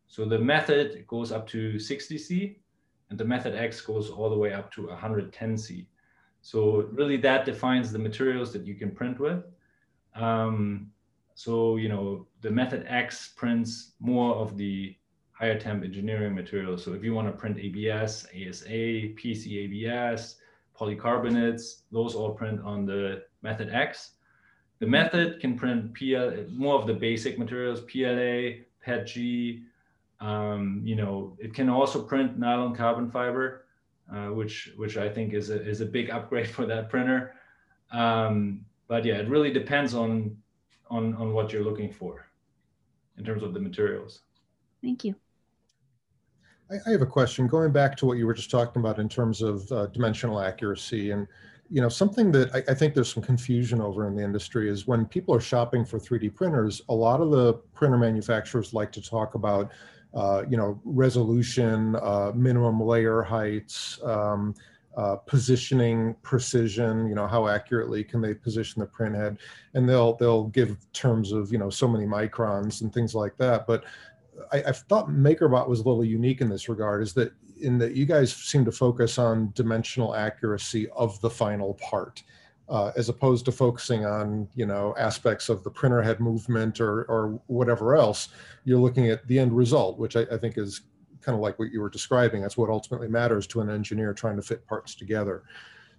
So 0.08 0.26
the 0.26 0.40
method 0.40 1.06
goes 1.08 1.32
up 1.32 1.48
to 1.50 1.78
60 1.78 2.18
C, 2.18 2.60
and 3.12 3.20
the 3.20 3.26
method 3.26 3.54
X 3.56 3.82
goes 3.82 4.10
all 4.10 4.30
the 4.32 4.38
way 4.38 4.52
up 4.52 4.72
to 4.74 4.88
110 4.88 5.58
C. 5.58 5.88
So 6.42 6.88
really 6.92 7.18
that 7.18 7.46
defines 7.46 7.92
the 7.92 8.00
materials 8.00 8.52
that 8.54 8.66
you 8.66 8.74
can 8.74 8.92
print 8.92 9.20
with. 9.20 9.44
Um, 10.16 10.92
so, 11.36 11.78
you 11.78 11.88
know, 11.90 12.28
the 12.42 12.50
method 12.52 12.86
X 12.88 13.30
prints 13.36 13.94
more 14.00 14.36
of 14.36 14.58
the 14.58 14.96
higher 15.40 15.58
temp 15.58 15.84
engineering 15.86 16.36
materials. 16.36 16.84
So 16.84 16.94
if 16.94 17.04
you 17.04 17.14
want 17.14 17.28
to 17.28 17.32
print 17.32 17.58
ABS, 17.58 18.26
ASA, 18.26 18.68
PC 19.20 19.64
ABS, 19.64 20.36
polycarbonates, 20.78 21.84
those 21.92 22.14
all 22.14 22.32
print 22.34 22.60
on 22.62 22.86
the 22.86 23.24
method 23.42 23.70
X. 23.72 24.12
The 24.80 24.88
method 24.88 25.40
can 25.40 25.58
print 25.58 25.94
PL, 25.94 26.46
more 26.52 26.76
of 26.76 26.88
the 26.88 26.94
basic 26.94 27.40
materials, 27.40 27.82
PLA, 27.82 28.64
PETG, 28.86 29.64
Um, 30.22 30.82
you 30.84 30.98
know, 30.98 31.38
it 31.40 31.54
can 31.54 31.70
also 31.70 32.04
print 32.04 32.38
nylon 32.38 32.76
carbon 32.76 33.10
fiber, 33.10 33.66
uh, 34.14 34.28
which 34.40 34.74
which 34.76 34.98
I 34.98 35.08
think 35.08 35.34
is 35.34 35.50
a 35.50 35.60
is 35.72 35.80
a 35.80 35.86
big 35.86 36.10
upgrade 36.10 36.50
for 36.56 36.66
that 36.66 36.90
printer. 36.90 37.36
Um, 37.92 38.66
but 38.90 39.06
yeah, 39.06 39.18
it 39.24 39.30
really 39.30 39.54
depends 39.54 39.94
on 39.94 40.36
on 40.90 41.14
on 41.16 41.32
what 41.34 41.54
you're 41.54 41.64
looking 41.64 41.92
for 41.94 42.28
in 43.18 43.24
terms 43.24 43.44
of 43.44 43.54
the 43.54 43.62
materials. 43.62 44.22
Thank 44.82 45.06
you. 45.06 45.16
I, 46.72 46.92
have 46.92 47.02
a 47.02 47.06
question 47.06 47.48
going 47.48 47.72
back 47.72 47.96
to 47.98 48.06
what 48.06 48.18
you 48.18 48.28
were 48.28 48.34
just 48.34 48.52
talking 48.52 48.80
about 48.82 49.00
in 49.00 49.10
terms 49.10 49.42
of 49.42 49.72
uh, 49.72 49.88
dimensional 49.88 50.40
accuracy 50.40 51.12
and 51.12 51.28
you 51.72 51.82
know 51.82 51.90
something 51.90 52.32
that 52.32 52.54
I, 52.54 52.72
I, 52.72 52.74
think 52.74 52.94
there's 52.94 53.14
some 53.14 53.24
confusion 53.24 53.82
over 53.82 54.08
in 54.08 54.16
the 54.16 54.24
industry 54.24 54.70
is 54.70 54.88
when 54.88 55.06
people 55.06 55.36
are 55.36 55.40
shopping 55.40 55.86
for 55.86 56.00
3d 56.00 56.36
printers 56.36 56.82
a 56.90 56.94
lot 56.94 57.22
of 57.22 57.32
the 57.32 57.54
printer 57.74 57.98
manufacturers 57.98 58.74
like 58.74 58.92
to 58.94 59.02
talk 59.02 59.36
about 59.36 59.72
uh, 60.14 60.44
you 60.50 60.58
know 60.58 60.80
resolution 60.84 61.96
uh, 61.98 62.32
minimum 62.36 62.82
layer 62.82 63.22
heights 63.22 64.00
um, 64.04 64.56
uh, 64.98 65.16
positioning 65.16 66.16
precision 66.24 67.08
you 67.08 67.16
know 67.16 67.28
how 67.28 67.48
accurately 67.48 68.04
can 68.04 68.20
they 68.20 68.34
position 68.34 68.80
the 68.80 68.86
print 68.86 69.16
head 69.16 69.38
and 69.76 69.88
they'll 69.88 70.16
they'll 70.16 70.46
give 70.46 70.76
terms 70.94 71.32
of 71.32 71.52
you 71.52 71.60
know 71.60 71.70
so 71.70 71.88
many 71.88 72.06
microns 72.06 72.82
and 72.82 72.92
things 72.92 73.14
like 73.14 73.38
that 73.38 73.68
but 73.68 73.84
I, 74.52 74.58
I 74.58 74.72
thought 74.72 75.10
MakerBot 75.10 75.68
was 75.68 75.80
a 75.80 75.84
little 75.84 76.04
unique 76.04 76.42
in 76.42 76.50
this 76.50 76.70
regard 76.70 77.02
is 77.02 77.14
that 77.14 77.34
in 77.62 77.78
that 77.80 77.96
you 77.96 78.06
guys 78.06 78.34
seem 78.34 78.66
to 78.66 78.72
focus 78.72 79.18
on 79.18 79.52
dimensional 79.54 80.16
accuracy 80.16 80.90
of 80.90 81.20
the 81.22 81.30
final 81.30 81.76
part. 81.76 82.24
Uh, 82.70 82.92
as 82.96 83.10
opposed 83.10 83.46
to 83.46 83.52
focusing 83.52 84.06
on 84.06 84.48
you 84.54 84.64
know 84.64 84.94
aspects 84.96 85.50
of 85.50 85.64
the 85.64 85.72
printer 85.72 86.04
head 86.04 86.20
movement 86.20 86.80
or 86.80 87.02
or 87.06 87.42
whatever 87.48 87.96
else 87.96 88.28
you're 88.64 88.78
looking 88.78 89.10
at 89.10 89.28
the 89.28 89.40
end 89.40 89.52
result 89.52 89.98
which 89.98 90.16
I, 90.16 90.22
I 90.32 90.38
think 90.38 90.56
is 90.56 90.82
kind 91.20 91.36
of 91.36 91.42
like 91.42 91.58
what 91.58 91.72
you 91.72 91.82
were 91.82 91.90
describing 91.90 92.44
that's 92.44 92.58
what 92.58 92.70
ultimately 92.70 93.08
matters 93.08 93.48
to 93.48 93.62
an 93.62 93.72
engineer 93.72 94.14
trying 94.14 94.36
to 94.36 94.44
fit 94.44 94.68
parts 94.68 94.94
together 94.94 95.42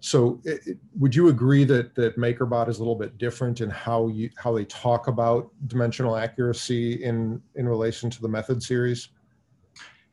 so 0.00 0.40
it, 0.44 0.60
it, 0.66 0.78
would 0.98 1.14
you 1.14 1.28
agree 1.28 1.64
that 1.64 1.94
that 1.94 2.16
MakerBot 2.16 2.68
is 2.68 2.78
a 2.78 2.80
little 2.80 2.96
bit 2.96 3.18
different 3.18 3.60
in 3.60 3.68
how 3.68 4.08
you 4.08 4.30
how 4.36 4.54
they 4.54 4.64
talk 4.64 5.08
about 5.08 5.50
dimensional 5.66 6.16
accuracy 6.16 7.04
in 7.04 7.40
in 7.54 7.68
relation 7.68 8.08
to 8.10 8.22
the 8.22 8.28
method 8.28 8.62
series? 8.62 9.08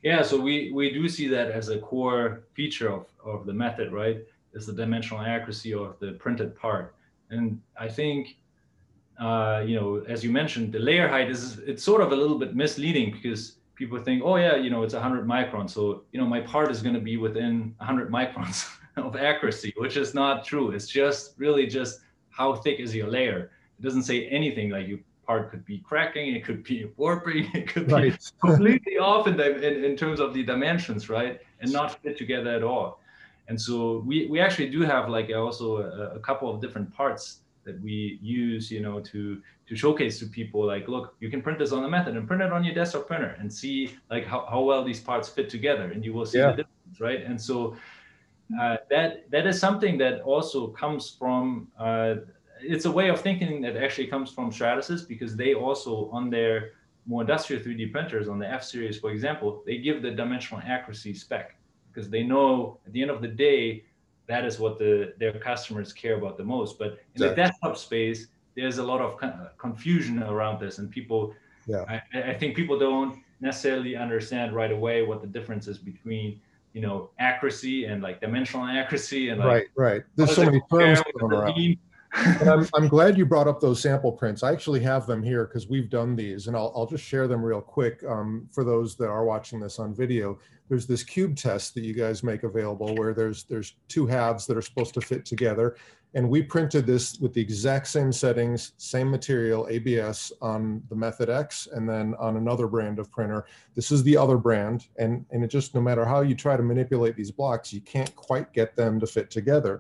Yeah, 0.04 0.22
so 0.22 0.40
we 0.40 0.72
we 0.74 0.92
do 0.92 1.08
see 1.08 1.28
that 1.30 1.52
as 1.52 1.70
a 1.70 1.80
core 1.80 2.44
feature 2.54 2.92
of, 2.92 3.06
of 3.24 3.46
the 3.46 3.54
method, 3.54 3.94
right? 3.94 4.20
Is 4.54 4.66
the 4.66 4.74
dimensional 4.74 5.22
accuracy 5.22 5.74
of 5.74 5.98
the 6.00 6.14
printed 6.14 6.56
part. 6.56 6.96
And 7.30 7.62
I 7.80 7.88
think 7.88 8.38
uh, 9.20 9.64
you 9.66 9.76
know, 9.76 10.04
as 10.08 10.24
you 10.24 10.32
mentioned, 10.32 10.74
the 10.74 10.80
layer 10.80 11.08
height 11.08 11.30
is 11.30 11.60
it's 11.60 11.82
sort 11.82 12.02
of 12.02 12.12
a 12.12 12.16
little 12.16 12.38
bit 12.38 12.56
misleading 12.56 13.12
because 13.12 13.56
people 13.76 13.98
think, 14.00 14.22
oh 14.24 14.36
yeah, 14.36 14.56
you 14.58 14.70
know, 14.70 14.84
it's 14.84 14.94
100 14.94 15.26
microns, 15.26 15.70
so 15.70 16.04
you 16.12 16.20
know, 16.20 16.26
my 16.28 16.42
part 16.42 16.70
is 16.70 16.82
going 16.82 16.96
to 16.96 17.02
be 17.02 17.16
within 17.16 17.74
100 17.78 18.12
microns. 18.12 18.68
of 18.98 19.16
accuracy, 19.16 19.74
which 19.78 19.98
is 19.98 20.14
not 20.14 20.44
true. 20.46 20.72
It's 20.72 20.88
just 20.88 21.34
really 21.38 21.68
just 21.68 22.02
how 22.30 22.56
thick 22.56 22.80
is 22.80 22.96
your 22.96 23.08
layer. 23.10 23.52
It 23.80 23.84
doesn't 23.84 24.04
say 24.04 24.28
anything 24.28 24.70
like 24.70 24.88
your 24.88 25.00
part 25.26 25.52
could 25.52 25.66
be 25.66 25.80
cracking, 25.80 26.36
it 26.36 26.46
could 26.46 26.64
be 26.64 26.90
warping, 26.98 27.50
it 27.54 27.68
could 27.68 27.92
right. 27.92 28.14
be 28.14 28.20
completely 28.48 28.98
off 28.98 29.28
in, 29.28 29.38
the, 29.38 29.56
in, 29.58 29.84
in 29.84 29.96
terms 29.96 30.20
of 30.20 30.34
the 30.34 30.44
dimensions, 30.44 31.10
right? 31.10 31.42
And 31.60 31.72
not 31.72 32.02
fit 32.02 32.18
together 32.18 32.52
at 32.52 32.64
all. 32.64 33.02
And 33.50 33.60
so 33.60 34.04
we, 34.06 34.28
we 34.28 34.40
actually 34.40 34.70
do 34.70 34.82
have 34.82 35.10
like 35.10 35.32
also 35.34 35.78
a, 35.78 36.16
a 36.16 36.20
couple 36.20 36.54
of 36.54 36.62
different 36.62 36.94
parts 36.94 37.42
that 37.68 37.80
we 37.82 38.18
use, 38.22 38.72
you 38.72 38.82
know, 38.82 39.00
to 39.02 39.42
to 39.68 39.76
showcase 39.76 40.18
to 40.20 40.26
people 40.26 40.66
like, 40.66 40.88
look, 40.88 41.16
you 41.20 41.30
can 41.30 41.42
print 41.42 41.60
this 41.60 41.74
on 41.74 41.84
a 41.84 41.90
method 41.90 42.16
and 42.16 42.26
print 42.26 42.42
it 42.42 42.54
on 42.54 42.64
your 42.64 42.74
desktop 42.74 43.06
printer 43.06 43.36
and 43.38 43.52
see 43.52 43.94
like 44.10 44.26
how, 44.26 44.48
how 44.50 44.62
well 44.62 44.82
these 44.82 45.02
parts 45.02 45.28
fit 45.28 45.50
together 45.50 45.92
and 45.92 46.06
you 46.06 46.14
will 46.14 46.26
see 46.26 46.38
yeah. 46.38 46.52
the 46.52 46.64
difference, 46.64 47.02
right? 47.02 47.24
And 47.24 47.40
so 47.40 47.76
uh, 48.60 48.78
that 48.90 49.30
that 49.30 49.46
is 49.46 49.60
something 49.60 49.98
that 49.98 50.22
also 50.22 50.68
comes 50.68 51.10
from 51.10 51.68
uh, 51.78 52.16
it's 52.62 52.86
a 52.86 52.92
way 52.92 53.10
of 53.10 53.22
thinking 53.22 53.62
that 53.62 53.76
actually 53.76 54.08
comes 54.08 54.32
from 54.32 54.52
Stratasys 54.52 55.08
because 55.08 55.36
they 55.36 55.54
also 55.54 56.10
on 56.12 56.30
their 56.30 56.72
more 57.06 57.22
industrial 57.22 57.64
3D 57.64 57.92
printers 57.92 58.28
on 58.28 58.38
the 58.38 58.48
F 58.48 58.64
series, 58.64 59.00
for 59.00 59.12
example, 59.12 59.64
they 59.66 59.78
give 59.78 60.02
the 60.02 60.12
dimensional 60.12 60.62
accuracy 60.66 61.14
spec 61.14 61.56
because 61.88 62.10
they 62.10 62.22
know 62.22 62.80
at 62.86 62.92
the 62.92 63.02
end 63.02 63.10
of 63.10 63.22
the 63.22 63.28
day 63.28 63.84
that 64.28 64.44
is 64.44 64.60
what 64.60 64.78
the 64.78 65.14
their 65.18 65.40
customers 65.40 65.94
care 65.94 66.18
about 66.18 66.38
the 66.38 66.44
most. 66.44 66.78
But 66.78 67.00
in 67.16 67.22
the 67.22 67.34
desktop 67.34 67.78
space, 67.78 68.28
there's 68.56 68.78
a 68.78 68.84
lot 68.84 69.00
of 69.02 69.58
confusion 69.58 70.22
around 70.22 70.60
this, 70.60 70.80
and 70.80 70.92
people, 70.92 71.34
yeah. 71.66 71.86
I, 71.88 72.32
I 72.32 72.34
think 72.34 72.56
people 72.56 72.78
don't 72.78 73.24
necessarily 73.40 73.96
understand 73.96 74.54
right 74.54 74.72
away 74.72 75.04
what 75.04 75.22
the 75.22 75.28
difference 75.28 75.68
is 75.68 75.78
between 75.78 76.42
you 76.78 76.84
know 76.84 77.10
accuracy 77.18 77.86
and 77.86 78.04
like 78.04 78.22
dimensional 78.22 78.64
accuracy 78.64 79.30
and 79.30 79.40
like, 79.40 79.48
right 79.48 79.66
right. 79.76 80.02
there's 80.16 80.36
so 80.36 80.46
many 80.46 80.62
terms 80.72 81.02
around. 81.24 81.78
I'm, 82.14 82.68
I'm 82.76 82.88
glad 82.88 83.18
you 83.18 83.26
brought 83.26 83.48
up 83.48 83.60
those 83.60 83.82
sample 83.82 84.12
prints. 84.12 84.44
I 84.44 84.52
actually 84.52 84.80
have 84.82 85.08
them 85.08 85.24
here 85.24 85.46
because 85.48 85.68
we've 85.68 85.90
done 85.90 86.16
these 86.16 86.46
and 86.46 86.56
I'll, 86.56 86.72
I'll 86.76 86.86
just 86.86 87.04
share 87.04 87.28
them 87.28 87.44
real 87.44 87.62
quick 87.62 88.04
um, 88.08 88.48
for 88.52 88.64
those 88.64 88.96
that 88.98 89.10
are 89.10 89.26
watching 89.26 89.60
this 89.60 89.80
on 89.80 89.94
video. 89.96 90.38
There's 90.70 90.86
this 90.86 91.04
cube 91.04 91.36
test 91.36 91.74
that 91.74 91.84
you 91.84 91.96
guys 91.96 92.22
make 92.24 92.44
available 92.44 92.94
where 92.96 93.16
there's 93.16 93.44
there's 93.46 93.74
two 93.88 94.06
halves 94.06 94.46
that 94.46 94.56
are 94.56 94.62
supposed 94.62 94.94
to 94.94 95.02
fit 95.02 95.26
together 95.26 95.78
and 96.14 96.30
we 96.30 96.42
printed 96.42 96.86
this 96.86 97.20
with 97.20 97.34
the 97.34 97.42
exact 97.42 97.88
same 97.88 98.12
settings, 98.12 98.74
same 98.78 99.12
material, 99.12 99.68
ABS 99.70 100.32
on 100.42 100.82
the 100.90 100.96
Method 100.96 101.30
X, 101.30 101.68
and 101.72 101.88
then 101.88 102.16
on 102.18 102.38
another 102.38 102.68
brand 102.68 102.98
of 102.98 103.12
printer. 103.12 103.46
This 103.76 103.92
is 103.92 104.04
the 104.04 104.18
other 104.18 104.38
brand, 104.38 104.88
and, 104.98 105.26
and 105.32 105.44
it 105.44 105.48
just, 105.48 105.76
no 105.76 105.82
matter 105.82 106.06
how 106.06 106.22
you 106.22 106.34
try 106.34 106.56
to 106.56 106.64
manipulate 106.64 107.16
these 107.16 107.32
blocks, 107.32 107.74
you 107.74 107.82
can't 107.82 108.16
quite 108.16 108.54
get 108.54 108.76
them 108.76 109.00
to 109.00 109.08
fit 109.08 109.30
together. 109.30 109.78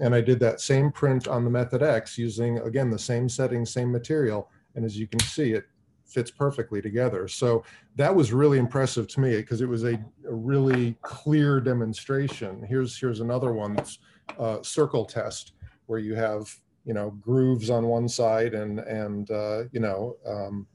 And 0.00 0.14
I 0.14 0.20
did 0.20 0.38
that 0.40 0.60
same 0.60 0.92
print 0.92 1.26
on 1.26 1.44
the 1.44 1.50
Method 1.50 1.82
X 1.82 2.18
using, 2.18 2.58
again, 2.58 2.90
the 2.90 2.98
same 2.98 3.28
settings, 3.28 3.70
same 3.70 3.90
material. 3.90 4.50
And 4.74 4.84
as 4.84 4.98
you 4.98 5.06
can 5.06 5.20
see, 5.20 5.52
it 5.52 5.64
fits 6.04 6.30
perfectly 6.30 6.80
together. 6.80 7.28
So 7.28 7.64
that 7.96 8.14
was 8.14 8.32
really 8.32 8.58
impressive 8.58 9.08
to 9.08 9.20
me 9.20 9.36
because 9.36 9.60
it 9.60 9.68
was 9.68 9.84
a, 9.84 9.94
a, 10.28 10.34
really 10.34 10.96
clear 11.02 11.60
demonstration. 11.60 12.64
Here's, 12.68 12.98
here's 12.98 13.20
another 13.20 13.52
one 13.52 13.74
that's 13.74 13.98
uh, 14.38 14.62
circle 14.62 15.04
test 15.04 15.52
where 15.86 15.98
you 15.98 16.14
have 16.14 16.54
you 16.84 16.94
know 16.94 17.10
grooves 17.20 17.70
on 17.70 17.86
one 17.86 18.08
side 18.08 18.54
and 18.54 18.80
and 18.80 19.30
uh, 19.30 19.64
you 19.72 19.80
know 19.80 20.16
um, 20.26 20.66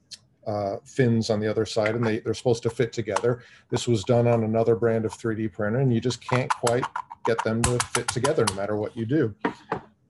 uh, 0.47 0.77
fins 0.83 1.29
on 1.29 1.39
the 1.39 1.47
other 1.47 1.65
side, 1.65 1.95
and 1.95 2.05
they 2.05 2.19
they're 2.19 2.33
supposed 2.33 2.63
to 2.63 2.69
fit 2.69 2.91
together. 2.91 3.43
This 3.69 3.87
was 3.87 4.03
done 4.03 4.27
on 4.27 4.43
another 4.43 4.75
brand 4.75 5.05
of 5.05 5.13
3D 5.13 5.53
printer, 5.53 5.79
and 5.79 5.93
you 5.93 6.01
just 6.01 6.21
can't 6.27 6.49
quite 6.49 6.85
get 7.25 7.43
them 7.43 7.61
to 7.63 7.77
fit 7.93 8.07
together 8.07 8.45
no 8.49 8.55
matter 8.55 8.75
what 8.75 8.95
you 8.97 9.05
do. 9.05 9.35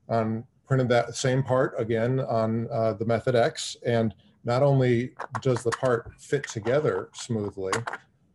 Um, 0.09 0.45
printed 0.65 0.87
that 0.89 1.15
same 1.15 1.43
part 1.43 1.73
again 1.77 2.21
on 2.21 2.69
uh, 2.71 2.93
the 2.93 3.05
Method 3.05 3.35
X, 3.35 3.75
and 3.85 4.13
not 4.43 4.63
only 4.63 5.11
does 5.41 5.63
the 5.63 5.71
part 5.71 6.11
fit 6.17 6.47
together 6.47 7.09
smoothly, 7.13 7.73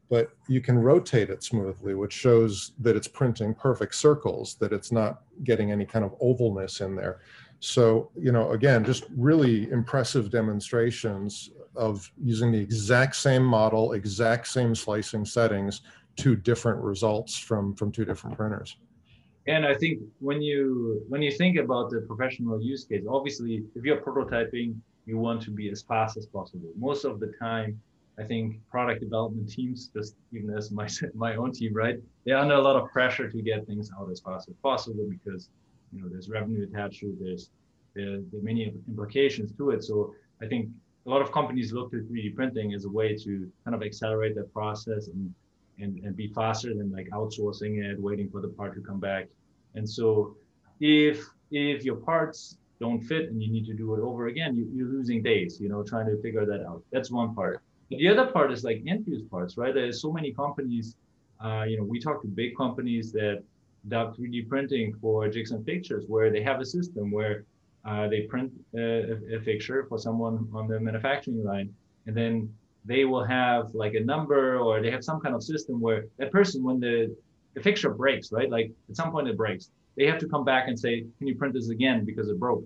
but 0.08 0.30
you 0.48 0.60
can 0.60 0.78
rotate 0.78 1.30
it 1.30 1.42
smoothly, 1.42 1.94
which 1.94 2.12
shows 2.12 2.72
that 2.78 2.96
it's 2.96 3.08
printing 3.08 3.54
perfect 3.54 3.94
circles, 3.94 4.54
that 4.56 4.72
it's 4.72 4.92
not 4.92 5.22
getting 5.44 5.72
any 5.72 5.84
kind 5.84 6.04
of 6.04 6.18
ovalness 6.20 6.80
in 6.80 6.94
there. 6.94 7.20
So, 7.60 8.10
you 8.16 8.32
know, 8.32 8.52
again, 8.52 8.84
just 8.84 9.04
really 9.16 9.70
impressive 9.70 10.30
demonstrations 10.30 11.50
of 11.74 12.10
using 12.22 12.52
the 12.52 12.58
exact 12.58 13.16
same 13.16 13.42
model, 13.42 13.92
exact 13.92 14.46
same 14.48 14.74
slicing 14.74 15.24
settings, 15.24 15.82
two 16.16 16.36
different 16.36 16.82
results 16.82 17.36
from 17.38 17.74
from 17.74 17.92
two 17.92 18.04
different 18.04 18.36
printers. 18.36 18.76
And 19.46 19.64
I 19.64 19.74
think 19.74 20.00
when 20.20 20.42
you 20.42 21.02
when 21.08 21.22
you 21.22 21.30
think 21.30 21.56
about 21.56 21.90
the 21.90 22.00
professional 22.02 22.60
use 22.60 22.84
case, 22.84 23.04
obviously, 23.08 23.64
if 23.74 23.84
you're 23.84 24.00
prototyping, 24.00 24.76
you 25.04 25.18
want 25.18 25.42
to 25.42 25.50
be 25.50 25.70
as 25.70 25.82
fast 25.82 26.16
as 26.16 26.26
possible. 26.26 26.70
Most 26.76 27.04
of 27.04 27.20
the 27.20 27.32
time, 27.38 27.80
I 28.18 28.24
think 28.24 28.56
product 28.70 29.00
development 29.00 29.50
teams, 29.50 29.90
just 29.94 30.16
even 30.32 30.50
as 30.56 30.70
my 30.70 30.88
my 31.14 31.36
own 31.36 31.52
team, 31.52 31.74
right? 31.74 31.96
They're 32.24 32.38
under 32.38 32.54
a 32.54 32.62
lot 32.62 32.76
of 32.76 32.90
pressure 32.90 33.30
to 33.30 33.42
get 33.42 33.66
things 33.66 33.90
out 33.98 34.10
as 34.10 34.20
fast 34.20 34.48
as 34.48 34.54
possible 34.62 35.06
because 35.08 35.50
you 35.92 36.00
know 36.00 36.08
there's 36.08 36.28
revenue 36.28 36.66
attached 36.68 37.00
to 37.00 37.16
this, 37.20 37.50
there, 37.94 38.20
there 38.30 38.40
are 38.40 38.42
many 38.42 38.72
implications 38.88 39.52
to 39.56 39.70
it. 39.70 39.82
So 39.82 40.14
I 40.42 40.46
think 40.46 40.68
a 41.06 41.10
lot 41.10 41.22
of 41.22 41.32
companies 41.32 41.72
look 41.72 41.90
to 41.92 41.98
3D 41.98 42.34
printing 42.34 42.74
as 42.74 42.84
a 42.84 42.90
way 42.90 43.16
to 43.16 43.50
kind 43.64 43.74
of 43.74 43.82
accelerate 43.82 44.34
that 44.36 44.52
process 44.52 45.08
and 45.08 45.32
and, 45.78 45.98
and 46.04 46.16
be 46.16 46.28
faster 46.28 46.72
than 46.74 46.90
like 46.90 47.08
outsourcing 47.10 47.84
it, 47.84 48.00
waiting 48.00 48.30
for 48.30 48.40
the 48.40 48.48
part 48.48 48.74
to 48.74 48.80
come 48.80 48.98
back. 48.98 49.28
And 49.74 49.88
so 49.88 50.36
if 50.80 51.26
if 51.50 51.84
your 51.84 51.96
parts 51.96 52.56
don't 52.80 53.00
fit 53.00 53.30
and 53.30 53.42
you 53.42 53.50
need 53.50 53.66
to 53.66 53.74
do 53.74 53.94
it 53.94 54.00
over 54.00 54.26
again, 54.26 54.54
you, 54.54 54.68
you're 54.74 54.88
losing 54.88 55.22
days, 55.22 55.58
you 55.60 55.68
know, 55.68 55.82
trying 55.82 56.06
to 56.06 56.20
figure 56.20 56.44
that 56.44 56.64
out. 56.66 56.82
That's 56.92 57.10
one 57.10 57.34
part. 57.34 57.62
The 57.90 58.08
other 58.08 58.26
part 58.26 58.52
is 58.52 58.64
like 58.64 58.82
end-use 58.86 59.22
parts, 59.30 59.56
right? 59.56 59.72
There's 59.72 60.02
so 60.02 60.12
many 60.12 60.32
companies, 60.32 60.96
uh, 61.44 61.64
you 61.68 61.76
know, 61.76 61.84
we 61.84 62.00
talk 62.00 62.20
to 62.22 62.28
big 62.28 62.56
companies 62.56 63.12
that 63.12 63.42
adopt 63.86 64.18
3D 64.18 64.48
printing 64.48 64.94
for 65.00 65.28
jigs 65.28 65.52
and 65.52 65.64
fixtures, 65.64 66.04
where 66.08 66.30
they 66.30 66.42
have 66.42 66.60
a 66.60 66.64
system 66.64 67.10
where 67.10 67.44
uh, 67.84 68.08
they 68.08 68.22
print 68.22 68.52
a, 68.74 69.36
a, 69.36 69.40
fixture 69.40 69.86
for 69.88 69.98
someone 69.98 70.48
on 70.52 70.66
the 70.66 70.80
manufacturing 70.80 71.44
line, 71.44 71.72
and 72.06 72.16
then 72.16 72.52
they 72.84 73.04
will 73.04 73.24
have 73.24 73.72
like 73.74 73.94
a 73.94 74.00
number 74.00 74.58
or 74.58 74.82
they 74.82 74.90
have 74.90 75.04
some 75.04 75.20
kind 75.20 75.34
of 75.34 75.42
system 75.42 75.80
where 75.80 76.06
that 76.18 76.32
person, 76.32 76.64
when 76.64 76.80
the, 76.80 77.14
the 77.54 77.60
fixture 77.60 77.90
breaks, 77.90 78.32
right? 78.32 78.50
Like 78.50 78.72
at 78.88 78.96
some 78.96 79.12
point 79.12 79.28
it 79.28 79.36
breaks, 79.36 79.70
they 79.96 80.06
have 80.06 80.18
to 80.18 80.28
come 80.28 80.44
back 80.44 80.66
and 80.66 80.78
say, 80.78 81.06
can 81.18 81.26
you 81.28 81.36
print 81.36 81.54
this 81.54 81.68
again 81.68 82.04
because 82.04 82.28
it 82.28 82.38
broke? 82.40 82.64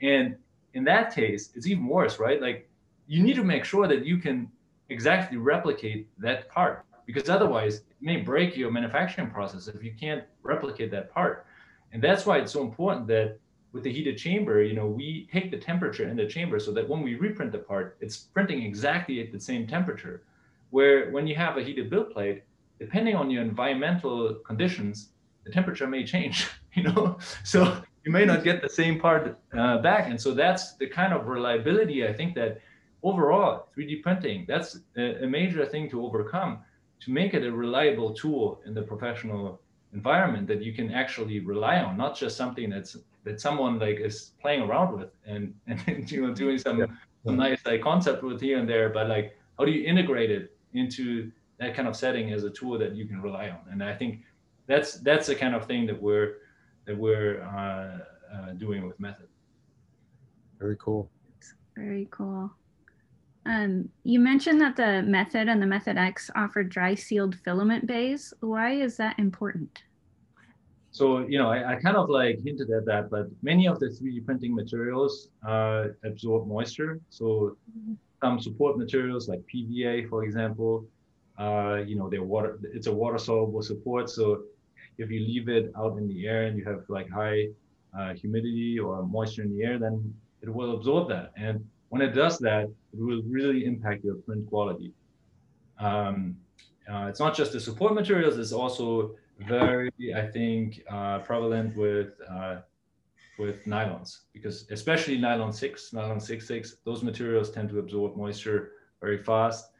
And 0.00 0.36
in 0.74 0.84
that 0.84 1.14
case, 1.14 1.50
it's 1.56 1.66
even 1.66 1.86
worse, 1.86 2.20
right? 2.20 2.40
Like 2.40 2.69
you 3.10 3.20
need 3.20 3.34
to 3.34 3.42
make 3.42 3.64
sure 3.64 3.88
that 3.88 4.06
you 4.06 4.18
can 4.18 4.48
exactly 4.88 5.36
replicate 5.36 6.06
that 6.18 6.48
part 6.48 6.84
because 7.06 7.28
otherwise 7.28 7.78
it 7.78 8.00
may 8.00 8.18
break 8.18 8.56
your 8.56 8.70
manufacturing 8.70 9.28
process 9.28 9.66
if 9.66 9.82
you 9.82 9.92
can't 9.98 10.22
replicate 10.44 10.92
that 10.92 11.12
part. 11.12 11.44
And 11.92 12.00
that's 12.00 12.24
why 12.24 12.38
it's 12.38 12.52
so 12.52 12.62
important 12.62 13.08
that 13.08 13.40
with 13.72 13.82
the 13.82 13.92
heated 13.92 14.16
chamber, 14.16 14.62
you 14.62 14.74
know, 14.74 14.86
we 14.86 15.28
take 15.32 15.50
the 15.50 15.58
temperature 15.58 16.08
in 16.08 16.16
the 16.16 16.28
chamber 16.28 16.60
so 16.60 16.70
that 16.70 16.88
when 16.88 17.02
we 17.02 17.16
reprint 17.16 17.50
the 17.50 17.58
part, 17.58 17.96
it's 18.00 18.16
printing 18.16 18.62
exactly 18.62 19.20
at 19.20 19.32
the 19.32 19.40
same 19.40 19.66
temperature. 19.66 20.22
Where 20.70 21.10
when 21.10 21.26
you 21.26 21.34
have 21.34 21.56
a 21.56 21.64
heated 21.64 21.90
build 21.90 22.12
plate, 22.12 22.44
depending 22.78 23.16
on 23.16 23.28
your 23.28 23.42
environmental 23.42 24.36
conditions, 24.46 25.08
the 25.42 25.50
temperature 25.50 25.88
may 25.88 26.04
change, 26.04 26.46
you 26.74 26.84
know? 26.84 27.18
So 27.42 27.82
you 28.04 28.12
may 28.12 28.24
not 28.24 28.44
get 28.44 28.62
the 28.62 28.68
same 28.68 29.00
part 29.00 29.36
uh, 29.52 29.78
back. 29.78 30.08
And 30.08 30.20
so 30.20 30.32
that's 30.32 30.74
the 30.76 30.86
kind 30.86 31.12
of 31.12 31.26
reliability 31.26 32.06
I 32.06 32.12
think 32.12 32.36
that 32.36 32.60
overall 33.02 33.68
3D 33.76 34.02
printing, 34.02 34.44
that's 34.46 34.78
a, 34.96 35.24
a 35.24 35.26
major 35.26 35.64
thing 35.66 35.88
to 35.90 36.04
overcome 36.04 36.60
to 37.00 37.10
make 37.10 37.34
it 37.34 37.44
a 37.44 37.52
reliable 37.52 38.12
tool 38.12 38.60
in 38.66 38.74
the 38.74 38.82
professional 38.82 39.60
environment 39.92 40.46
that 40.46 40.62
you 40.62 40.72
can 40.72 40.92
actually 40.92 41.40
rely 41.40 41.80
on, 41.80 41.96
not 41.96 42.16
just 42.16 42.36
something 42.36 42.70
that's 42.70 42.96
that 43.24 43.40
someone 43.40 43.78
like 43.78 44.00
is 44.00 44.32
playing 44.40 44.62
around 44.62 44.98
with 44.98 45.10
and 45.26 45.54
and 45.66 46.10
you 46.10 46.26
know 46.26 46.34
doing 46.34 46.58
some 46.58 46.78
yeah. 46.80 46.86
some 47.24 47.36
nice 47.36 47.64
like 47.66 47.82
concept 47.82 48.22
with 48.22 48.40
here 48.40 48.58
and 48.58 48.68
there, 48.68 48.88
but 48.88 49.08
like 49.08 49.36
how 49.58 49.64
do 49.64 49.72
you 49.72 49.84
integrate 49.84 50.30
it 50.30 50.56
into 50.72 51.30
that 51.58 51.74
kind 51.74 51.88
of 51.88 51.96
setting 51.96 52.32
as 52.32 52.44
a 52.44 52.50
tool 52.50 52.78
that 52.78 52.94
you 52.94 53.04
can 53.06 53.20
rely 53.20 53.50
on? 53.50 53.60
And 53.70 53.82
I 53.82 53.94
think 53.94 54.20
that's 54.66 54.94
that's 54.94 55.26
the 55.26 55.34
kind 55.34 55.54
of 55.54 55.66
thing 55.66 55.86
that 55.86 56.00
we're 56.00 56.36
that 56.86 56.96
we're 56.96 57.42
uh, 57.42 58.34
uh, 58.34 58.52
doing 58.52 58.86
with 58.86 58.98
Method. 59.00 59.28
Very 60.58 60.76
cool. 60.78 61.10
Very 61.76 62.06
cool. 62.10 62.50
Um, 63.46 63.88
you 64.04 64.20
mentioned 64.20 64.60
that 64.60 64.76
the 64.76 65.02
Method 65.02 65.48
and 65.48 65.62
the 65.62 65.66
Method 65.66 65.96
X 65.96 66.30
offer 66.36 66.62
dry 66.62 66.94
sealed 66.94 67.34
filament 67.34 67.86
bays. 67.86 68.34
Why 68.40 68.72
is 68.72 68.96
that 68.98 69.18
important? 69.18 69.82
So, 70.92 71.20
you 71.20 71.38
know, 71.38 71.48
I, 71.48 71.74
I, 71.74 71.76
kind 71.76 71.96
of 71.96 72.10
like 72.10 72.40
hinted 72.44 72.70
at 72.70 72.84
that, 72.86 73.10
but 73.10 73.28
many 73.42 73.68
of 73.68 73.78
the 73.78 73.86
3D 73.86 74.24
printing 74.26 74.54
materials 74.54 75.28
uh, 75.46 75.84
absorb 76.04 76.48
moisture. 76.48 77.00
So 77.10 77.56
some 78.20 78.40
support 78.40 78.76
materials 78.76 79.28
like 79.28 79.40
PVA, 79.52 80.08
for 80.08 80.24
example, 80.24 80.84
uh, 81.38 81.82
you 81.86 81.96
know, 81.96 82.10
they're 82.10 82.24
water, 82.24 82.58
it's 82.74 82.88
a 82.88 82.92
water 82.92 83.18
soluble 83.18 83.62
support. 83.62 84.10
So 84.10 84.42
if 84.98 85.10
you 85.10 85.20
leave 85.20 85.48
it 85.48 85.72
out 85.78 85.96
in 85.96 86.08
the 86.08 86.26
air 86.26 86.44
and 86.46 86.58
you 86.58 86.64
have 86.64 86.82
like 86.88 87.08
high 87.08 87.46
uh, 87.98 88.12
humidity 88.14 88.78
or 88.78 89.02
moisture 89.04 89.42
in 89.42 89.56
the 89.56 89.62
air, 89.62 89.78
then 89.78 90.12
it 90.42 90.52
will 90.52 90.76
absorb 90.76 91.08
that. 91.08 91.32
And 91.36 91.64
when 91.90 92.00
it 92.02 92.12
does 92.14 92.38
that, 92.38 92.64
it 92.64 92.98
will 92.98 93.22
really 93.22 93.64
impact 93.64 94.04
your 94.04 94.14
print 94.14 94.46
quality. 94.46 94.92
Um, 95.78 96.36
uh, 96.90 97.06
it's 97.08 97.20
not 97.20 97.36
just 97.36 97.52
the 97.52 97.60
support 97.60 97.94
materials, 97.94 98.38
it's 98.38 98.52
also 98.52 99.16
very, 99.40 99.90
I 100.14 100.26
think, 100.26 100.82
uh, 100.90 101.18
prevalent 101.20 101.76
with 101.76 102.12
uh, 102.28 102.60
with 103.38 103.64
nylons 103.64 104.18
because 104.34 104.70
especially 104.70 105.16
nylon 105.16 105.52
6, 105.52 105.92
nylon 105.94 106.20
6, 106.20 106.76
those 106.84 107.02
materials 107.02 107.50
tend 107.50 107.70
to 107.70 107.78
absorb 107.78 108.14
moisture 108.16 108.72
very 109.00 109.16
fast. 109.16 109.70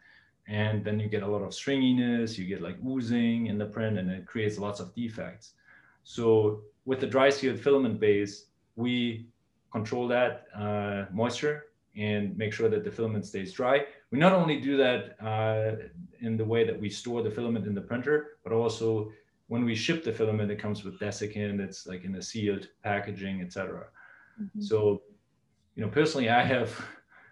And 0.48 0.82
then 0.82 0.98
you 0.98 1.08
get 1.08 1.22
a 1.22 1.26
lot 1.26 1.42
of 1.42 1.50
stringiness, 1.50 2.38
you 2.38 2.46
get 2.46 2.62
like 2.62 2.76
oozing 2.84 3.46
in 3.46 3.58
the 3.58 3.66
print 3.66 3.98
and 3.98 4.10
it 4.10 4.26
creates 4.26 4.58
lots 4.58 4.80
of 4.80 4.94
defects. 4.94 5.52
So 6.02 6.62
with 6.86 7.00
the 7.00 7.06
dry 7.06 7.28
sealed 7.28 7.60
filament 7.60 8.00
bays, 8.00 8.46
we 8.76 9.26
control 9.70 10.08
that 10.08 10.46
uh, 10.56 11.04
moisture 11.12 11.66
and 11.96 12.36
make 12.36 12.52
sure 12.52 12.68
that 12.68 12.84
the 12.84 12.90
filament 12.90 13.26
stays 13.26 13.52
dry. 13.52 13.84
We 14.10 14.18
not 14.18 14.32
only 14.32 14.60
do 14.60 14.76
that 14.76 15.16
uh, 15.24 15.86
in 16.20 16.36
the 16.36 16.44
way 16.44 16.64
that 16.64 16.78
we 16.78 16.88
store 16.88 17.22
the 17.22 17.30
filament 17.30 17.66
in 17.66 17.74
the 17.74 17.80
printer, 17.80 18.38
but 18.44 18.52
also 18.52 19.10
when 19.48 19.64
we 19.64 19.74
ship 19.74 20.04
the 20.04 20.12
filament, 20.12 20.50
it 20.50 20.60
comes 20.60 20.84
with 20.84 21.00
desiccant, 21.00 21.60
it's 21.60 21.86
like 21.86 22.04
in 22.04 22.14
a 22.14 22.22
sealed 22.22 22.68
packaging, 22.84 23.42
etc. 23.42 23.86
Mm-hmm. 24.40 24.60
So, 24.60 25.02
you 25.74 25.82
know, 25.82 25.90
personally, 25.90 26.28
I 26.28 26.42
have 26.42 26.70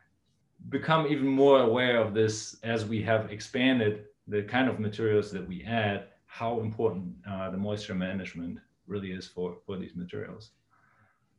become 0.69 1.07
even 1.07 1.29
more 1.29 1.61
aware 1.61 1.99
of 2.01 2.15
this 2.15 2.57
as 2.65 2.85
we 2.85 3.03
have 3.03 3.31
expanded 3.31 4.07
the 4.27 4.43
kind 4.43 4.69
of 4.69 4.81
materials 4.81 5.31
that 5.31 5.47
we 5.47 5.63
add, 5.63 6.09
how 6.27 6.61
important 6.61 7.15
uh, 7.29 7.51
the 7.51 7.57
moisture 7.57 7.95
management 7.95 8.59
really 8.89 9.13
is 9.13 9.27
for, 9.27 9.57
for 9.65 9.79
these 9.79 9.95
materials. 9.95 10.51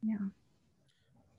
Yeah. 0.01 0.17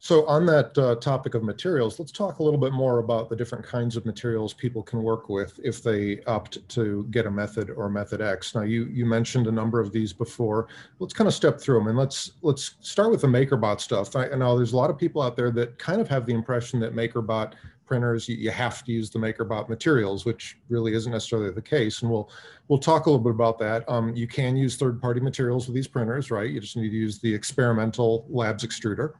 So 0.03 0.25
on 0.25 0.47
that 0.47 0.77
uh, 0.79 0.95
topic 0.95 1.35
of 1.35 1.43
materials, 1.43 1.99
let's 1.99 2.11
talk 2.11 2.39
a 2.39 2.43
little 2.43 2.59
bit 2.59 2.73
more 2.73 3.01
about 3.01 3.29
the 3.29 3.37
different 3.37 3.67
kinds 3.67 3.99
of 3.99 4.07
materials 4.07 4.55
people 4.55 4.83
can 4.83 5.03
work 5.03 5.29
with 5.29 5.61
if 5.63 5.83
they 5.83 6.23
opt 6.23 6.67
to 6.71 7.07
get 7.11 7.27
a 7.27 7.31
method 7.31 7.69
or 7.69 7.91
method 7.91 8.23
X. 8.23 8.55
Now 8.55 8.63
you 8.63 8.87
you 8.87 9.05
mentioned 9.05 9.47
a 9.47 9.53
number 9.53 9.79
of 9.79 9.93
these 9.93 10.15
before. 10.15 10.69
Let's 11.01 11.13
kind 11.13 11.29
of 11.29 11.35
step 11.35 11.61
through 11.61 11.81
them 11.81 11.89
and 11.89 11.99
let's 11.99 12.33
let's 12.41 12.77
start 12.81 13.11
with 13.11 13.21
the 13.21 13.27
MakerBot 13.27 13.79
stuff. 13.79 14.17
I, 14.17 14.29
know 14.29 14.57
there's 14.57 14.73
a 14.73 14.77
lot 14.77 14.89
of 14.89 14.97
people 14.97 15.21
out 15.21 15.37
there 15.37 15.51
that 15.51 15.79
kind 15.79 16.01
of 16.01 16.09
have 16.09 16.25
the 16.25 16.33
impression 16.33 16.81
that 16.81 16.95
MakerBot 16.95 17.53
printers 17.85 18.27
you, 18.27 18.37
you 18.37 18.51
have 18.51 18.83
to 18.85 18.93
use 18.93 19.11
the 19.11 19.19
MakerBot 19.19 19.69
materials, 19.69 20.25
which 20.25 20.57
really 20.71 20.95
isn't 20.95 21.13
necessarily 21.13 21.51
the 21.51 21.61
case. 21.61 22.01
And 22.01 22.11
we'll 22.11 22.31
we'll 22.69 22.79
talk 22.79 23.05
a 23.05 23.11
little 23.11 23.23
bit 23.23 23.35
about 23.35 23.59
that. 23.59 23.87
Um, 23.87 24.17
you 24.17 24.27
can 24.27 24.57
use 24.57 24.77
third-party 24.77 25.21
materials 25.21 25.67
with 25.67 25.75
these 25.75 25.89
printers, 25.89 26.31
right? 26.31 26.49
You 26.49 26.59
just 26.59 26.79
need 26.79 26.89
to 26.89 26.97
use 26.97 27.19
the 27.19 27.35
experimental 27.35 28.25
labs 28.31 28.65
extruder. 28.65 29.13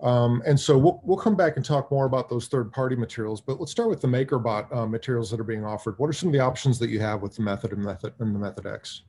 Um, 0.00 0.42
and 0.46 0.58
so 0.58 0.76
we'll, 0.76 1.00
we'll 1.04 1.16
come 1.16 1.36
back 1.36 1.56
and 1.56 1.64
talk 1.64 1.90
more 1.90 2.04
about 2.04 2.28
those 2.28 2.48
third 2.48 2.70
party 2.70 2.96
materials, 2.96 3.40
but 3.40 3.58
let's 3.58 3.72
start 3.72 3.88
with 3.88 4.00
the 4.00 4.08
MakerBot 4.08 4.74
uh, 4.74 4.86
materials 4.86 5.30
that 5.30 5.40
are 5.40 5.44
being 5.44 5.64
offered. 5.64 5.98
What 5.98 6.08
are 6.08 6.12
some 6.12 6.28
of 6.28 6.32
the 6.34 6.40
options 6.40 6.78
that 6.80 6.90
you 6.90 7.00
have 7.00 7.22
with 7.22 7.34
the 7.34 7.42
method 7.42 7.72
and 7.72 7.82
method 7.82 8.12
and 8.18 8.34
the 8.34 8.38
method 8.38 8.66
X? 8.66 9.02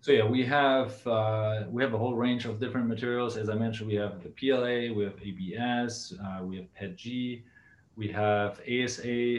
So 0.00 0.12
yeah, 0.12 0.24
we 0.24 0.44
have 0.44 1.04
uh, 1.06 1.64
we 1.68 1.82
have 1.82 1.92
a 1.92 1.98
whole 1.98 2.14
range 2.14 2.44
of 2.44 2.60
different 2.60 2.86
materials. 2.86 3.36
As 3.36 3.48
I 3.48 3.54
mentioned, 3.54 3.88
we 3.88 3.96
have 3.96 4.22
the 4.22 4.28
PLA, 4.28 4.94
we 4.94 5.02
have 5.02 5.14
ABS, 5.20 6.14
uh, 6.24 6.44
we 6.44 6.56
have 6.58 6.66
PETG, 6.80 7.42
we 7.96 8.08
have 8.08 8.60
ASA, 8.60 9.38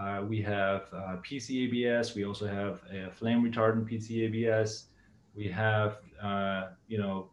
uh, 0.00 0.22
we 0.28 0.40
have 0.42 0.82
uh, 0.92 1.16
PCABS, 1.28 2.14
we 2.14 2.24
also 2.24 2.46
have 2.46 2.82
a 2.92 3.10
flame 3.10 3.42
retardant 3.42 3.90
PCABS, 3.90 4.84
we 5.34 5.48
have 5.48 5.96
uh, 6.22 6.68
you 6.86 6.98
know 6.98 7.30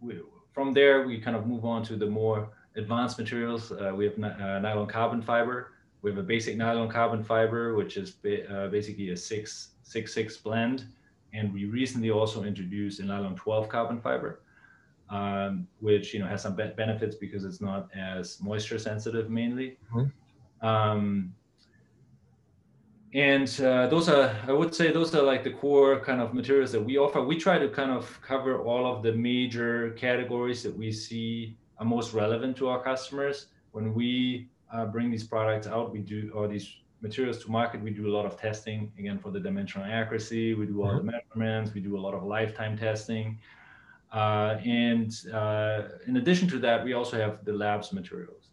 we, 0.00 0.20
from 0.58 0.74
there, 0.74 1.06
we 1.06 1.20
kind 1.20 1.36
of 1.36 1.46
move 1.46 1.64
on 1.64 1.84
to 1.84 1.94
the 1.94 2.04
more 2.04 2.50
advanced 2.74 3.16
materials. 3.16 3.70
Uh, 3.70 3.92
we 3.94 4.04
have 4.06 4.18
uh, 4.18 4.58
nylon 4.58 4.88
carbon 4.88 5.22
fiber. 5.22 5.70
We 6.02 6.10
have 6.10 6.18
a 6.18 6.22
basic 6.24 6.56
nylon 6.56 6.88
carbon 6.88 7.22
fiber, 7.22 7.76
which 7.76 7.96
is 7.96 8.10
ba 8.10 8.34
uh, 8.52 8.68
basically 8.68 9.10
a 9.10 9.16
six, 9.16 9.68
six, 9.84 10.12
six 10.12 10.36
blend. 10.36 10.86
And 11.32 11.54
we 11.54 11.66
recently 11.66 12.10
also 12.10 12.42
introduced 12.42 12.98
a 12.98 13.04
nylon 13.04 13.36
12 13.36 13.68
carbon 13.68 14.00
fiber, 14.00 14.40
um, 15.10 15.68
which 15.78 16.12
you 16.12 16.18
know 16.18 16.26
has 16.26 16.42
some 16.42 16.56
be 16.56 16.66
benefits 16.76 17.14
because 17.14 17.44
it's 17.44 17.60
not 17.60 17.88
as 17.94 18.40
moisture 18.42 18.80
sensitive 18.80 19.30
mainly. 19.30 19.68
Mm 19.92 19.94
-hmm. 19.94 20.06
um, 20.70 21.34
and 23.14 23.60
uh, 23.60 23.86
those 23.86 24.08
are 24.08 24.36
i 24.46 24.52
would 24.52 24.74
say 24.74 24.92
those 24.92 25.14
are 25.14 25.22
like 25.22 25.42
the 25.42 25.50
core 25.50 25.98
kind 26.00 26.20
of 26.20 26.34
materials 26.34 26.72
that 26.72 26.82
we 26.82 26.98
offer. 26.98 27.22
We 27.22 27.36
try 27.36 27.58
to 27.58 27.68
kind 27.68 27.90
of 27.90 28.20
cover 28.22 28.60
all 28.60 28.84
of 28.86 29.02
the 29.02 29.12
major 29.12 29.90
categories 29.92 30.62
that 30.62 30.76
we 30.76 30.92
see 30.92 31.56
are 31.78 31.86
most 31.86 32.12
relevant 32.12 32.56
to 32.58 32.68
our 32.68 32.82
customers. 32.82 33.46
When 33.72 33.94
we 33.94 34.48
uh, 34.72 34.86
bring 34.86 35.10
these 35.10 35.24
products 35.24 35.66
out 35.66 35.92
we 35.92 36.00
do 36.00 36.30
or 36.34 36.48
these 36.48 36.68
materials 37.00 37.42
to 37.44 37.50
market. 37.50 37.80
We 37.82 37.90
do 37.90 38.08
a 38.08 38.12
lot 38.14 38.26
of 38.26 38.38
testing 38.38 38.92
again 38.98 39.18
for 39.18 39.30
the 39.30 39.40
dimensional 39.40 39.86
accuracy. 39.90 40.54
We 40.54 40.66
do 40.66 40.82
all 40.82 40.90
mm-hmm. 40.90 41.06
the 41.06 41.12
measurements. 41.12 41.74
We 41.74 41.80
do 41.80 41.96
a 41.96 42.00
lot 42.00 42.14
of 42.14 42.24
lifetime 42.24 42.76
testing. 42.76 43.38
Uh, 44.12 44.58
and 44.64 45.12
uh, 45.32 45.82
in 46.06 46.16
addition 46.16 46.48
to 46.48 46.58
that 46.58 46.82
we 46.82 46.94
also 46.94 47.18
have 47.18 47.44
the 47.44 47.52
labs 47.52 47.92
materials. 47.92 48.48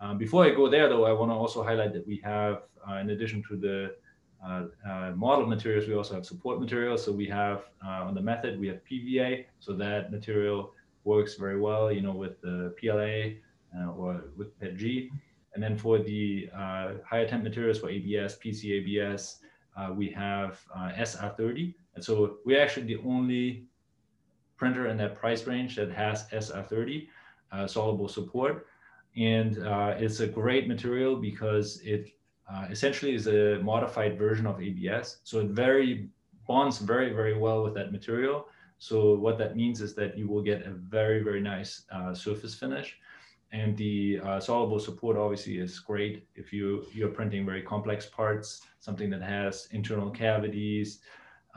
Um, 0.00 0.18
before 0.18 0.44
I 0.44 0.50
go 0.50 0.68
there, 0.68 0.88
though, 0.88 1.04
I 1.04 1.12
want 1.12 1.30
to 1.30 1.34
also 1.34 1.62
highlight 1.62 1.92
that 1.92 2.06
we 2.06 2.20
have, 2.24 2.54
uh, 2.54 2.73
in 3.00 3.10
addition 3.10 3.42
to 3.48 3.56
the 3.56 3.94
uh, 4.46 4.64
uh, 4.86 5.12
model 5.16 5.46
materials, 5.46 5.88
we 5.88 5.94
also 5.94 6.14
have 6.14 6.26
support 6.26 6.60
materials. 6.60 7.02
So 7.04 7.12
we 7.12 7.26
have 7.26 7.64
uh, 7.84 8.04
on 8.04 8.14
the 8.14 8.20
method, 8.20 8.60
we 8.60 8.68
have 8.68 8.80
PVA. 8.84 9.46
So 9.60 9.72
that 9.74 10.12
material 10.12 10.72
works 11.04 11.36
very 11.36 11.58
well, 11.58 11.90
you 11.90 12.02
know, 12.02 12.12
with 12.12 12.40
the 12.42 12.74
PLA 12.78 13.40
uh, 13.78 13.92
or 13.92 14.24
with 14.36 14.58
PETG. 14.60 15.10
And 15.54 15.62
then 15.62 15.78
for 15.78 15.98
the 15.98 16.50
uh, 16.54 16.94
higher 17.08 17.26
temp 17.26 17.42
materials 17.44 17.78
for 17.78 17.88
ABS, 17.88 18.36
PCABS, 18.36 19.36
we 19.96 20.10
have 20.10 20.60
SR30. 20.76 21.74
And 21.94 22.04
so 22.04 22.38
we're 22.44 22.60
actually 22.60 22.86
the 22.86 23.00
only 23.06 23.66
printer 24.56 24.88
in 24.88 24.96
that 24.98 25.16
price 25.16 25.46
range 25.46 25.76
that 25.76 25.90
has 25.92 26.28
SR30 26.30 27.08
soluble 27.66 28.08
support. 28.08 28.66
and 29.16 29.58
uh, 29.58 29.94
it's 29.96 30.18
a 30.20 30.26
great 30.26 30.66
material 30.66 31.14
because 31.14 31.80
it 31.84 32.10
uh, 32.52 32.66
essentially 32.70 33.14
is 33.14 33.26
a 33.26 33.58
modified 33.62 34.18
version 34.18 34.46
of 34.46 34.60
ABS. 34.60 35.18
So 35.24 35.40
it 35.40 35.48
very 35.48 36.08
bonds 36.46 36.78
very, 36.78 37.12
very 37.12 37.36
well 37.36 37.62
with 37.62 37.74
that 37.74 37.92
material. 37.92 38.48
So 38.78 39.14
what 39.14 39.38
that 39.38 39.56
means 39.56 39.80
is 39.80 39.94
that 39.94 40.18
you 40.18 40.28
will 40.28 40.42
get 40.42 40.66
a 40.66 40.70
very, 40.70 41.22
very 41.22 41.40
nice 41.40 41.84
uh, 41.90 42.14
surface 42.14 42.54
finish. 42.54 42.98
And 43.52 43.76
the 43.76 44.20
uh, 44.22 44.40
soluble 44.40 44.80
support 44.80 45.16
obviously 45.16 45.58
is 45.58 45.78
great 45.78 46.26
if 46.34 46.52
you, 46.52 46.84
you're 46.92 47.08
printing 47.08 47.46
very 47.46 47.62
complex 47.62 48.04
parts, 48.06 48.62
something 48.80 49.08
that 49.10 49.22
has 49.22 49.68
internal 49.70 50.10
cavities, 50.10 50.98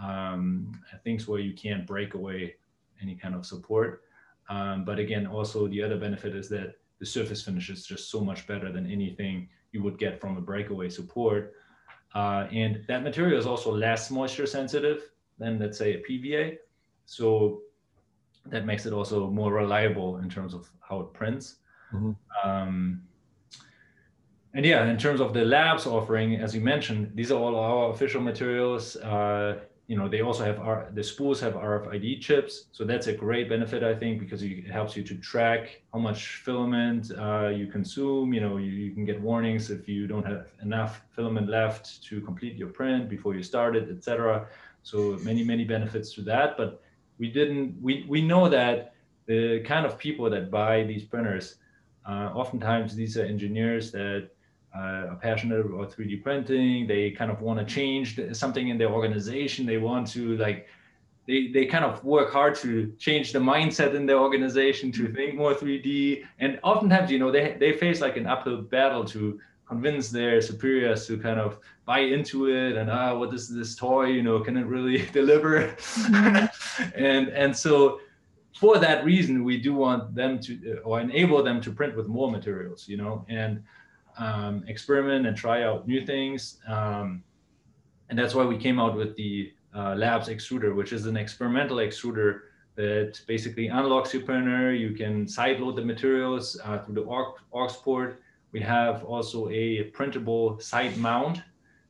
um, 0.01 0.71
things 1.03 1.27
where 1.27 1.39
you 1.39 1.53
can't 1.53 1.87
break 1.87 2.13
away 2.13 2.55
any 3.01 3.15
kind 3.15 3.35
of 3.35 3.45
support. 3.45 4.03
Um, 4.47 4.85
but 4.85 4.99
again, 4.99 5.25
also 5.25 5.67
the 5.67 5.81
other 5.83 5.97
benefit 5.97 6.35
is 6.35 6.47
that 6.49 6.75
the 6.99 7.05
surface 7.05 7.43
finish 7.43 7.69
is 7.69 7.85
just 7.85 8.09
so 8.09 8.21
much 8.21 8.47
better 8.47 8.71
than 8.71 8.89
anything 8.89 9.49
you 9.71 9.83
would 9.83 9.97
get 9.97 10.19
from 10.19 10.37
a 10.37 10.41
breakaway 10.41 10.89
support. 10.89 11.53
Uh, 12.15 12.47
and 12.51 12.83
that 12.87 13.03
material 13.03 13.37
is 13.37 13.45
also 13.45 13.71
less 13.71 14.09
moisture 14.09 14.45
sensitive 14.45 15.11
than 15.37 15.59
let's 15.59 15.77
say 15.77 15.95
a 15.95 16.03
PVA. 16.03 16.57
So 17.05 17.61
that 18.45 18.65
makes 18.65 18.85
it 18.85 18.93
also 18.93 19.29
more 19.29 19.53
reliable 19.53 20.17
in 20.17 20.29
terms 20.29 20.53
of 20.53 20.69
how 20.79 21.01
it 21.01 21.13
prints. 21.13 21.57
Mm-hmm. 21.93 22.11
Um, 22.43 23.01
and 24.53 24.65
yeah, 24.65 24.89
in 24.89 24.97
terms 24.97 25.21
of 25.21 25.33
the 25.33 25.45
labs 25.45 25.85
offering, 25.85 26.35
as 26.35 26.55
you 26.55 26.61
mentioned, 26.61 27.11
these 27.13 27.31
are 27.31 27.39
all 27.39 27.55
our 27.55 27.91
official 27.91 28.21
materials. 28.21 28.95
Uh, 28.95 29.59
you 29.87 29.95
know 29.97 30.09
they 30.09 30.21
also 30.21 30.43
have 30.43 30.59
our 30.59 30.89
the 30.93 31.03
spools 31.03 31.39
have 31.39 31.53
RFID 31.53 32.19
chips, 32.19 32.65
so 32.73 32.83
that's 32.83 33.07
a 33.07 33.13
great 33.13 33.47
benefit 33.47 33.83
I 33.83 33.95
think 33.95 34.19
because 34.19 34.43
it 34.43 34.67
helps 34.67 34.97
you 34.97 35.03
to 35.03 35.15
track 35.15 35.81
how 35.93 35.99
much 35.99 36.41
filament 36.45 37.11
uh, 37.17 37.47
you 37.47 37.67
consume. 37.67 38.33
You 38.33 38.41
know 38.41 38.57
you, 38.57 38.71
you, 38.71 38.91
can 38.91 39.05
get 39.05 39.19
warnings 39.21 39.71
if 39.71 39.87
you 39.87 40.05
don't 40.05 40.25
have 40.25 40.47
enough 40.61 41.01
filament 41.15 41.47
left 41.49 42.03
to 42.03 42.19
complete 42.19 42.55
your 42.57 42.67
print 42.67 43.09
before 43.09 43.33
you 43.33 43.43
start 43.43 43.77
it, 43.77 43.89
etc. 43.89 44.47
So 44.83 45.17
many 45.23 45.43
many 45.43 45.63
benefits 45.63 46.13
to 46.15 46.21
that. 46.23 46.57
But 46.57 46.81
we 47.17 47.31
didn't 47.31 47.81
we 47.81 48.05
we 48.09 48.21
know 48.21 48.49
that 48.49 48.93
the 49.25 49.61
kind 49.61 49.85
of 49.85 49.97
people 49.97 50.29
that 50.29 50.51
buy 50.51 50.83
these 50.83 51.03
printers, 51.03 51.55
uh, 52.05 52.31
oftentimes 52.33 52.93
these 52.93 53.17
are 53.17 53.23
engineers 53.23 53.91
that 53.91 54.31
uh, 54.77 55.11
are 55.11 55.19
passionate 55.21 55.65
about 55.65 55.91
3D 55.91 56.21
printing. 56.21 56.87
They 56.87 57.11
kind 57.11 57.31
of 57.31 57.41
want 57.41 57.59
to 57.59 57.65
change 57.65 58.19
something 58.33 58.69
in 58.69 58.77
their 58.77 58.89
organization. 58.89 59.65
They 59.65 59.77
want 59.77 60.07
to 60.09 60.37
like, 60.37 60.67
they, 61.27 61.47
they 61.47 61.65
kind 61.65 61.83
of 61.83 62.03
work 62.03 62.31
hard 62.31 62.55
to 62.55 62.93
change 62.99 63.33
the 63.33 63.39
mindset 63.39 63.95
in 63.95 64.05
their 64.05 64.19
organization 64.19 64.91
to 64.93 65.11
think 65.11 65.35
more 65.35 65.53
3D. 65.53 66.23
And 66.39 66.59
oftentimes, 66.63 67.11
you 67.11 67.19
know, 67.19 67.31
they, 67.31 67.57
they 67.59 67.73
face 67.73 68.01
like 68.01 68.17
an 68.17 68.27
uphill 68.27 68.61
battle 68.61 69.03
to 69.05 69.39
convince 69.67 70.09
their 70.09 70.41
superiors 70.41 71.07
to 71.07 71.17
kind 71.17 71.39
of 71.39 71.59
buy 71.85 71.99
into 71.99 72.49
it 72.49 72.77
and 72.77 72.89
ah, 72.89 73.17
what 73.17 73.33
is 73.33 73.49
this 73.49 73.75
toy? 73.75 74.05
You 74.05 74.23
know, 74.23 74.39
can 74.39 74.57
it 74.57 74.65
really 74.65 75.05
deliver? 75.11 75.67
Mm-hmm. 75.67 76.83
and 76.95 77.29
and 77.29 77.55
so 77.55 77.99
for 78.57 78.79
that 78.79 79.05
reason, 79.05 79.43
we 79.43 79.57
do 79.57 79.73
want 79.73 80.15
them 80.15 80.39
to 80.39 80.79
or 80.83 80.99
enable 80.99 81.43
them 81.43 81.61
to 81.61 81.71
print 81.71 81.95
with 81.95 82.07
more 82.07 82.31
materials. 82.31 82.87
You 82.87 82.97
know, 82.97 83.25
and 83.29 83.63
um, 84.17 84.63
experiment 84.67 85.27
and 85.27 85.35
try 85.35 85.63
out 85.63 85.87
new 85.87 86.05
things. 86.05 86.59
Um, 86.67 87.23
and 88.09 88.17
that's 88.17 88.33
why 88.33 88.45
we 88.45 88.57
came 88.57 88.79
out 88.79 88.95
with 88.95 89.15
the 89.15 89.53
uh, 89.75 89.95
Labs 89.95 90.29
extruder, 90.29 90.75
which 90.75 90.93
is 90.93 91.05
an 91.05 91.17
experimental 91.17 91.77
extruder 91.77 92.41
that 92.75 93.19
basically 93.27 93.67
unlocks 93.67 94.13
your 94.13 94.23
printer. 94.23 94.73
You 94.73 94.91
can 94.91 95.27
side 95.27 95.59
load 95.59 95.75
the 95.75 95.85
materials 95.85 96.59
uh, 96.63 96.79
through 96.79 96.95
the 96.95 97.03
aux, 97.03 97.35
aux 97.53 97.67
port. 97.83 98.21
We 98.51 98.61
have 98.61 99.03
also 99.03 99.49
a 99.49 99.83
printable 99.95 100.59
side 100.59 100.97
mount 100.97 101.41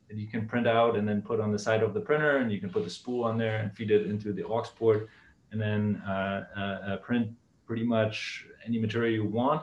that 0.08 0.16
you 0.16 0.26
can 0.26 0.48
print 0.48 0.66
out 0.66 0.96
and 0.96 1.06
then 1.06 1.22
put 1.22 1.40
on 1.40 1.52
the 1.52 1.58
side 1.58 1.82
of 1.82 1.92
the 1.92 2.00
printer, 2.00 2.38
and 2.38 2.50
you 2.50 2.58
can 2.58 2.70
put 2.70 2.84
the 2.84 2.90
spool 2.90 3.24
on 3.24 3.36
there 3.36 3.58
and 3.58 3.72
feed 3.76 3.90
it 3.90 4.06
into 4.06 4.32
the 4.32 4.44
aux 4.44 4.64
port, 4.76 5.08
and 5.52 5.60
then 5.60 6.02
uh, 6.06 6.44
uh, 6.56 6.60
uh 6.60 6.96
print 6.96 7.30
pretty 7.66 7.84
much 7.84 8.46
any 8.66 8.78
material 8.78 9.12
you 9.12 9.24
want. 9.24 9.62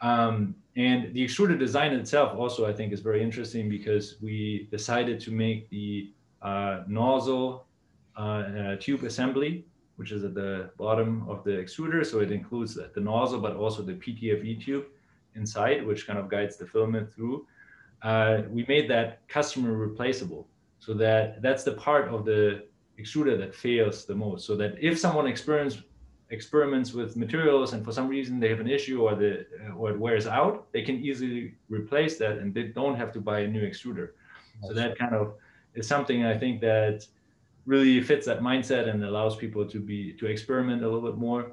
Um, 0.00 0.54
and 0.76 1.12
the 1.14 1.24
extruder 1.24 1.58
design 1.58 1.92
itself 1.92 2.38
also, 2.38 2.66
I 2.66 2.72
think, 2.72 2.92
is 2.92 3.00
very 3.00 3.22
interesting 3.22 3.68
because 3.68 4.16
we 4.22 4.68
decided 4.70 5.20
to 5.20 5.30
make 5.30 5.68
the 5.68 6.12
uh, 6.42 6.82
nozzle 6.86 7.66
uh, 8.16 8.20
uh, 8.20 8.76
tube 8.76 9.02
assembly, 9.04 9.64
which 9.96 10.12
is 10.12 10.24
at 10.24 10.34
the 10.34 10.70
bottom 10.78 11.28
of 11.28 11.44
the 11.44 11.50
extruder. 11.50 12.06
So 12.06 12.20
it 12.20 12.30
includes 12.30 12.78
the 12.94 13.00
nozzle, 13.00 13.40
but 13.40 13.56
also 13.56 13.82
the 13.82 13.94
PTFE 13.94 14.64
tube 14.64 14.86
inside, 15.34 15.86
which 15.86 16.06
kind 16.06 16.18
of 16.18 16.28
guides 16.28 16.56
the 16.56 16.66
filament 16.66 17.12
through. 17.12 17.46
Uh, 18.02 18.42
we 18.48 18.64
made 18.66 18.88
that 18.90 19.26
customer 19.28 19.72
replaceable. 19.72 20.48
So 20.78 20.94
that 20.94 21.42
that's 21.42 21.62
the 21.62 21.72
part 21.72 22.08
of 22.08 22.24
the 22.24 22.64
extruder 22.98 23.38
that 23.38 23.54
fails 23.54 24.06
the 24.06 24.14
most. 24.14 24.46
So 24.46 24.56
that 24.56 24.76
if 24.80 24.98
someone 24.98 25.26
experiences 25.26 25.82
experiments 26.30 26.92
with 26.92 27.16
materials 27.16 27.72
and 27.72 27.84
for 27.84 27.92
some 27.92 28.08
reason 28.08 28.38
they 28.38 28.48
have 28.48 28.60
an 28.60 28.70
issue 28.70 29.02
or 29.02 29.14
the 29.14 29.46
or 29.76 29.90
it 29.90 29.98
wears 29.98 30.26
out, 30.26 30.72
they 30.72 30.82
can 30.82 30.96
easily 30.96 31.54
replace 31.68 32.18
that 32.18 32.38
and 32.38 32.54
they 32.54 32.64
don't 32.64 32.96
have 32.96 33.12
to 33.12 33.20
buy 33.20 33.40
a 33.40 33.48
new 33.48 33.62
extruder. 33.62 34.10
So 34.66 34.72
that 34.74 34.98
kind 34.98 35.14
of 35.14 35.34
is 35.74 35.86
something 35.86 36.24
I 36.24 36.36
think 36.36 36.60
that 36.60 37.06
really 37.66 38.00
fits 38.02 38.26
that 38.26 38.40
mindset 38.40 38.88
and 38.88 39.04
allows 39.04 39.36
people 39.36 39.64
to 39.66 39.80
be 39.80 40.12
to 40.14 40.26
experiment 40.26 40.82
a 40.82 40.88
little 40.88 41.08
bit 41.10 41.18
more. 41.18 41.52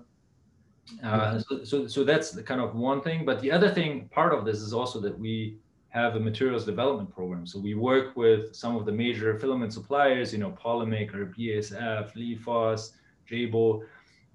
Uh, 1.04 1.40
so, 1.40 1.64
so, 1.64 1.88
so 1.88 2.04
that's 2.04 2.32
the 2.32 2.42
kind 2.42 2.62
of 2.62 2.76
one 2.76 3.02
thing. 3.02 3.26
But 3.26 3.42
the 3.42 3.52
other 3.52 3.70
thing, 3.70 4.10
part 4.10 4.34
of 4.34 4.46
this 4.46 4.60
is 4.60 4.74
also 4.74 5.00
that 5.02 5.18
we 5.18 5.58
have 5.90 6.16
a 6.16 6.20
materials 6.20 6.66
development 6.66 7.14
program. 7.14 7.46
So 7.46 7.60
we 7.60 7.74
work 7.74 8.16
with 8.16 8.56
some 8.56 8.76
of 8.76 8.86
the 8.86 8.92
major 8.92 9.38
filament 9.38 9.74
suppliers, 9.74 10.32
you 10.32 10.40
know, 10.40 10.52
Polymaker, 10.52 11.34
BASF, 11.36 12.14
LEHVOSS, 12.14 12.92
Jabil, 13.30 13.82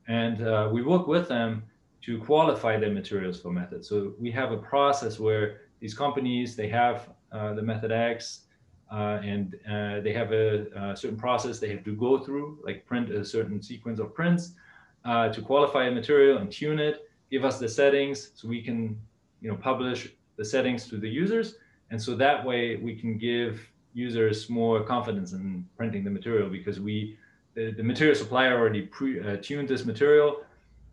and 0.08 0.46
uh, 0.46 0.68
we 0.72 0.82
work 0.82 1.06
with 1.06 1.28
them 1.28 1.62
to 2.02 2.18
qualify 2.18 2.78
their 2.78 2.90
materials 2.90 3.40
for 3.40 3.52
method. 3.52 3.84
So 3.84 4.14
we 4.18 4.30
have 4.32 4.52
a 4.52 4.56
process 4.56 5.20
where 5.20 5.60
these 5.80 5.94
companies, 5.94 6.56
they 6.56 6.68
have 6.68 7.08
uh, 7.30 7.54
the 7.54 7.62
method 7.62 7.92
X 7.92 8.42
uh, 8.90 9.20
and 9.22 9.54
uh, 9.70 10.00
they 10.00 10.12
have 10.12 10.32
a, 10.32 10.66
a, 10.76 10.96
certain 10.96 11.16
process 11.16 11.58
they 11.58 11.70
have 11.70 11.84
to 11.84 11.94
go 11.94 12.18
through, 12.18 12.58
like 12.64 12.84
print 12.84 13.10
a 13.10 13.24
certain 13.24 13.62
sequence 13.62 13.98
of 13.98 14.14
prints 14.14 14.52
uh, 15.04 15.28
to 15.28 15.40
qualify 15.40 15.86
a 15.86 15.90
material 15.90 16.38
and 16.38 16.52
tune 16.52 16.78
it, 16.78 17.08
give 17.30 17.44
us 17.44 17.58
the 17.58 17.68
settings 17.68 18.32
so 18.34 18.48
we 18.48 18.60
can 18.60 19.00
you 19.40 19.50
know, 19.50 19.56
publish 19.56 20.12
the 20.36 20.44
settings 20.44 20.88
to 20.88 20.98
the 20.98 21.08
users. 21.08 21.56
And 21.90 22.00
so 22.00 22.14
that 22.16 22.44
way 22.44 22.76
we 22.76 22.94
can 22.94 23.16
give 23.16 23.60
users 23.94 24.48
more 24.48 24.82
confidence 24.82 25.32
in 25.32 25.66
printing 25.76 26.04
the 26.04 26.10
material 26.10 26.48
because 26.48 26.80
we 26.80 27.16
the, 27.54 27.72
the 27.72 27.82
material 27.82 28.14
supplier 28.14 28.58
already 28.58 28.82
pre, 28.82 29.20
uh, 29.20 29.36
tuned 29.36 29.68
this 29.68 29.84
material 29.84 30.42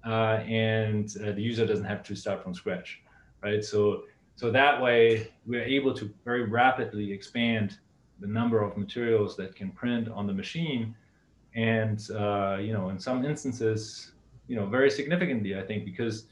uh, 0.06 0.44
and 0.48 1.16
uh, 1.24 1.32
the 1.32 1.42
user 1.42 1.66
doesn't 1.66 1.86
have 1.86 2.04
to 2.04 2.16
start 2.16 2.44
from 2.44 2.54
scratch, 2.54 3.02
right? 3.44 3.64
So, 3.64 4.04
so 4.36 4.52
that 4.52 4.82
way 4.82 5.32
we're 5.46 5.64
able 5.64 5.94
to 5.96 6.14
very 6.24 6.44
rapidly 6.44 7.12
expand 7.12 7.78
the 8.20 8.28
number 8.28 8.62
of 8.62 8.78
materials 8.78 9.36
that 9.38 9.56
can 9.56 9.72
print 9.72 10.10
on 10.10 10.28
the 10.28 10.34
machine. 10.34 10.96
And, 11.56 12.06
uh, 12.12 12.58
you 12.60 12.74
know, 12.74 12.90
in 12.90 13.00
some 13.00 13.26
instances, 13.26 14.12
you 14.48 14.56
know, 14.56 14.66
very 14.66 14.90
significantly, 14.90 15.58
I 15.58 15.62
think, 15.64 15.86
because 15.86 16.26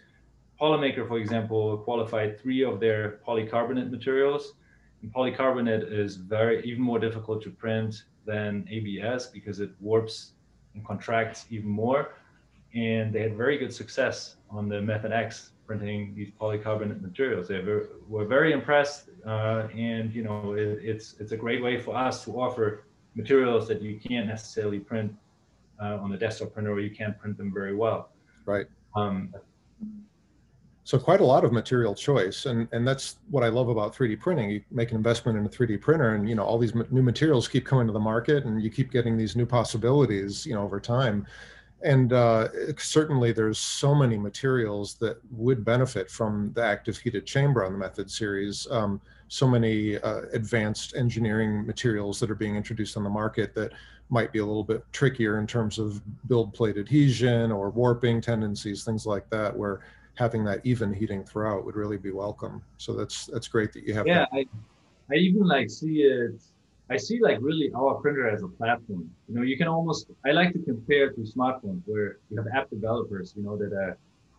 Polymaker, 0.60 1.08
for 1.08 1.20
example, 1.20 1.78
qualified 1.78 2.40
three 2.40 2.64
of 2.64 2.80
their 2.80 3.20
polycarbonate 3.28 3.92
materials. 3.92 4.54
And 5.02 5.14
polycarbonate 5.14 5.92
is 5.92 6.16
very 6.16 6.64
even 6.66 6.82
more 6.82 7.00
difficult 7.00 7.44
to 7.44 7.52
print 7.52 8.04
than 8.28 8.68
ABS 8.70 9.28
because 9.28 9.60
it 9.60 9.72
warps 9.80 10.34
and 10.76 10.86
contracts 10.86 11.46
even 11.50 11.70
more. 11.70 12.14
And 12.76 13.12
they 13.12 13.22
had 13.22 13.36
very 13.36 13.58
good 13.58 13.74
success 13.74 14.36
on 14.52 14.70
the 14.70 14.80
Method 14.82 15.12
X 15.12 15.52
printing 15.66 16.14
these 16.16 16.32
polycarbonate 16.40 17.02
materials. 17.02 17.48
They 17.48 17.60
were, 17.60 18.26
very 18.26 18.54
impressed, 18.54 19.10
uh, 19.26 19.68
and 19.76 20.14
you 20.14 20.24
know 20.24 20.54
it, 20.54 20.80
it's 20.82 21.16
it's 21.20 21.32
a 21.32 21.38
great 21.38 21.62
way 21.62 21.80
for 21.80 21.96
us 21.96 22.24
to 22.26 22.40
offer 22.40 22.84
materials 23.16 23.68
that 23.68 23.82
you 23.82 24.00
can't 24.00 24.28
necessarily 24.28 24.80
print 24.80 25.12
uh, 25.82 25.98
on 25.98 26.12
a 26.14 26.18
desktop 26.18 26.54
printer, 26.54 26.72
or 26.72 26.80
you 26.80 26.94
can't 26.96 27.18
print 27.20 27.38
them 27.38 27.52
very 27.54 27.76
well. 27.76 28.10
Right. 28.46 28.68
Um, 28.96 29.34
so 30.88 30.98
quite 30.98 31.20
a 31.20 31.26
lot 31.26 31.44
of 31.44 31.52
material 31.52 31.94
choice, 31.94 32.46
and 32.46 32.66
and 32.72 32.88
that's 32.88 33.18
what 33.30 33.44
I 33.44 33.50
love 33.50 33.68
about 33.68 33.94
3D 33.94 34.22
printing. 34.22 34.50
You 34.50 34.62
make 34.72 34.92
an 34.92 34.96
investment 34.96 35.38
in 35.38 35.46
a 35.46 35.50
3D 35.50 35.82
printer, 35.82 36.16
and 36.16 36.30
you 36.30 36.34
know 36.34 36.46
all 36.46 36.58
these 36.58 36.74
new 36.74 37.02
materials 37.02 37.50
keep 37.50 37.66
coming 37.66 37.88
to 37.88 37.92
the 37.92 38.00
market, 38.00 38.46
and 38.46 38.64
you 38.64 38.70
keep 38.70 38.90
getting 38.90 39.18
these 39.18 39.36
new 39.36 39.46
possibilities, 39.46 40.46
you 40.46 40.56
know, 40.56 40.64
over 40.64 40.80
time. 40.80 41.28
And 41.82 42.14
uh, 42.14 42.48
certainly, 42.78 43.34
there's 43.34 43.60
so 43.60 43.94
many 43.94 44.18
materials 44.18 44.94
that 45.02 45.18
would 45.32 45.66
benefit 45.66 46.10
from 46.10 46.54
the 46.56 46.64
active 46.64 46.98
heated 46.98 47.26
chamber 47.26 47.66
on 47.66 47.74
the 47.74 47.78
Method 47.78 48.10
series. 48.10 48.66
Um, 48.72 49.02
so 49.28 49.46
many 49.46 49.98
uh, 49.98 50.22
advanced 50.32 50.96
engineering 50.96 51.68
materials 51.68 52.18
that 52.22 52.32
are 52.32 52.36
being 52.36 52.56
introduced 52.56 52.96
on 52.96 53.04
the 53.04 53.10
market 53.10 53.54
that 53.56 53.74
might 54.10 54.32
be 54.32 54.40
a 54.40 54.46
little 54.46 54.64
bit 54.64 54.86
trickier 54.94 55.38
in 55.38 55.48
terms 55.48 55.80
of 55.80 56.02
build 56.30 56.54
plate 56.54 56.78
adhesion 56.78 57.52
or 57.52 57.70
warping 57.72 58.22
tendencies, 58.22 58.86
things 58.86 59.06
like 59.06 59.30
that, 59.30 59.54
where 59.54 59.82
having 60.18 60.44
that 60.44 60.60
even 60.64 60.92
heating 60.94 61.24
throughout 61.24 61.64
would 61.64 61.76
really 61.76 61.98
be 61.98 62.12
welcome. 62.12 62.62
So 62.78 62.94
that's 62.94 63.28
that's 63.28 63.48
great 63.48 63.72
that 63.74 63.84
you 63.84 63.94
have. 63.94 64.08
Yeah, 64.08 64.26
that. 64.32 64.34
I, 64.34 64.46
I 65.12 65.16
even 65.16 65.48
like 65.48 65.70
see 65.70 66.02
it. 66.02 66.42
I 66.90 66.98
see 66.98 67.22
like 67.22 67.38
really 67.42 67.72
our 67.76 67.96
printer 67.96 68.30
as 68.30 68.42
a 68.42 68.48
platform. 68.48 69.10
You 69.28 69.36
know, 69.36 69.42
you 69.44 69.58
can 69.58 69.68
almost. 69.68 70.08
I 70.26 70.32
like 70.32 70.54
to 70.54 70.60
compare 70.60 71.12
to 71.12 71.22
smartphones 71.22 71.82
where 71.86 72.18
you 72.30 72.38
have 72.38 72.48
app 72.54 72.70
developers. 72.70 73.34
You 73.38 73.44
know 73.44 73.58
that 73.58 73.74
are 73.74 73.98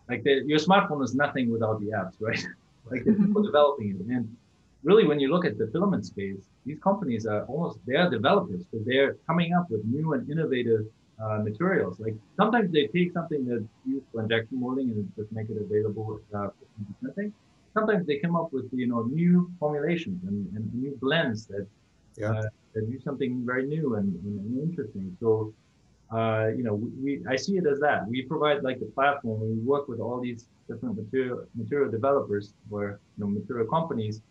like 0.09 0.23
the, 0.23 0.41
your 0.45 0.59
smartphone 0.59 1.03
is 1.03 1.15
nothing 1.15 1.49
without 1.49 1.79
the 1.79 1.87
apps, 1.87 2.15
right? 2.19 2.43
like 2.91 3.05
the 3.05 3.13
people 3.13 3.41
developing 3.41 3.91
it. 3.91 4.13
And 4.13 4.35
really, 4.83 5.07
when 5.07 5.19
you 5.19 5.31
look 5.31 5.45
at 5.45 5.57
the 5.57 5.67
filament 5.67 6.05
space, 6.05 6.49
these 6.65 6.79
companies 6.79 7.25
are 7.25 7.45
almost 7.45 7.79
they 7.87 7.95
are 7.95 8.09
developers 8.09 8.65
because 8.65 8.85
they're 8.85 9.13
coming 9.27 9.53
up 9.53 9.69
with 9.69 9.85
new 9.85 10.13
and 10.13 10.29
innovative 10.29 10.85
uh, 11.23 11.39
materials. 11.39 11.99
Like 11.99 12.15
sometimes 12.37 12.71
they 12.71 12.87
take 12.87 13.13
something 13.13 13.45
that's 13.45 13.63
used 13.85 14.05
for 14.11 14.21
injection 14.21 14.59
molding 14.59 14.89
and 14.91 15.11
just 15.17 15.31
make 15.31 15.49
it 15.49 15.57
available 15.61 16.19
uh, 16.33 16.47
for 16.47 16.93
printing. 17.01 17.33
Sometimes 17.73 18.07
they 18.07 18.17
come 18.17 18.35
up 18.35 18.51
with 18.51 18.69
you 18.71 18.87
know 18.87 19.03
new 19.03 19.51
formulations 19.59 20.23
and, 20.27 20.47
and 20.55 20.73
new 20.73 20.97
blends 21.01 21.45
that 21.47 21.67
yeah. 22.17 22.31
uh, 22.31 22.43
that 22.73 22.89
do 22.89 22.99
something 23.01 23.43
very 23.45 23.65
new 23.65 23.95
and, 23.95 24.13
and, 24.23 24.39
and 24.39 24.69
interesting. 24.69 25.15
So 25.19 25.53
uh, 26.11 26.47
you 26.55 26.63
know, 26.63 26.73
we, 26.73 27.21
I 27.29 27.35
see 27.35 27.57
it 27.57 27.67
as 27.67 27.79
that. 27.81 28.07
We 28.07 28.23
provide 28.23 28.63
like 28.63 28.79
the 28.79 28.87
platform. 28.87 29.41
We 29.41 29.57
work 29.59 29.87
with 29.87 29.99
all 29.99 30.19
these 30.19 30.47
different 30.67 30.95
material 30.95 31.45
material 31.55 31.91
developers, 31.91 32.53
where 32.69 32.99
you 33.17 33.25
know 33.25 33.29
material 33.29 33.67
companies 33.67 34.21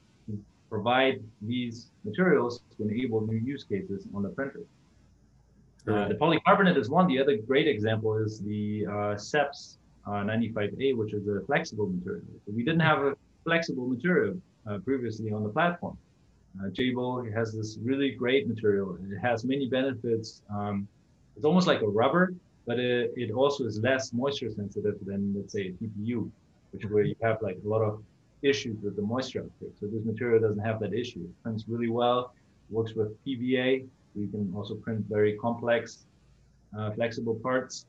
provide 0.69 1.23
these 1.41 1.91
materials 2.05 2.63
to 2.77 2.89
enable 2.89 3.27
new 3.27 3.39
use 3.39 3.65
cases 3.65 4.07
on 4.15 4.23
the 4.23 4.29
printer. 4.29 4.61
Uh, 5.89 6.09
the 6.09 6.15
polycarbonate 6.15 6.77
is 6.77 6.91
one. 6.91 7.07
The 7.07 7.19
other 7.19 7.37
great 7.37 7.67
example 7.67 8.17
is 8.17 8.41
the 8.41 8.87
uh, 8.87 9.15
SEBS 9.17 9.79
uh, 10.07 10.11
95A, 10.11 10.97
which 10.97 11.15
is 11.15 11.27
a 11.29 11.41
flexible 11.47 11.89
material. 11.89 12.25
So 12.45 12.53
we 12.55 12.63
didn't 12.63 12.81
have 12.81 12.99
a 13.01 13.17
flexible 13.45 13.87
material 13.87 14.41
uh, 14.69 14.79
previously 14.79 15.33
on 15.33 15.43
the 15.43 15.49
platform. 15.49 15.97
Uh, 16.61 16.69
Jabil 16.69 17.33
has 17.33 17.53
this 17.53 17.79
really 17.83 18.11
great 18.11 18.49
material. 18.49 18.99
It 19.11 19.19
has 19.19 19.45
many 19.45 19.69
benefits. 19.69 20.43
Um, 20.51 20.89
it's 21.37 21.45
almost 21.45 21.67
like 21.67 21.83
a 21.83 21.89
rubber, 21.89 22.35
but 22.67 22.79
it, 22.79 23.13
it 23.17 23.31
also 23.31 23.65
is 23.65 23.79
less 23.81 24.13
moisture 24.13 24.51
sensitive 24.51 24.97
than, 25.05 25.35
let's 25.37 25.53
say, 25.53 25.69
a 25.69 25.73
TPU, 25.73 26.31
which 26.73 26.85
is 26.85 26.91
where 26.91 27.05
you 27.05 27.15
have 27.23 27.41
like 27.43 27.59
a 27.65 27.69
lot 27.69 27.83
of 27.83 28.03
issues 28.43 28.77
with 28.83 28.97
the 28.97 29.03
moisture 29.03 29.41
uptake. 29.41 29.75
So 29.81 29.87
this 29.87 30.05
material 30.05 30.41
doesn't 30.41 30.65
have 30.65 30.81
that 30.81 30.93
issue. 30.93 31.21
It 31.21 31.43
prints 31.43 31.65
really 31.69 31.89
well, 31.89 32.35
works 32.71 32.95
with 32.95 33.09
PVA. 33.25 33.87
You 34.15 34.29
can 34.29 34.53
also 34.55 34.75
print 34.75 35.05
very 35.09 35.37
complex, 35.37 36.07
uh, 36.77 36.91
flexible 36.93 37.35
parts. 37.35 37.87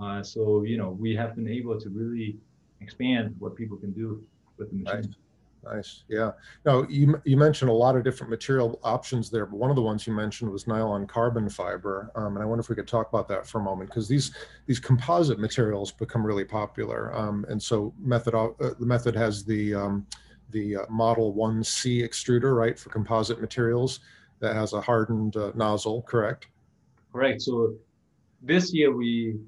Uh, 0.00 0.22
so, 0.22 0.62
you 0.62 0.76
know, 0.76 0.90
we 0.90 1.14
have 1.14 1.36
been 1.36 1.48
able 1.48 1.80
to 1.80 1.88
really 1.90 2.36
expand 2.80 3.34
what 3.38 3.54
people 3.56 3.76
can 3.76 3.92
do 3.92 4.22
with 4.58 4.70
the 4.70 4.76
machine. 4.76 5.02
Nice. 5.02 5.16
Nice. 5.64 6.02
Yeah. 6.08 6.32
Now 6.64 6.84
you 6.88 7.20
you 7.24 7.36
mentioned 7.36 7.70
a 7.70 7.74
lot 7.74 7.94
of 7.94 8.02
different 8.02 8.30
material 8.30 8.80
options 8.82 9.30
there, 9.30 9.46
but 9.46 9.56
one 9.56 9.70
of 9.70 9.76
the 9.76 9.82
ones 9.82 10.06
you 10.06 10.12
mentioned 10.12 10.50
was 10.50 10.66
nylon 10.66 11.06
carbon 11.06 11.48
fiber, 11.48 12.10
um, 12.16 12.34
and 12.34 12.42
I 12.42 12.46
wonder 12.46 12.60
if 12.60 12.68
we 12.68 12.74
could 12.74 12.88
talk 12.88 13.08
about 13.08 13.28
that 13.28 13.46
for 13.46 13.60
a 13.60 13.62
moment 13.62 13.88
because 13.88 14.08
these 14.08 14.34
these 14.66 14.80
composite 14.80 15.38
materials 15.38 15.92
become 15.92 16.26
really 16.26 16.44
popular, 16.44 17.14
um, 17.14 17.46
and 17.48 17.62
so 17.62 17.94
method 18.00 18.34
uh, 18.34 18.50
the 18.58 18.86
method 18.86 19.14
has 19.14 19.44
the 19.44 19.72
um, 19.72 20.04
the 20.50 20.78
uh, 20.78 20.86
Model 20.90 21.32
One 21.32 21.62
C 21.62 22.02
extruder, 22.02 22.56
right, 22.56 22.76
for 22.76 22.90
composite 22.90 23.40
materials 23.40 24.00
that 24.42 24.54
has 24.54 24.74
a 24.74 24.80
hardened 24.80 25.36
uh, 25.36 25.52
nozzle, 25.54 26.02
correct? 26.02 26.48
Correct. 27.12 27.40
So 27.40 27.74
this 28.42 28.74
year 28.74 28.94
we 28.94 29.38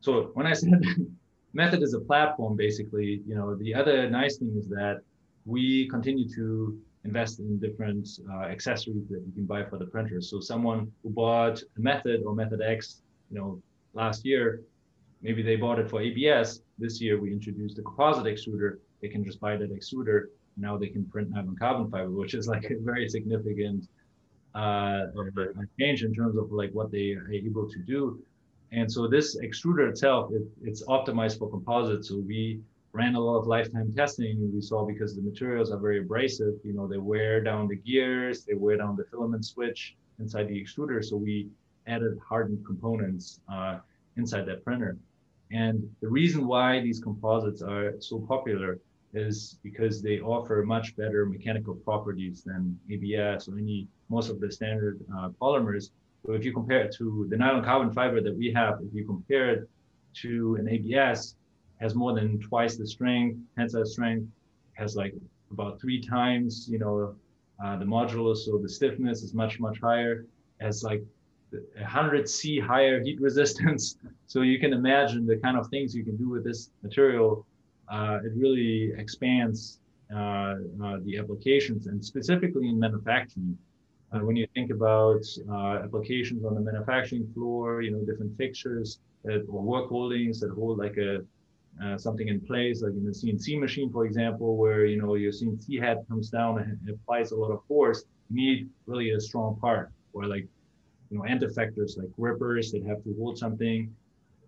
so 0.00 0.30
when 0.34 0.46
I 0.46 0.52
said 0.52 0.82
method 1.54 1.82
is 1.82 1.94
a 1.94 2.00
platform, 2.00 2.56
basically, 2.56 3.22
you 3.26 3.34
know, 3.34 3.54
the 3.54 3.74
other 3.74 4.10
nice 4.10 4.36
thing 4.38 4.54
is 4.58 4.68
that 4.68 5.00
we 5.46 5.88
continue 5.88 6.28
to 6.34 6.78
invest 7.04 7.38
in 7.38 7.58
different 7.58 8.08
uh, 8.30 8.44
accessories 8.44 9.08
that 9.08 9.22
you 9.26 9.32
can 9.32 9.46
buy 9.46 9.64
for 9.64 9.78
the 9.78 9.86
printer. 9.86 10.20
So 10.20 10.40
someone 10.40 10.90
who 11.02 11.10
bought 11.10 11.62
a 11.76 11.80
Method 11.80 12.22
or 12.26 12.34
Method 12.34 12.60
X, 12.60 13.02
you 13.30 13.38
know, 13.38 13.62
last 13.94 14.24
year, 14.24 14.62
maybe 15.22 15.42
they 15.42 15.56
bought 15.56 15.78
it 15.78 15.88
for 15.88 16.00
ABS. 16.02 16.60
This 16.78 17.00
year 17.00 17.20
we 17.20 17.32
introduced 17.32 17.78
a 17.78 17.82
composite 17.82 18.24
extruder. 18.24 18.78
They 19.00 19.08
can 19.08 19.24
just 19.24 19.40
buy 19.40 19.56
that 19.56 19.74
extruder. 19.74 20.26
Now 20.56 20.76
they 20.76 20.88
can 20.88 21.04
print 21.06 21.30
nylon 21.30 21.56
carbon 21.56 21.90
fiber, 21.90 22.10
which 22.10 22.34
is 22.34 22.46
like 22.46 22.64
a 22.64 22.76
very 22.80 23.08
significant 23.08 23.88
uh, 24.54 25.06
change 25.78 26.02
in 26.02 26.14
terms 26.14 26.36
of 26.36 26.52
like 26.52 26.70
what 26.72 26.90
they 26.90 27.12
are 27.12 27.30
able 27.32 27.68
to 27.68 27.78
do. 27.78 28.20
And 28.72 28.90
so 28.90 29.08
this 29.08 29.36
extruder 29.38 29.88
itself, 29.88 30.30
it, 30.32 30.42
it's 30.62 30.84
optimized 30.84 31.38
for 31.38 31.50
composites. 31.50 32.08
So 32.08 32.18
we 32.18 32.60
ran 32.92 33.14
a 33.14 33.20
lot 33.20 33.38
of 33.38 33.46
lifetime 33.46 33.92
testing 33.92 34.38
and 34.38 34.52
we 34.52 34.60
saw 34.60 34.84
because 34.84 35.14
the 35.14 35.22
materials 35.22 35.70
are 35.70 35.78
very 35.78 36.00
abrasive 36.00 36.54
you 36.64 36.72
know 36.72 36.88
they 36.88 36.98
wear 36.98 37.40
down 37.40 37.68
the 37.68 37.76
gears 37.76 38.44
they 38.44 38.54
wear 38.54 38.76
down 38.76 38.96
the 38.96 39.04
filament 39.04 39.44
switch 39.44 39.96
inside 40.18 40.48
the 40.48 40.60
extruder 40.60 41.04
so 41.04 41.16
we 41.16 41.48
added 41.86 42.18
hardened 42.26 42.64
components 42.66 43.40
uh, 43.52 43.78
inside 44.16 44.44
that 44.44 44.64
printer 44.64 44.96
and 45.52 45.88
the 46.00 46.08
reason 46.08 46.46
why 46.46 46.80
these 46.80 47.00
composites 47.00 47.62
are 47.62 47.94
so 48.00 48.18
popular 48.18 48.78
is 49.12 49.58
because 49.62 50.02
they 50.02 50.20
offer 50.20 50.62
much 50.64 50.96
better 50.96 51.26
mechanical 51.26 51.74
properties 51.74 52.42
than 52.44 52.78
ABS 52.90 53.48
or 53.48 53.58
any 53.58 53.88
most 54.08 54.30
of 54.30 54.40
the 54.40 54.50
standard 54.50 55.00
uh, 55.16 55.30
polymers. 55.40 55.90
So 56.24 56.32
if 56.32 56.44
you 56.44 56.52
compare 56.52 56.82
it 56.82 56.94
to 56.96 57.26
the 57.30 57.36
nylon 57.36 57.64
carbon 57.64 57.92
fiber 57.92 58.20
that 58.20 58.36
we 58.36 58.52
have, 58.52 58.80
if 58.82 58.94
you 58.94 59.04
compare 59.04 59.50
it 59.50 59.68
to 60.22 60.56
an 60.56 60.68
ABS, 60.68 61.36
has 61.80 61.94
more 61.94 62.14
than 62.14 62.38
twice 62.40 62.76
the 62.76 62.86
strength, 62.86 63.38
tensile 63.56 63.86
strength, 63.86 64.28
has 64.74 64.96
like 64.96 65.14
about 65.50 65.80
three 65.80 66.00
times, 66.00 66.68
you 66.70 66.78
know, 66.78 67.14
uh, 67.62 67.76
the 67.76 67.84
modulus, 67.84 68.48
or 68.48 68.58
the 68.60 68.68
stiffness 68.68 69.22
is 69.22 69.34
much, 69.34 69.58
much 69.60 69.78
higher, 69.80 70.26
has 70.60 70.82
like 70.82 71.02
100 71.50 72.28
C 72.28 72.58
higher 72.58 73.02
heat 73.02 73.20
resistance. 73.28 73.96
So 74.26 74.42
you 74.42 74.58
can 74.58 74.72
imagine 74.72 75.26
the 75.26 75.36
kind 75.36 75.58
of 75.58 75.68
things 75.68 75.94
you 75.94 76.04
can 76.04 76.16
do 76.16 76.28
with 76.28 76.44
this 76.44 76.70
material. 76.82 77.46
Uh, 77.90 78.18
it 78.24 78.32
really 78.36 78.92
expands 78.96 79.80
uh, 80.14 80.54
uh 80.84 80.98
the 81.04 81.18
applications 81.18 81.86
and 81.86 82.04
specifically 82.04 82.68
in 82.68 82.78
manufacturing. 82.78 83.56
When 84.12 84.34
you 84.34 84.46
think 84.54 84.72
about 84.72 85.22
applications 85.84 86.44
on 86.44 86.54
the 86.56 86.60
manufacturing 86.60 87.30
floor, 87.32 87.80
you 87.80 87.92
know, 87.92 88.00
different 88.04 88.36
fixtures 88.36 88.98
that, 89.24 89.46
or 89.48 89.62
work 89.62 89.88
holdings 89.88 90.40
that 90.40 90.50
hold 90.50 90.78
like 90.78 90.96
a 90.96 91.20
uh, 91.82 91.96
something 91.96 92.28
in 92.28 92.40
place, 92.40 92.82
like 92.82 92.92
in 92.92 93.04
the 93.04 93.10
CNC 93.10 93.58
machine, 93.58 93.90
for 93.90 94.04
example, 94.04 94.56
where 94.56 94.84
you 94.84 95.00
know 95.00 95.14
your 95.14 95.32
CNC 95.32 95.80
head 95.80 96.04
comes 96.08 96.28
down 96.28 96.58
and 96.58 96.78
applies 96.90 97.30
a 97.30 97.36
lot 97.36 97.50
of 97.50 97.64
force. 97.66 98.04
You 98.28 98.36
need 98.36 98.68
really 98.86 99.10
a 99.12 99.20
strong 99.20 99.58
part, 99.60 99.90
or 100.12 100.26
like 100.26 100.46
you 101.10 101.18
know 101.18 101.24
end 101.24 101.42
effectors 101.42 101.96
like 101.96 102.10
grippers 102.12 102.72
that 102.72 102.84
have 102.86 103.02
to 103.04 103.14
hold 103.18 103.38
something. 103.38 103.94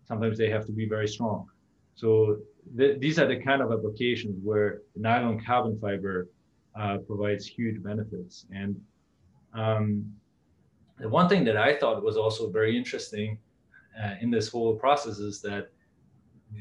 Sometimes 0.04 0.36
they 0.36 0.50
have 0.50 0.66
to 0.66 0.72
be 0.72 0.86
very 0.86 1.08
strong. 1.08 1.46
So 1.94 2.38
th- 2.76 3.00
these 3.00 3.18
are 3.18 3.26
the 3.26 3.36
kind 3.36 3.62
of 3.62 3.72
applications 3.72 4.38
where 4.42 4.82
nylon 4.96 5.40
carbon 5.40 5.78
fiber 5.78 6.28
uh, 6.78 6.98
provides 6.98 7.46
huge 7.46 7.82
benefits. 7.82 8.46
And 8.54 8.80
um, 9.54 10.12
the 10.98 11.08
one 11.08 11.28
thing 11.28 11.44
that 11.44 11.56
I 11.56 11.76
thought 11.76 12.02
was 12.02 12.16
also 12.16 12.50
very 12.50 12.76
interesting 12.76 13.38
uh, 14.02 14.14
in 14.20 14.30
this 14.30 14.48
whole 14.48 14.74
process 14.76 15.18
is 15.18 15.40
that 15.42 15.70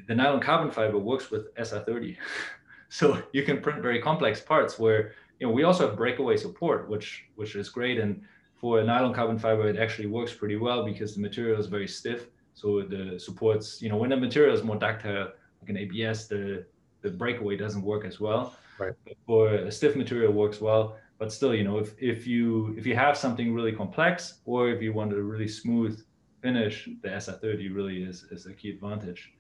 the 0.08 0.16
nylon 0.16 0.42
carbon 0.42 0.72
fiber 0.72 0.98
works 0.98 1.32
with 1.32 1.54
SR30. 1.56 2.18
so 2.90 3.22
you 3.34 3.44
can 3.44 3.62
print 3.62 3.82
very 3.82 4.02
complex 4.02 4.42
parts 4.42 4.80
where, 4.80 5.14
you 5.40 5.48
know, 5.48 5.54
we 5.54 5.64
also 5.64 5.88
have 5.88 5.98
breakaway 5.98 6.38
support, 6.38 6.90
which, 6.90 7.26
which 7.36 7.56
is 7.56 7.70
great. 7.70 8.00
And 8.00 8.22
for 8.56 8.84
nylon 8.84 9.14
carbon 9.14 9.40
fiber, 9.40 9.68
it 9.70 9.78
actually 9.78 10.08
works 10.08 10.34
pretty 10.34 10.58
well 10.58 10.86
because 10.86 11.16
the 11.16 11.22
material 11.22 11.60
is 11.60 11.68
very 11.68 11.88
stiff. 11.88 12.28
So 12.54 12.82
the 12.82 13.20
supports, 13.20 13.82
you 13.82 13.90
know, 13.90 13.98
when 13.98 14.10
the 14.10 14.18
material 14.18 14.54
is 14.54 14.64
more 14.64 14.76
ductile, 14.76 15.30
like 15.62 15.70
an 15.70 15.78
ABS, 15.78 16.28
the, 16.28 16.66
the 17.02 17.10
breakaway 17.10 17.58
doesn't 17.58 17.82
work 17.82 18.06
as 18.06 18.20
well. 18.20 18.56
Right. 18.78 18.94
But 19.06 19.18
for 19.26 19.50
a 19.54 19.72
stiff 19.72 19.96
material 19.96 20.34
works 20.34 20.60
well. 20.60 20.98
But 21.20 21.32
still, 21.32 21.54
you 21.54 21.64
know, 21.64 21.78
if, 21.78 21.94
if 22.00 22.26
you 22.26 22.74
if 22.78 22.88
you 22.88 22.96
have 22.96 23.16
something 23.16 23.54
really 23.54 23.72
complex 23.72 24.40
or 24.46 24.70
if 24.70 24.82
you 24.82 24.92
want 24.92 25.14
a 25.14 25.22
really 25.22 25.48
smooth 25.48 26.04
finish, 26.42 26.90
the 27.04 27.10
SR30 27.10 27.76
really 27.76 28.02
is, 28.02 28.24
is 28.32 28.48
a 28.48 28.54
key 28.54 28.72
advantage. 28.72 29.32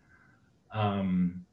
Um, 0.74 1.44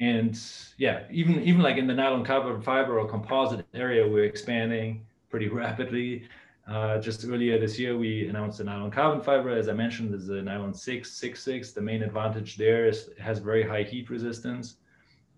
and 0.00 0.38
yeah, 0.76 1.04
even 1.10 1.42
even 1.42 1.62
like 1.62 1.78
in 1.78 1.86
the 1.86 1.94
nylon 1.94 2.24
carbon 2.24 2.60
fiber 2.60 2.98
or 2.98 3.08
composite 3.08 3.64
area, 3.72 4.06
we're 4.06 4.24
expanding 4.24 5.06
pretty 5.30 5.48
rapidly. 5.62 6.28
Uh, 6.68 6.98
just 6.98 7.24
earlier 7.24 7.58
this 7.60 7.78
year, 7.78 7.96
we 7.96 8.28
announced 8.28 8.58
the 8.58 8.64
nylon 8.64 8.90
carbon 8.90 9.20
fiber. 9.20 9.50
As 9.50 9.68
I 9.68 9.72
mentioned, 9.72 10.12
is 10.12 10.28
a 10.28 10.42
nylon 10.42 10.74
666. 10.74 11.72
The 11.72 11.80
main 11.80 12.02
advantage 12.02 12.56
there 12.56 12.86
is 12.86 13.08
it 13.08 13.20
has 13.20 13.38
very 13.38 13.62
high 13.62 13.84
heat 13.84 14.10
resistance, 14.10 14.76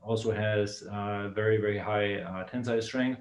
also 0.01 0.33
has 0.33 0.83
uh, 0.91 1.29
very, 1.35 1.59
very 1.59 1.79
high 1.79 2.21
uh, 2.21 2.45
tensile 2.45 2.81
strength. 2.81 3.21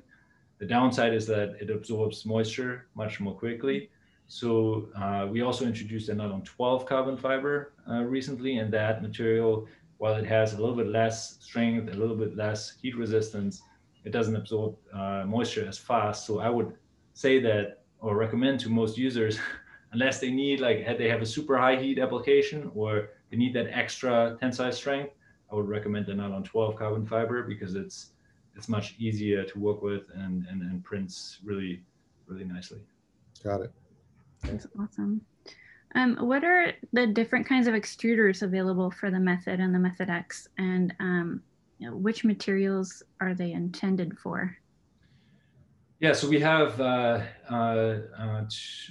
The 0.60 0.66
downside 0.66 1.14
is 1.14 1.28
that 1.28 1.58
it 1.60 1.70
absorbs 1.70 2.26
moisture 2.26 2.88
much 2.96 3.20
more 3.20 3.34
quickly. 3.34 3.90
So 4.28 4.90
uh, 4.98 5.28
we 5.30 5.42
also 5.42 5.66
introduced 5.66 6.08
a 6.08 6.16
nylon 6.16 6.44
12 6.44 6.86
carbon 6.86 7.18
fiber 7.18 7.74
uh, 7.90 8.04
recently, 8.04 8.58
and 8.58 8.72
that 8.74 9.02
material 9.02 9.68
while 9.98 10.16
it 10.16 10.26
has 10.26 10.54
a 10.54 10.58
little 10.58 10.76
bit 10.76 10.88
less 10.88 11.44
strength, 11.44 11.92
a 11.92 11.98
little 11.98 12.16
bit 12.16 12.36
less 12.36 12.78
heat 12.82 12.96
resistance, 12.96 13.62
it 14.06 14.12
doesn't 14.12 14.36
absorb 14.36 14.76
uh, 14.94 15.24
moisture 15.26 15.68
as 15.68 15.78
fast. 15.78 16.26
So 16.26 16.40
I 16.40 16.50
would 16.50 16.74
say 17.14 17.40
that 17.40 17.84
or 18.00 18.16
recommend 18.16 18.60
to 18.62 18.70
most 18.70 18.98
users, 18.98 19.40
unless 19.92 20.20
they 20.20 20.32
need 20.32 20.60
like 20.60 20.98
they 20.98 21.10
have 21.10 21.22
a 21.22 21.26
super 21.26 21.58
high 21.58 21.76
heat 21.76 22.00
application 22.00 22.72
or 22.76 23.10
they 23.32 23.38
need 23.38 23.54
that 23.54 23.68
extra 23.72 24.38
tensile 24.40 24.72
strength, 24.72 25.14
I 25.52 25.56
would 25.56 25.68
recommend 25.68 26.06
the 26.06 26.14
nylon 26.14 26.44
12 26.44 26.76
carbon 26.76 27.06
fiber 27.06 27.44
because 27.44 27.76
it's 27.76 28.12
it's 28.56 28.68
much 28.68 28.96
easier 28.98 29.44
to 29.44 29.60
work 29.60 29.82
with 29.82 30.04
and 30.16 30.46
and, 30.50 30.62
and 30.62 30.84
prints 30.84 31.40
really 31.44 31.84
really 32.28 32.44
nicely. 32.44 32.80
Got 33.44 33.62
it. 33.62 33.72
That's 34.44 34.68
awesome. 34.80 35.22
Um, 35.96 36.18
what 36.18 36.44
are 36.44 36.74
the 36.94 37.08
different 37.08 37.48
kinds 37.48 37.68
of 37.68 37.74
extruders 37.74 38.42
available 38.42 38.92
for 38.92 39.10
the 39.10 39.20
Method 39.20 39.60
and 39.60 39.74
the 39.74 39.80
Method 39.80 40.10
X, 40.10 40.48
and 40.58 40.94
um, 41.00 41.42
you 41.80 41.90
know, 41.90 41.96
which 41.96 42.24
materials 42.24 43.04
are 43.22 43.34
they 43.34 43.54
intended 43.54 44.18
for? 44.20 44.56
Yeah, 46.00 46.14
so 46.14 46.28
we 46.28 46.40
have 46.42 46.80
uh, 46.80 47.22
uh, 47.50 47.54
uh, 48.20 48.46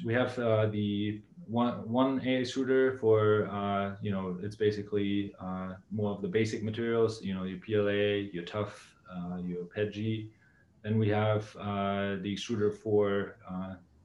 we 0.04 0.12
have 0.12 0.36
uh, 0.40 0.66
the 0.66 1.20
one 1.46 1.88
one 1.88 2.18
A 2.24 2.42
extruder 2.42 2.98
for 2.98 3.46
uh, 3.46 3.94
you 4.02 4.11
know 4.11 4.36
it's 4.42 4.57
basically 4.57 5.32
more 5.92 6.11
of 6.11 6.20
the 6.20 6.26
basic 6.26 6.64
materials, 6.64 7.22
you 7.22 7.32
know 7.32 7.44
your 7.44 7.61
PLA, 7.61 8.28
your 8.32 8.42
tough, 8.42 8.96
your 9.44 9.66
PETG. 9.66 10.30
Then 10.82 10.98
we 10.98 11.09
have 11.11 11.52
the 11.54 12.34
extruder 12.34 12.74
for 12.74 13.36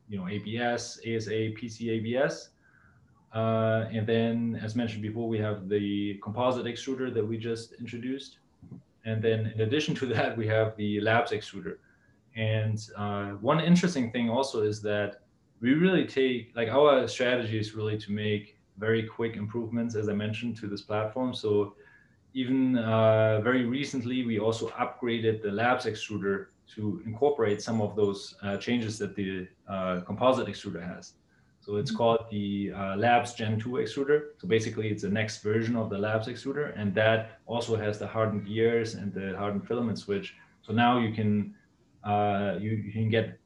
you 0.08 0.20
know 0.20 0.28
ABS, 0.28 0.99
ASA, 0.99 1.58
PC 1.58 1.89
ABS. 1.97 2.49
Uh, 3.34 3.88
and 3.91 4.06
then, 4.06 4.60
as 4.62 4.76
mentioned 4.76 5.02
before, 5.02 5.28
we 5.28 5.39
have 5.39 5.70
the 5.70 6.20
composite 6.22 6.66
extruder 6.66 7.12
that 7.12 7.26
we 7.26 7.38
just 7.38 7.74
introduced. 7.80 8.39
And 9.06 9.24
then 9.24 9.54
in 9.56 9.62
addition 9.62 9.95
to 9.95 10.06
that, 10.08 10.38
we 10.38 10.45
have 10.47 10.76
the 10.76 10.99
labs 10.99 11.32
extruder. 11.32 11.78
And 12.36 12.80
uh, 12.98 13.32
one 13.42 13.60
interesting 13.60 14.12
thing 14.12 14.30
also 14.30 14.64
is 14.64 14.82
that 14.84 15.22
we 15.62 15.74
really 15.74 16.06
take, 16.06 16.52
like 16.56 16.70
our 16.70 17.08
strategy 17.08 17.60
is 17.60 17.76
really 17.76 17.98
to 18.00 18.12
make 18.12 18.58
very 18.78 19.04
quick 19.04 19.36
improvements, 19.36 19.96
as 19.96 20.10
I 20.10 20.14
mentioned, 20.14 20.58
to 20.58 20.68
this 20.68 20.82
platform. 20.82 21.34
So 21.34 21.76
even 22.34 22.78
uh, 22.78 23.42
very 23.42 23.66
recently, 23.66 24.26
we 24.26 24.40
also 24.40 24.70
upgraded 24.70 25.42
the 25.42 25.52
labs 25.52 25.86
extruder 25.86 26.48
to 26.76 27.02
incorporate 27.06 27.62
some 27.62 27.82
of 27.82 27.96
those 27.96 28.36
uh, 28.42 28.58
changes 28.58 28.98
that 29.00 29.16
the 29.16 29.48
uh, 29.68 30.02
composite 30.02 30.48
extruder 30.48 30.82
has. 30.82 31.14
So 31.60 31.76
it's 31.76 31.92
mm-hmm. 31.92 31.98
called 31.98 32.26
the 32.32 32.72
uh, 32.76 32.96
Labs 32.96 33.34
Gen 33.34 33.60
2 33.60 33.70
extruder. 33.70 34.30
So 34.38 34.48
basically 34.48 34.90
it's 34.90 35.04
the 35.04 35.10
next 35.10 35.44
version 35.44 35.76
of 35.76 35.90
the 35.90 35.98
Labs 35.98 36.28
extruder. 36.28 36.74
And 36.76 36.94
that 36.96 37.40
also 37.46 37.76
has 37.76 38.00
the 38.00 38.08
hardened 38.08 38.48
gears 38.48 38.96
and 38.96 39.14
the 39.14 39.38
hardened 39.38 39.68
filament 39.68 40.00
switch. 40.00 40.36
So 40.64 40.74
now 40.74 40.98
you 40.98 41.14
can, 41.14 41.54
uh, 42.04 42.56
you, 42.60 42.72
you 42.72 42.91
can 42.91 43.10
get 43.10 43.38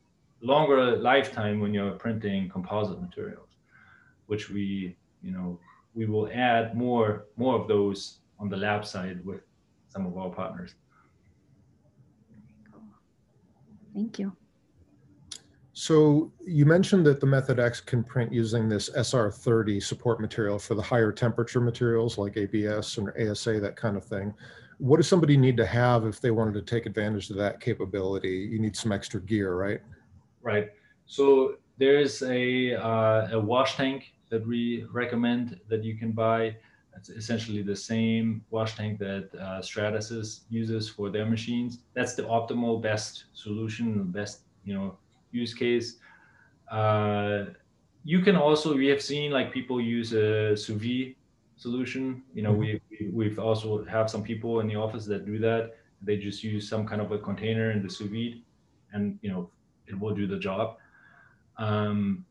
longer 0.41 0.97
lifetime 0.97 1.60
when 1.60 1.74
you're 1.74 1.91
printing 1.91 2.49
composite 2.49 3.01
materials, 3.01 3.49
which 4.28 4.49
we, 4.49 4.95
you 5.22 5.32
know, 5.32 5.60
we 5.93 6.06
will 6.06 6.30
add 6.34 6.76
more, 6.76 7.26
more 7.38 7.60
of 7.60 7.68
those 7.68 8.20
on 8.39 8.49
the 8.49 8.58
lab 8.58 8.86
side 8.86 9.26
with 9.26 9.41
some 9.88 10.06
of 10.06 10.18
our 10.18 10.30
partners. 10.30 10.76
Thank 13.93 14.20
you. 14.20 14.36
So 15.72 16.32
you 16.45 16.66
mentioned 16.66 17.06
that 17.06 17.20
the 17.20 17.26
Method 17.26 17.60
X 17.60 17.82
can 17.82 18.03
print 18.03 18.32
using 18.32 18.70
this 18.70 18.89
SR30 18.89 19.84
support 19.84 20.22
material 20.22 20.58
for 20.58 20.74
the 20.74 20.82
higher 20.82 21.12
temperature 21.12 21.60
materials 21.60 22.18
like 22.18 22.38
ABS 22.38 22.97
and 22.97 23.10
ASA, 23.10 23.60
that 23.60 23.76
kind 23.76 23.97
of 23.97 24.06
thing. 24.06 24.34
What 24.78 24.97
does 24.97 25.07
somebody 25.07 25.38
need 25.38 25.57
to 25.57 25.65
have 25.65 26.05
if 26.05 26.19
they 26.19 26.32
wanted 26.32 26.53
to 26.55 26.61
take 26.61 26.86
advantage 26.86 27.30
of 27.30 27.38
that 27.38 27.59
capability? 27.59 28.49
You 28.51 28.59
need 28.59 28.76
some 28.76 28.91
extra 28.91 29.21
gear, 29.21 29.55
right? 29.55 29.82
Right. 30.41 30.71
So 31.05 31.55
there's 31.78 32.21
a, 32.23 32.76
uh, 32.76 33.30
a 33.32 33.39
wash 33.39 33.76
tank 33.76 34.13
that 34.30 34.45
we 34.45 34.86
recommend 34.91 35.59
that 35.69 35.84
you 35.84 35.97
can 35.97 36.11
buy. 36.11 36.57
It's 36.95 37.09
essentially 37.09 37.61
the 37.61 37.76
same 37.76 38.43
wash 38.49 38.76
tank 38.76 38.99
that 38.99 39.30
uh, 39.36 39.61
Stratasys 39.61 40.41
uses 40.49 40.89
for 40.89 41.09
their 41.09 41.26
machines. 41.26 41.80
That's 41.93 42.15
the 42.15 42.23
optimal 42.23 42.82
best 42.82 43.26
solution, 43.34 44.03
best, 44.11 44.41
you 44.63 44.73
know, 44.73 44.97
use 45.32 45.53
case. 45.53 45.97
Uh, 46.71 47.45
you 48.03 48.21
can 48.21 48.36
also, 48.36 48.76
we 48.76 48.88
have 48.88 49.01
seen 49.01 49.32
like 49.32 49.51
people 49.51 49.82
use 49.82 50.13
a 50.13 50.55
sous 50.55 50.82
vide 50.82 51.15
solution. 51.56 52.24
You 52.34 52.43
know, 52.43 52.53
mm-hmm. 52.53 53.06
we, 53.06 53.10
we, 53.12 53.30
have 53.30 53.39
also 53.39 53.84
have 53.86 54.10
some 54.10 54.24
people 54.24 54.60
in 54.60 54.68
the 54.68 54.76
office 54.76 55.06
that 55.06 55.26
do 55.26 55.39
that. 55.39 55.76
They 56.01 56.18
just 56.18 56.43
use 56.43 56.68
some 56.68 56.86
kind 56.86 57.01
of 57.01 57.12
a 57.12 57.18
container 57.18 57.72
in 57.72 57.82
the 57.82 57.89
sous 57.89 58.10
vide 58.10 58.41
and, 58.91 59.18
you 59.22 59.30
know, 59.30 59.49
it 59.88 59.99
will 59.99 60.14
do 60.14 60.28
the 60.28 60.38
job. 60.38 60.78
Um, 61.58 62.26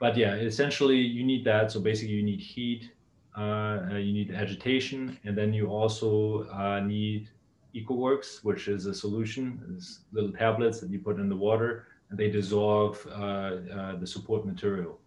but 0.00 0.16
yeah, 0.16 0.34
essentially 0.34 0.96
you 0.98 1.24
need 1.24 1.44
that. 1.44 1.72
So 1.72 1.80
basically 1.80 2.14
you 2.14 2.22
need 2.22 2.40
heat, 2.40 2.90
uh, 3.36 3.80
you 3.92 4.12
need 4.12 4.32
agitation, 4.32 5.18
and 5.24 5.36
then 5.36 5.52
you 5.52 5.66
also 5.68 6.48
uh, 6.50 6.80
need 6.80 7.30
EcoWorks, 7.74 8.44
which 8.44 8.68
is 8.68 8.86
a 8.86 8.94
solution, 8.94 9.60
it's 9.76 10.00
little 10.12 10.32
tablets 10.32 10.80
that 10.80 10.90
you 10.90 10.98
put 10.98 11.18
in 11.18 11.28
the 11.28 11.36
water 11.36 11.86
and 12.10 12.18
they 12.18 12.30
dissolve 12.30 13.06
uh, 13.10 13.12
uh, 13.12 13.96
the 13.96 14.06
support 14.06 14.46
material. 14.46 14.98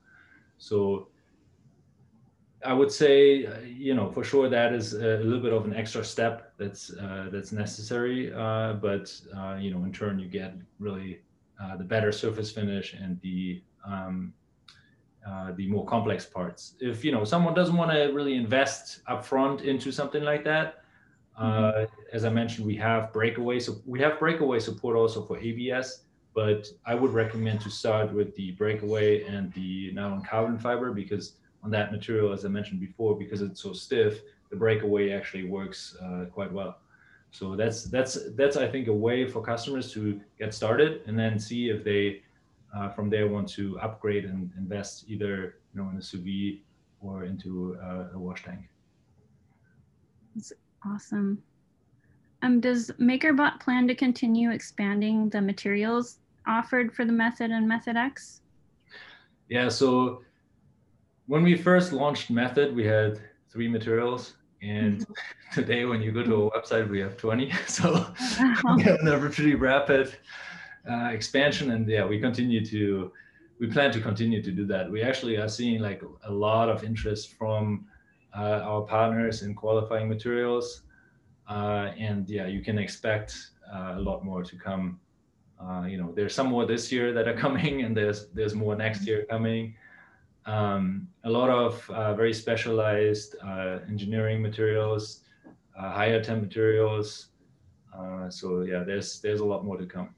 So 0.58 1.08
I 2.66 2.74
would 2.74 2.92
say, 2.92 3.46
uh, 3.46 3.60
you 3.62 3.94
know, 3.94 4.12
for 4.12 4.24
sure 4.24 4.50
that 4.50 4.74
is 4.74 4.94
a 4.94 5.18
little 5.18 5.40
bit 5.40 5.54
of 5.54 5.66
an 5.66 5.74
extra 5.74 6.04
step 6.04 6.54
that's 6.58 6.94
uh, 6.94 7.30
that's 7.32 7.52
necessary. 7.52 8.34
Uh, 8.34 8.74
but 8.74 9.14
uh, 9.36 9.58
you 9.60 9.72
know, 9.72 9.84
in 9.84 9.92
turn, 9.92 10.20
you 10.20 10.28
get 10.28 10.56
really 10.80 11.22
the 11.78 11.84
better 11.84 12.12
surface 12.12 12.52
finish 12.52 12.94
and 12.94 13.22
the 13.22 13.62
um, 13.86 14.34
the 15.56 15.68
more 15.68 15.86
complex 15.86 16.26
parts. 16.26 16.76
If 16.80 17.04
you 17.06 17.12
know 17.12 17.24
someone 17.24 17.54
doesn't 17.54 17.76
want 17.76 17.92
to 17.92 18.12
really 18.14 18.36
invest 18.36 19.04
upfront 19.06 19.62
into 19.62 19.92
something 19.92 20.24
like 20.24 20.44
that, 20.46 20.84
mm-hmm. 21.40 21.86
as 22.14 22.26
I 22.26 22.30
mentioned, 22.30 22.66
we 22.66 22.76
have 22.78 23.14
breakaway. 23.14 23.60
So 23.60 23.76
we 23.86 24.00
have 24.00 24.20
breakaway 24.20 24.60
support 24.60 24.96
also 24.96 25.24
for 25.24 25.38
ABS 25.38 26.04
but 26.34 26.66
I 26.86 26.96
would 26.96 27.12
recommend 27.12 27.60
to 27.60 27.70
start 27.70 28.14
with 28.14 28.34
the 28.36 28.52
breakaway 28.52 29.24
and 29.26 29.52
the 29.52 29.92
nylon 29.92 30.24
carbon 30.24 30.58
fiber 30.58 30.94
because 30.94 31.34
on 31.64 31.72
that 31.72 31.92
material, 31.92 32.34
as 32.34 32.46
I 32.46 32.50
mentioned 32.50 32.80
before, 32.80 33.18
because 33.18 33.42
it's 33.42 33.62
so 33.62 33.74
stiff, 33.74 34.22
the 34.50 34.56
breakaway 34.56 35.12
actually 35.12 35.46
works 35.46 35.96
uh, 36.02 36.26
quite 36.32 36.52
well. 36.52 36.78
So 37.32 37.56
that's 37.56 37.86
that's 37.86 38.18
that's 38.36 38.58
I 38.58 38.68
think 38.68 38.88
a 38.88 38.94
way 38.94 39.26
for 39.26 39.42
customers 39.42 39.92
to 39.94 40.20
get 40.38 40.54
started 40.54 41.02
and 41.08 41.18
then 41.18 41.40
see 41.40 41.70
if 41.70 41.84
they 41.84 42.22
uh, 42.76 42.90
from 42.90 43.10
there 43.10 43.28
want 43.28 43.48
to 43.50 43.80
upgrade 43.80 44.26
and 44.26 44.52
invest 44.58 45.06
either 45.08 45.56
you 45.74 45.82
know 45.82 45.90
in 45.90 45.98
a 45.98 46.02
sous 46.02 46.22
vide 46.22 46.60
or 47.02 47.24
into 47.24 47.78
uh, 47.82 48.08
a 48.14 48.20
wash 48.20 48.44
tank. 48.44 48.68
That's 50.36 50.52
awesome. 50.86 51.42
Um, 52.44 52.60
does 52.60 52.92
MakerBot 53.00 53.60
plan 53.60 53.88
to 53.88 53.96
continue 53.96 54.52
expanding 54.52 55.30
the 55.30 55.42
materials 55.42 56.18
offered 56.48 56.94
for 56.94 57.06
the 57.06 57.12
Method 57.12 57.52
and 57.52 57.68
Method 57.68 57.96
X? 57.96 58.42
Yeah, 59.48 59.70
so 59.70 60.24
when 61.32 61.44
we 61.44 61.56
first 61.56 61.94
launched 61.94 62.30
Method, 62.30 62.76
we 62.76 62.86
had 62.86 63.22
three 63.50 63.70
materials. 63.70 64.34
And 64.62 65.00
mm-hmm. 65.00 65.14
today, 65.54 65.86
when 65.86 66.02
you 66.02 66.12
go 66.12 66.24
to 66.24 66.36
a 66.36 66.52
website, 66.52 66.90
we 66.90 67.00
have 67.00 67.16
20. 67.16 67.54
So 67.68 68.06
we 68.76 68.84
have 68.84 69.24
a 69.24 69.30
pretty 69.30 69.56
rapid 69.56 70.14
uh, 70.92 71.12
expansion. 71.14 71.72
And 71.72 71.88
yeah, 71.88 72.06
we 72.06 72.20
continue 72.20 72.66
to, 72.66 73.14
we 73.62 73.68
plan 73.68 73.94
to 73.94 74.02
continue 74.02 74.42
to 74.44 74.52
do 74.52 74.66
that. 74.66 74.92
We 74.92 75.02
actually 75.04 75.38
are 75.38 75.48
seeing 75.48 75.80
like 75.80 76.02
a 76.26 76.32
lot 76.32 76.68
of 76.68 76.84
interest 76.84 77.34
from 77.40 77.86
uh, 78.38 78.70
our 78.70 78.82
partners 78.82 79.42
in 79.42 79.56
qualifying 79.56 80.10
materials. 80.10 80.82
Uh, 81.50 81.94
and 81.98 82.30
yeah, 82.30 82.48
you 82.48 82.62
can 82.62 82.78
expect 82.78 83.52
uh, 83.74 83.94
a 83.96 84.02
lot 84.02 84.26
more 84.26 84.44
to 84.44 84.58
come 84.58 85.00
uh, 85.62 85.84
you 85.84 85.96
know, 85.96 86.12
there's 86.16 86.34
some 86.34 86.48
more 86.48 86.66
this 86.66 86.92
year 86.92 87.14
that 87.14 87.28
are 87.28 87.38
coming, 87.46 87.84
and 87.84 87.96
there's 87.96 88.30
there's 88.30 88.56
more 88.56 88.76
next 88.76 89.06
year 89.06 89.28
coming. 89.30 89.76
Um, 90.46 91.08
a 91.24 91.30
lot 91.30 91.50
of 91.50 91.90
uh, 91.90 92.14
very 92.16 92.34
specialized 92.34 93.36
uh, 93.44 93.80
engineering 93.88 94.42
materials, 94.42 95.22
uh, 95.78 95.92
higher 95.92 96.24
temp 96.24 96.42
materials. 96.42 97.28
Uh, 97.96 98.30
so 98.30 98.62
yeah, 98.62 98.84
there's 98.84 99.22
there's 99.22 99.42
a 99.42 99.46
lot 99.46 99.64
more 99.64 99.78
to 99.78 99.86
come. 99.86 100.10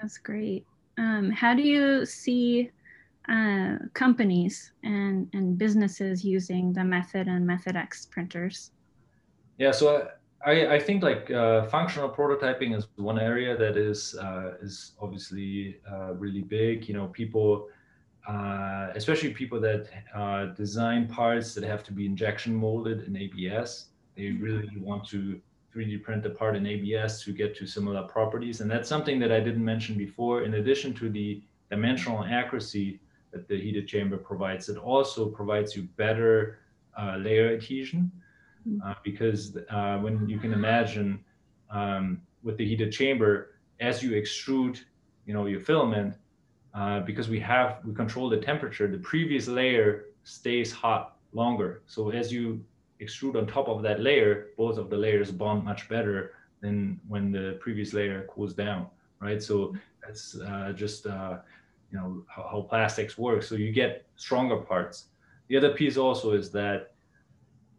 That's 0.00 0.18
great. 0.18 0.66
Um, 0.98 1.30
how 1.30 1.54
do 1.54 1.62
you 1.62 2.04
see 2.04 2.70
uh, 3.28 3.76
companies 3.94 4.72
and 4.82 5.28
and 5.32 5.56
businesses 5.56 6.24
using 6.24 6.72
the 6.72 6.84
Method 6.84 7.28
and 7.28 7.46
Method 7.46 7.76
X 7.76 8.06
printers? 8.06 8.72
Yeah, 9.58 9.70
so 9.70 10.08
I, 10.44 10.74
I 10.74 10.78
think 10.80 11.02
like 11.02 11.30
uh, 11.30 11.64
functional 11.66 12.10
prototyping 12.10 12.76
is 12.76 12.88
one 12.96 13.18
area 13.18 13.56
that 13.56 13.76
is 13.76 14.16
uh, 14.20 14.54
is 14.60 14.92
obviously 15.00 15.76
uh, 15.90 16.14
really 16.14 16.42
big. 16.42 16.88
You 16.88 16.94
know, 16.94 17.06
people, 17.08 17.68
uh, 18.28 18.88
especially 18.94 19.32
people 19.34 19.60
that 19.60 19.88
uh, 20.14 20.46
design 20.54 21.08
parts 21.08 21.54
that 21.54 21.64
have 21.64 21.82
to 21.84 21.92
be 21.92 22.06
injection 22.06 22.54
molded 22.54 23.06
in 23.06 23.16
ABS, 23.16 23.86
they 24.16 24.22
they 24.22 24.30
really 24.32 24.68
want 24.78 25.08
to 25.08 25.40
3D 25.74 26.02
print 26.02 26.22
the 26.22 26.30
part 26.30 26.54
in 26.54 26.66
ABS 26.66 27.24
to 27.24 27.32
get 27.32 27.56
to 27.56 27.66
similar 27.66 28.02
properties. 28.02 28.60
And 28.60 28.70
that's 28.70 28.88
something 28.88 29.18
that 29.20 29.32
I 29.32 29.40
didn't 29.40 29.64
mention 29.64 29.96
before. 29.96 30.42
In 30.42 30.54
addition 30.54 30.92
to 30.94 31.08
the 31.08 31.42
dimensional 31.70 32.24
accuracy 32.24 33.00
that 33.32 33.48
the 33.48 33.58
heated 33.58 33.88
chamber 33.88 34.18
provides, 34.18 34.68
it 34.68 34.76
also 34.76 35.28
provides 35.28 35.74
you 35.74 35.84
better 35.96 36.58
uh, 36.98 37.16
layer 37.16 37.54
adhesion 37.54 38.12
uh, 38.84 38.94
because 39.02 39.56
uh, 39.70 39.98
when 39.98 40.28
you 40.28 40.38
can 40.38 40.52
imagine 40.52 41.24
um, 41.70 42.20
with 42.42 42.56
the 42.58 42.66
heated 42.66 42.92
chamber, 42.92 43.54
as 43.80 44.02
you 44.02 44.10
extrude, 44.12 44.80
you 45.26 45.32
know, 45.32 45.46
your 45.46 45.60
filament, 45.60 46.16
uh, 46.74 47.00
because 47.00 47.28
we 47.28 47.38
have 47.40 47.78
we 47.84 47.94
control 47.94 48.28
the 48.28 48.38
temperature, 48.38 48.86
the 48.86 48.98
previous 48.98 49.48
layer 49.48 50.06
stays 50.24 50.72
hot 50.72 51.16
longer. 51.32 51.82
So 51.86 52.10
as 52.10 52.32
you 52.32 52.64
extrude 53.00 53.36
on 53.36 53.46
top 53.46 53.68
of 53.68 53.82
that 53.82 54.00
layer, 54.00 54.48
both 54.56 54.78
of 54.78 54.88
the 54.88 54.96
layers 54.96 55.30
bond 55.30 55.64
much 55.64 55.88
better 55.88 56.34
than 56.60 57.00
when 57.08 57.32
the 57.32 57.58
previous 57.60 57.92
layer 57.92 58.26
cools 58.30 58.54
down, 58.54 58.86
right? 59.20 59.42
So 59.42 59.74
that's 60.04 60.38
uh, 60.40 60.72
just 60.74 61.06
uh, 61.06 61.38
you 61.90 61.98
know 61.98 62.24
how, 62.28 62.48
how, 62.50 62.60
plastics 62.62 63.18
work. 63.18 63.42
So 63.42 63.54
you 63.56 63.72
get 63.72 64.06
stronger 64.16 64.56
parts. 64.56 65.06
The 65.48 65.56
other 65.56 65.74
piece 65.74 65.96
also 65.96 66.32
is 66.32 66.50
that 66.52 66.94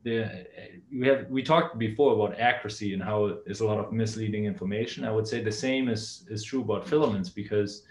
the 0.04 0.46
we 0.92 1.08
have 1.08 1.28
we 1.30 1.42
talked 1.42 1.80
before 1.80 2.14
about 2.14 2.40
accuracy 2.40 2.94
and 2.94 3.02
how 3.02 3.38
there's 3.46 3.62
a 3.62 3.66
lot 3.66 3.80
of 3.80 3.92
misleading 3.92 4.46
information. 4.46 5.06
I 5.06 5.12
would 5.12 5.28
say 5.28 5.42
the 5.42 5.52
same 5.52 5.88
is 5.90 6.26
is 6.30 6.44
true 6.44 6.62
about 6.62 6.88
filaments 6.88 7.30
because 7.30 7.84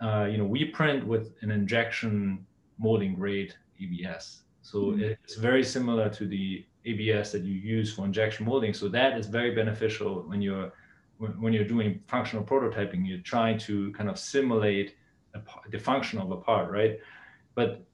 uh, 0.00 0.24
you 0.30 0.38
know 0.38 0.44
we 0.44 0.64
print 0.64 1.06
with 1.06 1.32
an 1.42 1.50
injection 1.50 2.44
molding 2.78 3.14
grade 3.14 3.54
ABS 3.82 4.42
so 4.62 4.78
mm-hmm. 4.78 5.00
it's 5.02 5.36
very 5.36 5.62
similar 5.62 6.08
to 6.10 6.26
the 6.26 6.64
ABS 6.86 7.32
that 7.32 7.42
you 7.42 7.54
use 7.54 7.92
for 7.94 8.04
injection 8.04 8.46
molding. 8.46 8.72
So 8.72 8.88
that 8.88 9.18
is 9.18 9.26
very 9.26 9.54
beneficial 9.54 10.22
when 10.26 10.40
you're 10.40 10.72
when 11.18 11.52
you're 11.52 11.64
doing 11.64 12.00
functional 12.06 12.44
prototyping. 12.44 13.06
You're 13.06 13.18
trying 13.18 13.58
to 13.60 13.92
kind 13.92 14.10
of 14.10 14.18
simulate 14.18 14.96
a, 15.34 15.40
the 15.70 15.78
function 15.78 16.18
of 16.18 16.30
a 16.30 16.36
part, 16.36 16.70
right? 16.70 16.98
But 17.54 17.84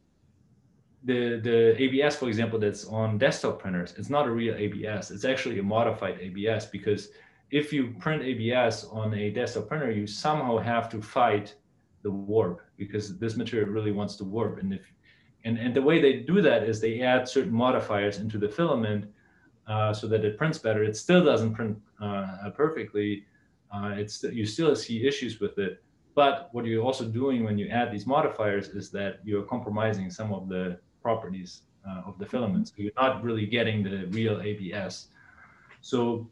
the 1.05 1.41
the 1.43 1.83
ABS, 1.83 2.17
for 2.17 2.29
example, 2.29 2.59
that's 2.59 2.85
on 2.87 3.19
desktop 3.19 3.59
printers, 3.59 3.95
it's 3.99 4.11
not 4.11 4.27
a 4.27 4.31
real 4.31 4.55
ABS. 4.55 5.11
It's 5.11 5.25
actually 5.25 5.59
a 5.59 5.63
modified 5.63 6.19
ABS 6.21 6.67
because 6.67 7.09
if 7.51 7.73
you 7.73 7.95
print 7.99 8.23
ABS 8.23 8.85
on 8.85 9.13
a 9.15 9.31
desktop 9.31 9.69
printer, 9.69 9.91
you 9.91 10.07
somehow 10.07 10.59
have 10.59 10.89
to 10.91 11.03
fight 11.03 11.55
the 12.03 12.11
warp 12.11 12.61
because 12.77 13.19
this 13.19 13.37
material 13.37 13.69
really 13.69 13.93
wants 13.93 14.17
to 14.17 14.25
warp. 14.25 14.59
And 14.59 14.75
if 14.75 14.83
and, 15.45 15.59
and 15.59 15.75
the 15.75 15.83
way 15.83 16.01
they 16.01 16.21
do 16.21 16.41
that 16.43 16.63
is 16.63 16.81
they 16.81 17.01
add 17.01 17.29
certain 17.29 17.53
modifiers 17.53 18.19
into 18.19 18.39
the 18.39 18.49
filament 18.49 19.07
uh, 19.67 19.93
so 19.93 20.07
that 20.07 20.25
it 20.25 20.39
prints 20.39 20.59
better. 20.59 20.85
It 20.85 20.97
still 20.97 21.25
doesn't 21.25 21.55
print 21.55 21.79
uh, 22.01 22.51
perfectly. 22.55 23.25
Uh, 23.73 23.95
it's 23.97 24.23
you 24.23 24.47
still 24.47 24.75
see 24.77 25.07
issues 25.07 25.41
with 25.41 25.59
it. 25.59 25.83
But 26.15 26.51
what 26.53 26.67
you're 26.67 26.85
also 26.85 27.07
doing 27.07 27.43
when 27.43 27.57
you 27.59 27.69
add 27.69 27.91
these 27.91 28.07
modifiers 28.07 28.69
is 28.69 28.91
that 28.91 29.21
you're 29.25 29.45
compromising 29.45 30.11
some 30.11 30.33
of 30.33 30.49
the 30.49 30.79
properties 31.01 31.63
uh, 31.89 32.03
of 32.05 32.19
the 32.19 32.27
filament. 32.27 32.69
So 32.69 32.75
you're 32.77 32.93
not 32.97 33.23
really 33.23 33.47
getting 33.47 33.83
the 33.83 34.07
real 34.11 34.41
ABS. 34.41 35.09
So, 35.81 36.29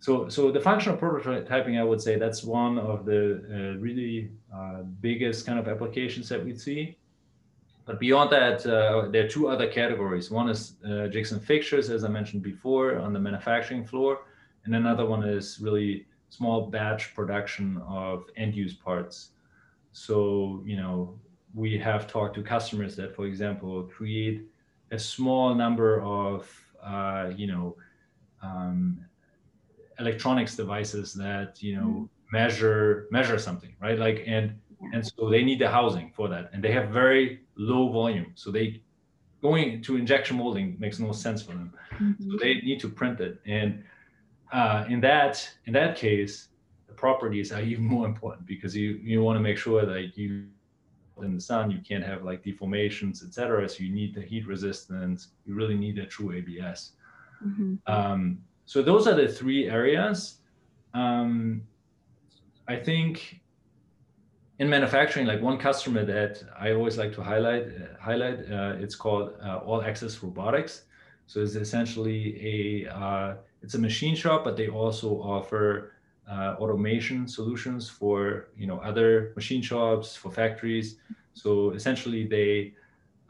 so, 0.00 0.30
so 0.30 0.50
the 0.50 0.60
functional 0.60 0.96
prototyping, 0.96 1.78
I 1.78 1.84
would 1.84 2.00
say 2.00 2.16
that's 2.16 2.42
one 2.42 2.78
of 2.78 3.04
the 3.04 3.44
uh, 3.52 3.78
really 3.78 4.30
uh, 4.52 4.82
biggest 5.02 5.44
kind 5.44 5.58
of 5.58 5.68
applications 5.68 6.26
that 6.30 6.42
we 6.42 6.56
see. 6.56 6.96
But 7.84 8.00
beyond 8.00 8.30
that, 8.32 8.64
uh, 8.66 9.08
there 9.10 9.26
are 9.26 9.28
two 9.28 9.48
other 9.48 9.66
categories. 9.66 10.30
One 10.30 10.48
is 10.48 10.76
uh, 10.88 11.08
jigs 11.08 11.32
and 11.32 11.44
fixtures, 11.44 11.90
as 11.90 12.02
I 12.02 12.08
mentioned 12.08 12.42
before, 12.42 12.98
on 12.98 13.12
the 13.12 13.20
manufacturing 13.20 13.84
floor. 13.84 14.22
And 14.64 14.74
another 14.74 15.04
one 15.04 15.22
is 15.22 15.58
really 15.60 16.06
small 16.30 16.66
batch 16.66 17.14
production 17.14 17.76
of 17.86 18.24
end 18.36 18.54
use 18.54 18.72
parts. 18.72 19.32
So, 19.92 20.62
you 20.64 20.76
know, 20.76 21.18
we 21.54 21.76
have 21.78 22.06
talked 22.06 22.36
to 22.36 22.42
customers 22.42 22.96
that, 22.96 23.14
for 23.14 23.26
example, 23.26 23.82
create 23.82 24.46
a 24.92 24.98
small 24.98 25.54
number 25.54 26.00
of, 26.00 26.48
uh, 26.82 27.32
you 27.36 27.48
know, 27.48 27.76
um, 28.42 29.04
electronics 30.00 30.56
devices 30.56 31.14
that, 31.14 31.62
you 31.62 31.76
know, 31.76 31.86
mm-hmm. 31.86 32.04
measure 32.32 33.06
measure 33.10 33.38
something, 33.38 33.74
right? 33.80 33.98
Like, 33.98 34.24
and 34.26 34.54
and 34.92 35.06
so 35.06 35.28
they 35.28 35.42
need 35.42 35.58
the 35.58 35.68
housing 35.68 36.10
for 36.10 36.28
that 36.28 36.50
and 36.52 36.62
they 36.62 36.72
have 36.72 36.88
very 36.88 37.40
low 37.56 37.90
volume 37.90 38.32
so 38.34 38.50
they 38.50 38.80
going 39.42 39.82
to 39.82 39.96
injection 39.96 40.36
molding 40.36 40.76
makes 40.78 40.98
no 40.98 41.12
sense 41.12 41.42
for 41.42 41.52
them 41.52 41.72
mm-hmm. 41.94 42.30
so 42.30 42.38
they 42.38 42.54
need 42.56 42.80
to 42.80 42.88
print 42.88 43.20
it 43.20 43.40
and 43.46 43.82
uh, 44.52 44.84
in 44.88 45.00
that 45.00 45.48
in 45.66 45.72
that 45.72 45.96
case 45.96 46.48
the 46.88 46.94
properties 46.94 47.52
are 47.52 47.62
even 47.72 47.84
more 47.84 48.06
important 48.06 48.46
because 48.46 48.76
you 48.76 49.00
you 49.02 49.22
want 49.22 49.36
to 49.36 49.40
make 49.40 49.58
sure 49.58 49.84
that 49.84 50.16
you 50.16 50.46
in 51.22 51.34
the 51.34 51.40
sun 51.40 51.70
you 51.70 51.80
can't 51.86 52.04
have 52.04 52.22
like 52.22 52.42
deformations 52.42 53.22
etc 53.22 53.68
so 53.68 53.82
you 53.82 53.92
need 53.92 54.14
the 54.14 54.22
heat 54.22 54.46
resistance 54.46 55.28
you 55.44 55.54
really 55.54 55.74
need 55.74 55.98
a 55.98 56.06
true 56.06 56.34
abs 56.38 56.92
mm-hmm. 57.44 57.74
um, 57.86 58.38
so 58.70 58.76
those 58.90 59.04
are 59.08 59.16
the 59.22 59.28
three 59.38 59.62
areas 59.78 60.16
um, 60.94 61.62
i 62.68 62.76
think 62.76 63.40
in 64.60 64.68
manufacturing, 64.68 65.26
like 65.26 65.40
one 65.40 65.56
customer 65.56 66.04
that 66.04 66.42
I 66.56 66.72
always 66.72 66.98
like 66.98 67.14
to 67.14 67.22
highlight, 67.22 67.62
uh, 67.62 67.98
highlight, 67.98 68.40
uh, 68.52 68.74
it's 68.78 68.94
called 68.94 69.32
uh, 69.42 69.56
All 69.64 69.82
Axis 69.82 70.22
Robotics. 70.22 70.82
So 71.26 71.40
it's 71.40 71.54
essentially 71.54 72.84
a 72.86 72.94
uh, 72.94 73.34
it's 73.62 73.74
a 73.74 73.78
machine 73.78 74.14
shop, 74.14 74.44
but 74.44 74.58
they 74.58 74.68
also 74.68 75.08
offer 75.22 75.92
uh, 76.30 76.56
automation 76.60 77.26
solutions 77.26 77.88
for 77.88 78.48
you 78.54 78.66
know 78.66 78.78
other 78.80 79.32
machine 79.34 79.62
shops 79.62 80.14
for 80.14 80.30
factories. 80.30 80.96
So 81.32 81.70
essentially, 81.70 82.26
they 82.26 82.74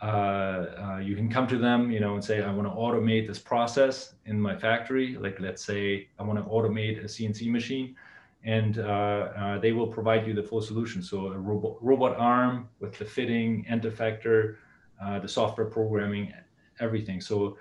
you 0.02 1.16
can 1.16 1.28
come 1.30 1.46
to 1.46 1.58
them, 1.58 1.90
you 1.90 2.00
know, 2.00 2.14
and 2.14 2.24
say, 2.24 2.42
I 2.42 2.52
want 2.52 2.68
to 2.68 2.74
automate 2.74 3.26
this 3.26 3.38
process 3.38 4.14
in 4.26 4.40
my 4.40 4.56
factory. 4.56 5.16
Like 5.16 5.40
let's 5.40 5.64
say 5.64 6.08
I 6.18 6.22
want 6.22 6.38
to 6.38 6.44
automate 6.44 7.00
a 7.00 7.06
CNC 7.06 7.50
machine 7.50 7.96
and 8.44 8.78
uh, 8.78 8.82
uh, 8.82 9.58
they 9.58 9.72
will 9.72 9.86
provide 9.86 10.26
you 10.26 10.32
the 10.32 10.42
full 10.42 10.62
solution. 10.62 11.02
So 11.02 11.26
a 11.26 11.38
robot, 11.38 11.76
robot 11.80 12.16
arm 12.16 12.68
with 12.80 12.96
the 12.98 13.04
fitting, 13.04 13.66
end 13.68 13.82
effector, 13.82 14.56
uh, 15.02 15.18
the 15.18 15.28
software 15.28 15.66
programming, 15.66 16.32
everything. 16.80 17.20
So 17.20 17.58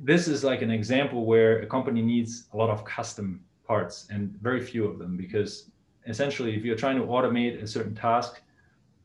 this 0.00 0.28
is 0.28 0.42
like 0.42 0.62
an 0.62 0.70
example 0.70 1.26
where 1.26 1.60
a 1.60 1.66
company 1.66 2.00
needs 2.00 2.46
a 2.52 2.56
lot 2.56 2.70
of 2.70 2.84
custom 2.84 3.44
parts 3.66 4.08
and 4.10 4.34
very 4.40 4.60
few 4.60 4.86
of 4.86 4.98
them 4.98 5.16
because 5.16 5.70
essentially 6.06 6.56
if 6.56 6.64
you're 6.64 6.76
trying 6.76 6.96
to 6.96 7.04
automate 7.04 7.62
a 7.62 7.66
certain 7.66 7.94
task, 7.94 8.40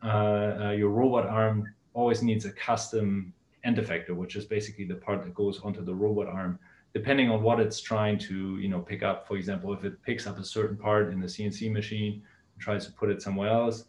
uh, 0.03 0.07
uh, 0.07 0.71
your 0.71 0.89
robot 0.89 1.25
arm 1.25 1.67
always 1.97 2.21
needs 2.21 2.45
a 2.45 2.51
custom 2.51 3.33
end 3.63 3.77
effector, 3.77 4.15
which 4.21 4.35
is 4.35 4.45
basically 4.45 4.85
the 4.85 4.95
part 4.95 5.23
that 5.23 5.33
goes 5.33 5.59
onto 5.61 5.83
the 5.83 5.93
robot 5.93 6.27
arm 6.27 6.59
depending 6.93 7.29
on 7.29 7.43
what 7.43 7.59
it's 7.59 7.79
trying 7.81 8.17
to 8.17 8.57
you 8.63 8.69
know 8.69 8.79
pick 8.79 9.01
up. 9.03 9.27
For 9.27 9.35
example 9.35 9.73
if 9.73 9.83
it 9.83 10.01
picks 10.03 10.25
up 10.27 10.37
a 10.39 10.45
certain 10.57 10.77
part 10.77 11.11
in 11.11 11.19
the 11.19 11.27
cnc 11.27 11.59
machine 11.71 12.13
and 12.53 12.59
tries 12.67 12.85
to 12.87 12.91
put 12.93 13.09
it 13.09 13.21
somewhere 13.21 13.49
else 13.49 13.83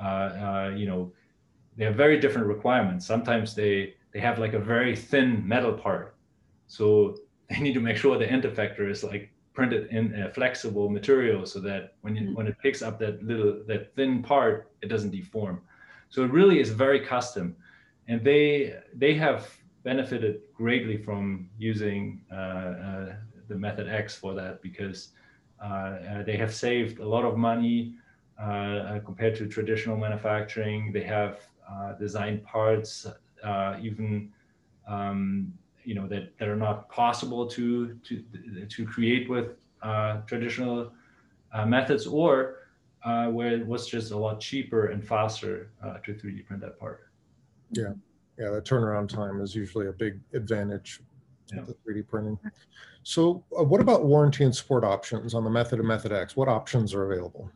uh, 0.00 0.04
uh, 0.04 0.74
you 0.76 0.86
know 0.86 1.12
they 1.76 1.84
have 1.84 1.96
very 1.96 2.18
different 2.18 2.46
requirements. 2.46 3.06
Sometimes 3.06 3.54
they 3.54 3.94
they 4.12 4.20
have 4.20 4.38
like 4.38 4.54
a 4.54 4.58
very 4.58 4.94
thin 4.94 5.46
metal 5.46 5.72
part. 5.72 6.14
So 6.66 7.16
they 7.50 7.60
need 7.60 7.74
to 7.74 7.80
make 7.80 7.96
sure 7.96 8.18
the 8.18 8.30
end 8.30 8.44
effector 8.44 8.90
is 8.90 9.04
like 9.04 9.30
printed 9.52 9.88
in 9.90 10.20
a 10.20 10.30
flexible 10.30 10.88
material 10.88 11.46
so 11.46 11.60
that 11.60 11.94
when 12.00 12.16
it, 12.16 12.24
mm-hmm. 12.24 12.34
when 12.34 12.46
it 12.46 12.56
picks 12.60 12.82
up 12.82 12.98
that 12.98 13.22
little 13.22 13.62
that 13.68 13.94
thin 13.94 14.22
part 14.22 14.72
it 14.82 14.88
doesn't 14.88 15.10
deform 15.10 15.60
so 16.14 16.22
it 16.22 16.30
really 16.30 16.60
is 16.60 16.70
very 16.70 17.00
custom 17.00 17.56
and 18.06 18.24
they 18.24 18.76
they 18.94 19.14
have 19.14 19.40
benefited 19.82 20.42
greatly 20.54 20.96
from 20.96 21.50
using 21.58 22.24
uh, 22.30 22.34
uh, 22.34 23.16
the 23.48 23.56
method 23.56 23.88
X 23.88 24.14
for 24.14 24.32
that 24.32 24.62
because 24.62 25.08
uh, 25.60 26.22
they 26.22 26.36
have 26.36 26.54
saved 26.54 27.00
a 27.00 27.08
lot 27.14 27.24
of 27.24 27.36
money 27.36 27.94
compared 29.04 29.34
to 29.36 29.48
traditional 29.48 29.96
manufacturing. 29.96 30.92
They 30.92 31.02
have 31.02 31.40
designed 31.98 32.44
parts 32.44 33.06
even 33.82 34.30
um, 34.86 35.52
you 35.82 35.96
know 35.96 36.06
that, 36.06 36.38
that 36.38 36.48
are 36.48 36.62
not 36.68 36.88
possible 36.88 37.46
to 37.56 37.98
to 38.06 38.24
to 38.68 38.86
create 38.86 39.28
with 39.28 39.48
uh, 39.82 40.18
traditional 40.26 40.92
uh, 41.52 41.66
methods 41.66 42.06
or 42.06 42.63
uh, 43.04 43.26
where 43.28 43.52
it 43.52 43.66
was 43.66 43.86
just 43.86 44.12
a 44.12 44.16
lot 44.16 44.40
cheaper 44.40 44.86
and 44.86 45.06
faster 45.06 45.70
to 46.04 46.12
3D 46.12 46.46
print 46.46 46.62
that 46.62 46.78
part. 46.78 47.08
Yeah 47.70 47.92
yeah, 48.38 48.50
the 48.50 48.60
turnaround 48.60 49.08
time 49.08 49.40
is 49.40 49.54
usually 49.54 49.86
a 49.86 49.92
big 49.92 50.20
advantage 50.32 51.00
yeah. 51.52 51.62
the 51.62 51.74
3D 51.74 52.08
printing. 52.08 52.38
So 53.02 53.44
uh, 53.58 53.62
what 53.62 53.80
about 53.80 54.04
warranty 54.04 54.44
and 54.44 54.54
support 54.54 54.84
options 54.84 55.34
on 55.34 55.44
the 55.44 55.50
Method 55.50 55.78
and 55.78 55.86
Method 55.86 56.12
X? 56.12 56.36
What 56.36 56.48
options 56.48 56.94
are 56.94 57.10
available? 57.12 57.50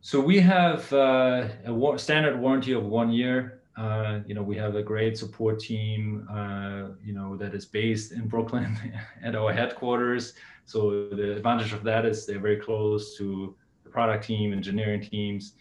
So 0.00 0.20
we 0.20 0.40
have 0.40 0.90
uh, 0.92 1.48
a 1.66 1.74
war 1.74 1.98
standard 1.98 2.38
warranty 2.38 2.72
of 2.72 2.84
one 2.84 3.10
year 3.10 3.56
Uh, 3.76 4.20
you 4.26 4.34
know, 4.34 4.42
we 4.42 4.56
have 4.56 4.74
a 4.74 4.82
great 4.82 5.16
support 5.16 5.58
team, 5.58 6.26
uh, 6.28 6.92
you 7.02 7.14
know, 7.14 7.36
that 7.36 7.54
is 7.54 7.64
based 7.64 8.12
in 8.12 8.28
Brooklyn 8.28 8.76
at 9.26 9.34
our 9.34 9.52
headquarters. 9.52 10.34
So 10.66 11.08
the 11.08 11.36
advantage 11.36 11.72
of 11.72 11.82
that 11.84 12.04
is 12.04 12.26
they're 12.26 12.46
very 12.48 12.60
close 12.60 13.16
to 13.18 13.56
product 13.90 14.24
team, 14.24 14.52
engineering 14.52 15.00
teams. 15.00 15.54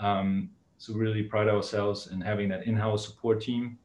Um, 0.00 0.50
so 0.78 0.94
really 0.94 1.22
pride 1.24 1.48
ourselves 1.48 2.08
in 2.08 2.20
having 2.20 2.48
that 2.50 2.66
in-house 2.66 3.06
support 3.06 3.40
team. 3.40 3.78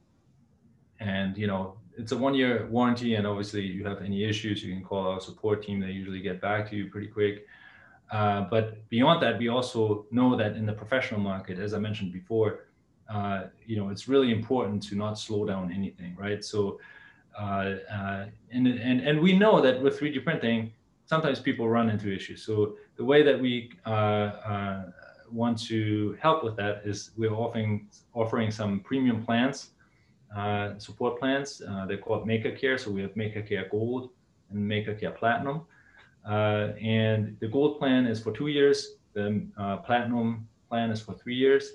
And 1.00 1.38
you 1.38 1.48
know, 1.48 1.78
it's 1.98 2.12
a 2.12 2.18
one-year 2.18 2.68
warranty, 2.70 3.16
and 3.16 3.28
obviously, 3.28 3.62
you 3.62 3.86
have 3.86 4.02
any 4.02 4.24
issues, 4.24 4.64
you 4.64 4.74
can 4.74 4.84
call 4.84 5.08
our 5.08 5.20
support 5.20 5.64
team. 5.64 5.80
They 5.80 5.92
usually 5.92 6.22
get 6.22 6.42
back 6.42 6.70
to 6.70 6.76
you 6.76 6.90
pretty 6.90 7.08
quick. 7.08 7.46
Uh, 8.12 8.42
but 8.50 8.88
beyond 8.90 9.22
that, 9.24 9.38
we 9.38 9.48
also 9.50 10.06
know 10.12 10.36
that 10.36 10.56
in 10.56 10.66
the 10.66 10.74
professional 10.74 11.20
market, 11.20 11.60
as 11.60 11.74
I 11.74 11.80
mentioned 11.80 12.12
before, 12.14 12.68
uh, 13.10 13.46
you 13.66 13.76
know, 13.76 13.90
it's 13.90 14.08
really 14.08 14.32
important 14.32 14.84
to 14.84 14.96
not 14.96 15.20
slow 15.20 15.46
down 15.46 15.72
anything, 15.72 16.16
right? 16.16 16.44
So, 16.44 16.80
uh, 17.38 17.76
uh 17.92 18.26
and 18.52 18.68
and 18.68 19.02
and 19.02 19.20
we 19.20 19.38
know 19.38 19.62
that 19.62 19.82
with 19.82 20.00
3D 20.00 20.24
printing, 20.24 20.72
sometimes 21.06 21.40
people 21.40 21.70
run 21.70 21.90
into 21.90 22.14
issues. 22.14 22.46
So 22.46 22.76
the 22.96 23.06
way 23.06 23.24
that 23.24 23.40
we 23.40 23.72
uh, 23.86 23.90
uh, 23.90 24.84
want 25.32 25.58
to 25.68 26.18
help 26.20 26.44
with 26.44 26.56
that 26.58 26.82
is 26.86 27.12
we're 27.18 27.34
offering 27.34 27.88
offering 28.14 28.52
some 28.52 28.80
premium 28.82 29.24
plans 29.24 29.72
uh, 30.36 30.78
support 30.80 31.20
plans. 31.20 31.62
Uh, 31.62 31.86
they're 31.86 31.98
called 31.98 32.26
Maker 32.26 32.52
Care. 32.52 32.78
So 32.78 32.90
we 32.90 33.02
have 33.02 33.16
Maker 33.16 33.42
Care 33.42 33.68
Gold 33.70 34.10
and 34.50 34.68
Maker 34.68 34.96
Care 34.96 35.12
Platinum. 35.12 35.62
Uh, 36.28 36.70
and 36.82 37.38
the 37.40 37.48
Gold 37.48 37.78
plan 37.78 38.08
is 38.08 38.22
for 38.22 38.32
two 38.32 38.48
years. 38.48 38.96
The 39.14 39.46
uh, 39.58 39.78
Platinum 39.78 40.48
plan 40.70 40.90
is 40.90 41.02
for 41.02 41.14
three 41.14 41.36
years. 41.36 41.74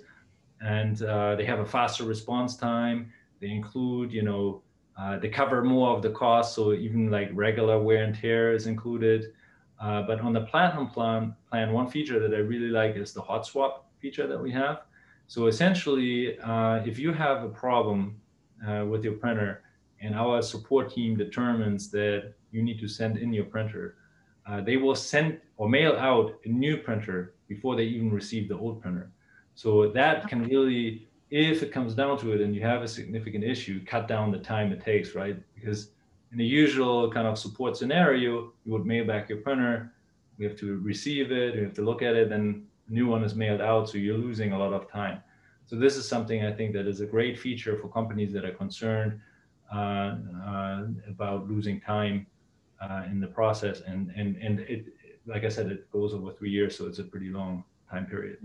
And 0.60 0.96
they 0.96 1.44
have 1.44 1.60
a 1.60 1.66
faster 1.66 2.02
response 2.02 2.56
time. 2.56 3.12
They 3.40 3.50
include, 3.50 4.12
you 4.12 4.22
know, 4.22 4.62
they 5.20 5.28
cover 5.28 5.62
more 5.64 5.96
of 5.96 6.02
the 6.02 6.10
cost. 6.10 6.54
So 6.54 6.72
even 6.72 7.10
like 7.10 7.30
regular 7.32 7.80
wear 7.80 8.04
and 8.04 8.14
tear 8.14 8.52
is 8.52 8.66
included. 8.66 9.32
but 9.78 10.20
on 10.20 10.32
the 10.32 10.42
Platinum 10.42 10.88
plan, 10.88 11.34
plan, 11.50 11.72
one 11.72 11.88
feature 11.88 12.18
that 12.20 12.34
I 12.34 12.40
really 12.40 12.70
like 12.70 12.96
is 12.96 13.12
the 13.12 13.22
hot 13.22 13.46
swap 13.46 13.86
feature 14.00 14.26
that 14.26 14.40
we 14.40 14.50
have. 14.52 14.82
So 15.26 15.46
essentially, 15.46 16.38
if 16.84 16.98
you 16.98 17.12
have 17.12 17.44
a 17.44 17.48
problem 17.48 18.20
uh, 18.66 18.84
with 18.86 19.04
your 19.04 19.14
printer 19.14 19.62
and 20.00 20.14
our 20.14 20.42
support 20.42 20.92
team 20.92 21.16
determines 21.16 21.90
that 21.90 22.32
you 22.50 22.62
need 22.62 22.78
to 22.80 22.88
send 22.88 23.18
in 23.18 23.32
your 23.32 23.44
printer, 23.44 23.96
uh, 24.46 24.60
they 24.60 24.76
will 24.76 24.94
send 24.94 25.40
or 25.56 25.68
mail 25.68 25.92
out 25.96 26.38
a 26.44 26.48
new 26.48 26.76
printer 26.78 27.34
before 27.48 27.76
they 27.76 27.84
even 27.84 28.10
receive 28.10 28.48
the 28.48 28.56
old 28.56 28.80
printer. 28.80 29.10
So 29.54 29.90
that 29.90 30.28
can 30.28 30.44
really, 30.44 31.07
if 31.30 31.62
it 31.62 31.72
comes 31.72 31.94
down 31.94 32.18
to 32.18 32.32
it 32.32 32.40
and 32.40 32.54
you 32.54 32.62
have 32.62 32.82
a 32.82 32.88
significant 32.88 33.44
issue, 33.44 33.84
cut 33.84 34.08
down 34.08 34.30
the 34.30 34.38
time 34.38 34.72
it 34.72 34.82
takes, 34.82 35.14
right? 35.14 35.36
Because 35.54 35.90
in 36.32 36.38
the 36.38 36.44
usual 36.44 37.10
kind 37.10 37.26
of 37.26 37.38
support 37.38 37.76
scenario, 37.76 38.52
you 38.64 38.72
would 38.72 38.86
mail 38.86 39.06
back 39.06 39.28
your 39.28 39.38
printer, 39.38 39.92
we 40.38 40.44
have 40.44 40.56
to 40.58 40.78
receive 40.78 41.32
it, 41.32 41.54
we 41.54 41.62
have 41.62 41.74
to 41.74 41.82
look 41.82 42.02
at 42.02 42.14
it, 42.14 42.28
then 42.28 42.66
a 42.88 42.92
new 42.92 43.06
one 43.06 43.24
is 43.24 43.34
mailed 43.34 43.60
out, 43.60 43.88
so 43.88 43.98
you're 43.98 44.16
losing 44.16 44.52
a 44.52 44.58
lot 44.58 44.72
of 44.72 44.90
time. 44.90 45.22
So 45.66 45.76
this 45.76 45.96
is 45.96 46.08
something 46.08 46.44
I 46.44 46.52
think 46.52 46.72
that 46.72 46.86
is 46.86 47.00
a 47.00 47.06
great 47.06 47.38
feature 47.38 47.76
for 47.76 47.88
companies 47.88 48.32
that 48.32 48.44
are 48.44 48.52
concerned 48.52 49.20
uh, 49.74 50.16
uh, 50.46 50.84
about 51.06 51.46
losing 51.48 51.78
time 51.80 52.26
uh, 52.80 53.02
in 53.10 53.20
the 53.20 53.26
process. 53.26 53.82
And 53.82 54.10
and 54.16 54.36
and 54.36 54.60
it, 54.60 54.86
like 55.26 55.44
I 55.44 55.50
said, 55.50 55.66
it 55.66 55.90
goes 55.92 56.14
over 56.14 56.32
three 56.32 56.50
years, 56.50 56.78
so 56.78 56.86
it's 56.86 57.00
a 57.00 57.04
pretty 57.04 57.28
long 57.28 57.64
time 57.90 58.06
period. 58.06 58.38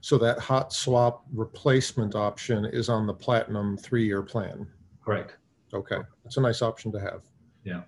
So 0.00 0.18
that 0.18 0.38
hot 0.38 0.72
swap 0.72 1.24
replacement 1.32 2.14
option 2.14 2.64
is 2.64 2.88
on 2.88 3.06
the 3.06 3.14
platinum 3.14 3.76
three-year 3.76 4.22
plan. 4.22 4.66
Correct. 5.04 5.36
Okay, 5.72 5.98
it's 6.24 6.36
a 6.36 6.40
nice 6.40 6.60
option 6.62 6.92
to 6.92 7.00
have. 7.00 7.22
Yeah. 7.64 7.82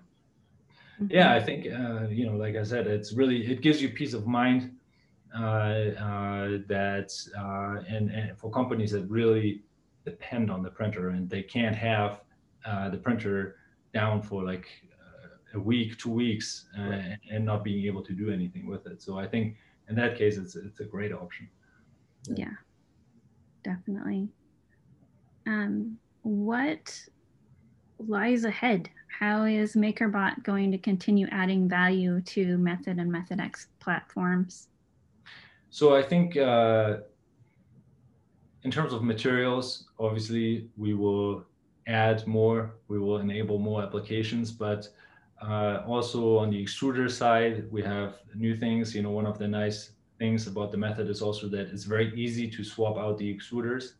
Yeah, 1.09 1.33
I 1.33 1.41
think 1.41 1.67
uh, 1.67 2.07
you 2.07 2.25
know, 2.25 2.37
like 2.37 2.55
I 2.55 2.63
said, 2.63 2.87
it's 2.87 3.13
really 3.13 3.45
it 3.45 3.61
gives 3.61 3.81
you 3.81 3.89
peace 3.89 4.13
of 4.13 4.25
mind 4.25 4.71
uh, 5.37 5.41
uh, 5.41 6.47
that 6.67 7.11
uh, 7.37 7.83
and, 7.89 8.09
and 8.09 8.37
for 8.37 8.49
companies 8.49 8.91
that 8.91 9.03
really 9.09 9.63
depend 10.05 10.49
on 10.49 10.63
the 10.63 10.69
printer 10.69 11.09
and 11.09 11.29
they 11.29 11.43
can't 11.43 11.75
have 11.75 12.21
the 12.91 12.97
printer 12.97 13.57
down 13.93 14.21
for 14.21 14.43
like 14.43 14.67
a 15.53 15.59
week, 15.59 15.97
two 15.97 16.11
weeks, 16.11 16.65
right. 16.77 17.17
and 17.31 17.45
not 17.45 17.63
being 17.63 17.85
able 17.85 18.03
to 18.03 18.13
do 18.13 18.29
anything 18.29 18.65
with 18.67 18.85
it. 18.87 19.01
So 19.01 19.17
I 19.17 19.27
think 19.27 19.57
in 19.89 19.95
that 19.95 20.17
case, 20.17 20.37
it's 20.37 20.55
it's 20.55 20.79
a 20.79 20.85
great 20.85 21.11
option. 21.11 21.49
Yeah, 22.33 22.53
definitely. 23.63 24.29
Um, 25.47 25.97
what 26.23 26.99
lies 27.99 28.45
ahead? 28.45 28.89
How 29.19 29.45
is 29.45 29.75
MakerBot 29.75 30.43
going 30.43 30.71
to 30.71 30.77
continue 30.77 31.27
adding 31.31 31.69
value 31.69 32.21
to 32.21 32.57
Method 32.57 32.97
and 32.99 33.11
MethodX 33.11 33.67
platforms? 33.79 34.67
So 35.69 35.95
I 35.95 36.01
think 36.01 36.35
uh, 36.35 36.97
in 38.63 38.71
terms 38.71 38.93
of 38.93 39.03
materials, 39.03 39.89
obviously 39.99 40.69
we 40.75 40.93
will 40.93 41.45
add 41.87 42.25
more, 42.25 42.75
we 42.87 42.99
will 42.99 43.19
enable 43.19 43.59
more 43.59 43.83
applications, 43.83 44.51
but 44.51 44.89
uh, 45.41 45.83
also 45.85 46.37
on 46.37 46.49
the 46.49 46.63
extruder 46.63 47.09
side, 47.09 47.69
we 47.71 47.81
have 47.83 48.15
new 48.33 48.55
things. 48.55 48.95
You 48.95 49.03
know, 49.03 49.11
one 49.11 49.25
of 49.25 49.37
the 49.37 49.47
nice 49.47 49.91
things 50.17 50.47
about 50.47 50.71
the 50.71 50.77
method 50.77 51.09
is 51.09 51.21
also 51.21 51.47
that 51.49 51.67
it's 51.67 51.83
very 51.83 52.13
easy 52.15 52.49
to 52.49 52.63
swap 52.63 52.97
out 52.97 53.17
the 53.17 53.33
extruders. 53.33 53.93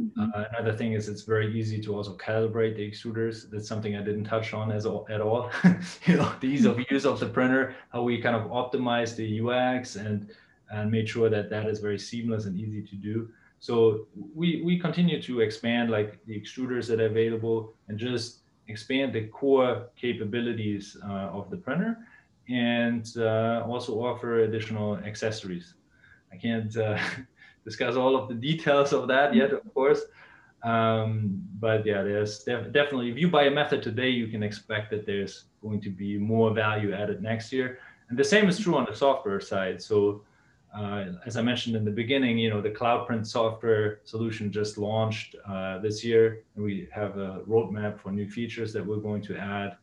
Mm-hmm. 0.00 0.30
Uh, 0.34 0.44
another 0.50 0.76
thing 0.76 0.92
is 0.92 1.08
it's 1.08 1.22
very 1.22 1.58
easy 1.58 1.80
to 1.80 1.94
also 1.96 2.16
calibrate 2.16 2.76
the 2.76 2.88
extruders. 2.88 3.50
That's 3.50 3.66
something 3.66 3.96
I 3.96 4.02
didn't 4.02 4.24
touch 4.24 4.52
on 4.52 4.70
as 4.70 4.84
all, 4.84 5.06
at 5.08 5.20
all. 5.20 5.50
you 6.06 6.16
know, 6.16 6.32
the 6.40 6.48
ease 6.48 6.66
of 6.66 6.78
use 6.90 7.06
of 7.06 7.18
the 7.18 7.26
printer, 7.26 7.74
how 7.90 8.02
we 8.02 8.20
kind 8.20 8.36
of 8.36 8.50
optimize 8.50 9.16
the 9.16 9.40
UX 9.40 9.96
and 9.96 10.30
and 10.70 10.90
made 10.90 11.08
sure 11.08 11.30
that 11.30 11.48
that 11.48 11.66
is 11.66 11.78
very 11.78 11.98
seamless 11.98 12.44
and 12.44 12.58
easy 12.58 12.82
to 12.82 12.96
do. 12.96 13.28
So 13.60 14.06
we, 14.34 14.62
we 14.62 14.78
continue 14.78 15.22
to 15.22 15.40
expand 15.40 15.90
like 15.90 16.24
the 16.26 16.38
extruders 16.38 16.88
that 16.88 17.00
are 17.00 17.06
available 17.06 17.72
and 17.88 17.98
just 17.98 18.38
expand 18.68 19.12
the 19.12 19.28
core 19.28 19.86
capabilities 19.96 20.96
uh, 21.04 21.30
of 21.38 21.50
the 21.50 21.56
printer 21.56 21.98
and 22.48 23.06
uh, 23.16 23.64
also 23.66 23.94
offer 24.04 24.40
additional 24.40 24.96
accessories. 24.98 25.74
I 26.32 26.36
can't 26.36 26.76
uh, 26.76 26.98
discuss 27.64 27.96
all 27.96 28.16
of 28.16 28.28
the 28.28 28.34
details 28.34 28.92
of 28.92 29.08
that 29.08 29.34
yet, 29.34 29.52
of 29.52 29.62
course. 29.74 30.02
Um, 30.62 31.42
but 31.60 31.86
yeah, 31.86 32.02
there's 32.02 32.40
def 32.40 32.72
definitely, 32.72 33.10
if 33.10 33.18
you 33.18 33.28
buy 33.28 33.44
a 33.44 33.50
method 33.50 33.82
today, 33.82 34.10
you 34.10 34.26
can 34.28 34.42
expect 34.42 34.90
that 34.90 35.06
there's 35.06 35.44
going 35.62 35.80
to 35.82 35.90
be 35.90 36.18
more 36.18 36.52
value 36.52 36.92
added 36.92 37.22
next 37.22 37.52
year. 37.52 37.78
And 38.08 38.18
the 38.18 38.24
same 38.24 38.48
is 38.48 38.58
true 38.58 38.74
on 38.74 38.86
the 38.88 38.94
software 38.94 39.40
side. 39.40 39.82
So 39.82 40.22
uh, 40.76 41.06
as 41.24 41.36
I 41.36 41.42
mentioned 41.42 41.76
in 41.76 41.84
the 41.84 41.90
beginning, 41.90 42.38
you 42.38 42.50
know, 42.50 42.60
the 42.60 42.70
CloudPrint 42.70 43.26
software 43.26 44.00
solution 44.04 44.52
just 44.52 44.76
launched 44.76 45.34
uh, 45.48 45.78
this 45.78 46.04
year, 46.04 46.42
and 46.54 46.64
we 46.64 46.88
have 46.92 47.16
a 47.16 47.42
roadmap 47.48 47.98
for 47.98 48.12
new 48.12 48.28
features 48.28 48.72
that 48.74 48.84
we're 48.84 48.96
going 48.96 49.22
to 49.22 49.36
add 49.36 49.76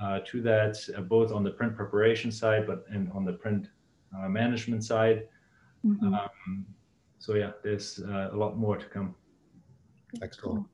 to 0.00 0.40
that, 0.42 0.76
uh, 0.96 1.00
both 1.02 1.32
on 1.32 1.44
the 1.44 1.50
print 1.50 1.76
preparation 1.76 2.30
side, 2.32 2.66
but 2.66 2.84
and 2.90 3.10
on 3.12 3.24
the 3.24 3.32
print 3.32 3.68
uh, 4.16 4.28
management 4.28 4.84
side. 4.84 5.28
Mm-hmm. 5.84 6.14
Um, 6.14 6.66
so 7.18 7.34
yeah, 7.34 7.52
there's 7.62 8.00
uh, 8.00 8.30
a 8.32 8.36
lot 8.36 8.56
more 8.56 8.76
to 8.76 8.86
come. 8.86 9.14
Excellent. 10.22 10.66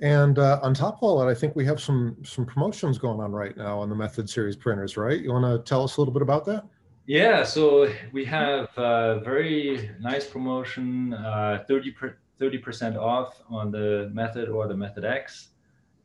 And 0.00 0.38
on 0.38 0.74
top 0.74 0.96
of 0.96 1.02
all 1.02 1.18
that, 1.20 1.28
I 1.28 1.34
think 1.34 1.56
we 1.56 1.64
have 1.64 1.80
some 1.80 2.16
some 2.22 2.44
promotions 2.44 2.98
going 2.98 3.20
on 3.20 3.32
right 3.32 3.56
now 3.56 3.78
on 3.78 3.88
the 3.88 3.94
Method 3.94 4.28
Series 4.28 4.54
printers, 4.54 4.96
right? 4.96 5.20
You 5.20 5.32
want 5.32 5.44
to 5.44 5.68
tell 5.68 5.82
us 5.82 5.96
a 5.96 6.00
little 6.00 6.12
bit 6.12 6.22
about 6.22 6.44
that? 6.46 6.64
Yeah, 7.06 7.44
so 7.44 7.88
we 8.12 8.24
have 8.24 8.68
a 8.76 9.20
very 9.24 9.90
nice 10.00 10.26
promotion, 10.26 11.14
uh, 11.14 11.64
30 11.68 12.58
percent 12.58 12.96
off 12.96 13.40
on 13.48 13.70
the 13.70 14.10
Method 14.12 14.48
or 14.48 14.66
the 14.66 14.76
Method 14.76 15.04
X, 15.04 15.50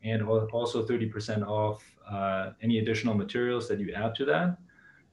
and 0.04 0.22
also 0.22 0.84
30% 0.84 1.46
off 1.46 1.82
uh, 2.10 2.52
any 2.62 2.78
additional 2.78 3.14
materials 3.14 3.68
that 3.68 3.78
you 3.78 3.92
add 3.94 4.14
to 4.16 4.24
that. 4.26 4.56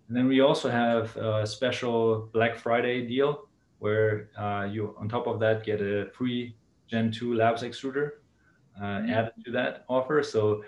And 0.07 0.17
then 0.17 0.27
we 0.27 0.41
also 0.41 0.69
have 0.69 1.15
a 1.17 1.45
special 1.45 2.29
Black 2.33 2.57
Friday 2.57 3.05
deal 3.05 3.47
where 3.79 4.29
uh, 4.37 4.67
you, 4.69 4.95
on 4.99 5.07
top 5.07 5.27
of 5.27 5.39
that, 5.39 5.63
get 5.63 5.81
a 5.81 6.09
free 6.13 6.55
Gen 6.87 7.11
2 7.11 7.35
Labs 7.35 7.63
extruder 7.63 8.11
uh, 8.77 8.83
mm-hmm. 8.83 9.09
added 9.09 9.33
to 9.45 9.51
that 9.51 9.85
offer. 9.87 10.23
So 10.23 10.63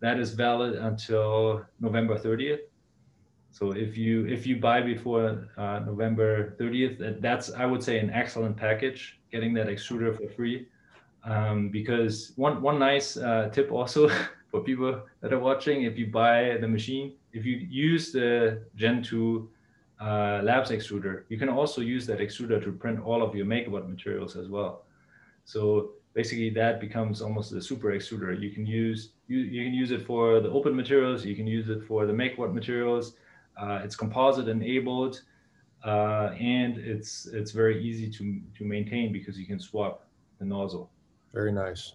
that 0.00 0.18
is 0.18 0.32
valid 0.32 0.74
until 0.74 1.64
November 1.80 2.18
30th. 2.18 2.60
So 3.50 3.72
if 3.72 3.96
you 3.96 4.26
if 4.26 4.46
you 4.46 4.56
buy 4.56 4.82
before 4.82 5.48
uh, 5.56 5.78
November 5.78 6.54
30th, 6.60 7.22
that's 7.22 7.50
I 7.52 7.64
would 7.64 7.82
say 7.82 7.98
an 7.98 8.10
excellent 8.10 8.56
package. 8.56 9.18
Getting 9.32 9.54
that 9.54 9.66
extruder 9.66 10.14
for 10.14 10.28
free, 10.28 10.68
um, 11.24 11.70
because 11.70 12.32
one 12.36 12.60
one 12.60 12.78
nice 12.78 13.16
uh, 13.16 13.48
tip 13.50 13.72
also 13.72 14.10
for 14.50 14.60
people 14.60 15.02
that 15.20 15.32
are 15.32 15.38
watching: 15.38 15.82
if 15.82 15.98
you 15.98 16.06
buy 16.06 16.56
the 16.60 16.68
machine, 16.68 17.14
if 17.32 17.44
you 17.44 17.56
use 17.56 18.12
the 18.12 18.62
Gen 18.76 19.02
2 19.02 19.48
uh, 20.00 20.40
Labs 20.42 20.70
extruder, 20.70 21.24
you 21.28 21.38
can 21.38 21.48
also 21.48 21.80
use 21.80 22.06
that 22.06 22.18
extruder 22.18 22.62
to 22.62 22.72
print 22.72 23.00
all 23.04 23.22
of 23.22 23.34
your 23.34 23.46
MakerBot 23.46 23.88
materials 23.88 24.36
as 24.36 24.48
well. 24.48 24.84
So 25.44 25.90
basically 26.14 26.50
that 26.50 26.80
becomes 26.80 27.20
almost 27.20 27.52
a 27.52 27.60
super 27.60 27.88
extruder. 27.88 28.40
You 28.40 28.50
can 28.50 28.66
use 28.66 29.10
you, 29.28 29.38
you 29.38 29.64
can 29.64 29.74
use 29.74 29.90
it 29.90 30.04
for 30.06 30.40
the 30.40 30.50
open 30.50 30.74
materials. 30.74 31.24
You 31.24 31.36
can 31.36 31.46
use 31.46 31.68
it 31.68 31.84
for 31.86 32.06
the 32.06 32.12
MakerBot 32.12 32.52
materials. 32.52 33.14
Uh, 33.60 33.80
it's 33.84 33.96
composite 33.96 34.48
enabled, 34.48 35.22
uh, 35.84 36.30
and 36.38 36.78
it's 36.78 37.26
it's 37.26 37.52
very 37.52 37.82
easy 37.82 38.08
to 38.10 38.40
to 38.56 38.64
maintain 38.64 39.12
because 39.12 39.38
you 39.38 39.46
can 39.46 39.60
swap 39.60 40.06
the 40.38 40.44
nozzle. 40.44 40.90
Very 41.32 41.52
nice. 41.52 41.92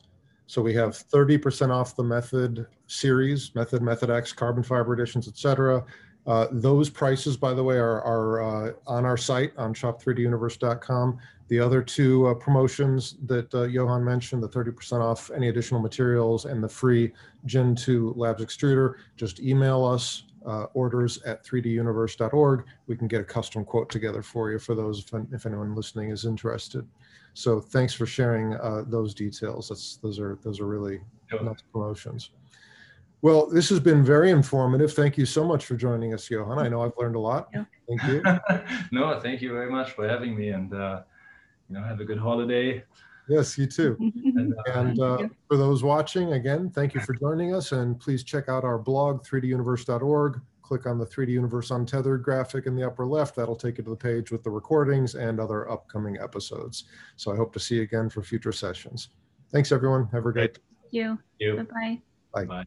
So 0.47 0.61
we 0.61 0.73
have 0.73 0.91
30% 0.91 1.69
off 1.69 1.95
the 1.95 2.03
Method 2.03 2.67
series, 2.87 3.55
Method, 3.55 3.81
Method 3.81 4.09
X, 4.09 4.33
carbon 4.33 4.63
fiber 4.63 4.93
editions, 4.93 5.27
etc. 5.27 5.83
Uh, 6.27 6.47
those 6.51 6.89
prices, 6.89 7.37
by 7.37 7.53
the 7.53 7.63
way, 7.63 7.77
are, 7.77 8.01
are 8.01 8.41
uh, 8.41 8.73
on 8.85 9.05
our 9.05 9.17
site 9.17 9.53
on 9.57 9.73
shop3duniverse.com. 9.73 11.17
The 11.47 11.59
other 11.59 11.81
two 11.81 12.27
uh, 12.27 12.33
promotions 12.35 13.15
that 13.25 13.53
uh, 13.53 13.63
Johan 13.63 14.03
mentioned, 14.03 14.43
the 14.43 14.49
30% 14.49 15.01
off 15.01 15.31
any 15.31 15.49
additional 15.49 15.81
materials 15.81 16.45
and 16.45 16.63
the 16.63 16.69
free 16.69 17.11
Gen 17.45 17.75
2 17.75 18.13
Labs 18.15 18.43
extruder, 18.43 18.95
just 19.17 19.39
email 19.39 19.83
us 19.83 20.23
uh, 20.45 20.65
orders 20.73 21.21
at 21.23 21.43
3duniverse.org. 21.45 22.65
We 22.87 22.95
can 22.95 23.07
get 23.07 23.21
a 23.21 23.25
custom 23.25 23.65
quote 23.65 23.89
together 23.89 24.21
for 24.21 24.51
you 24.51 24.59
for 24.59 24.75
those 24.75 24.99
if, 24.99 25.13
if 25.33 25.45
anyone 25.45 25.75
listening 25.75 26.09
is 26.09 26.25
interested. 26.25 26.87
So 27.33 27.59
thanks 27.59 27.93
for 27.93 28.05
sharing 28.05 28.55
uh, 28.55 28.83
those 28.87 29.13
details. 29.13 29.69
That's 29.69 29.97
those 29.97 30.19
are 30.19 30.37
those 30.43 30.59
are 30.59 30.67
really 30.67 31.01
Sure. 31.27 31.43
nice 31.43 31.61
promotions. 31.71 32.31
Well, 33.21 33.47
this 33.47 33.69
has 33.69 33.79
been 33.79 34.03
very 34.03 34.31
informative. 34.31 34.93
Thank 34.93 35.17
you 35.17 35.25
so 35.25 35.45
much 35.45 35.65
for 35.65 35.75
joining 35.75 36.13
us, 36.13 36.29
Johan. 36.29 36.57
I 36.59 36.67
know 36.67 36.81
I've 36.81 36.97
learned 36.97 37.15
a 37.15 37.19
lot. 37.19 37.49
Yeah. 37.53 37.65
Thank 37.87 38.03
you. 38.03 38.23
no, 38.91 39.19
thank 39.19 39.41
you 39.41 39.53
very 39.53 39.71
much 39.71 39.91
for 39.91 40.07
having 40.07 40.35
me, 40.35 40.49
and 40.49 40.73
uh, 40.73 41.03
you 41.69 41.75
know, 41.75 41.83
have 41.83 41.99
a 42.01 42.05
good 42.05 42.17
holiday. 42.17 42.83
Yes, 43.29 43.57
you 43.57 43.65
too. 43.67 43.95
And, 44.35 44.53
uh, 44.53 44.71
And 44.73 44.99
uh, 44.99 45.17
for 45.47 45.55
those 45.55 45.83
watching, 45.83 46.33
again, 46.33 46.69
thank 46.69 46.93
you 46.93 47.01
for 47.01 47.13
joining 47.13 47.53
us. 47.53 47.71
And 47.71 47.99
please 47.99 48.23
check 48.23 48.49
out 48.49 48.63
our 48.63 48.77
blog, 48.77 49.23
3duniverse.org. 49.25 50.41
Click 50.71 50.85
on 50.85 50.97
the 50.97 51.05
3D 51.05 51.27
Universe 51.31 51.69
Untethered 51.71 52.23
graphic 52.23 52.65
in 52.65 52.77
the 52.77 52.87
upper 52.87 53.05
left. 53.05 53.35
That'll 53.35 53.57
take 53.57 53.77
you 53.77 53.83
to 53.83 53.89
the 53.89 53.95
page 53.97 54.31
with 54.31 54.41
the 54.41 54.49
recordings 54.49 55.15
and 55.15 55.37
other 55.37 55.69
upcoming 55.69 56.17
episodes. 56.17 56.85
So 57.17 57.33
I 57.33 57.35
hope 57.35 57.51
to 57.51 57.59
see 57.59 57.75
you 57.75 57.81
again 57.81 58.09
for 58.09 58.23
future 58.23 58.53
sessions. 58.53 59.09
Thanks, 59.51 59.73
everyone. 59.73 60.07
Have 60.13 60.25
a 60.27 60.31
great 60.31 60.59
Thank 60.59 60.93
you. 60.93 61.19
you. 61.39 61.57
Bye-bye. 61.57 62.45
Bye. 62.45 62.65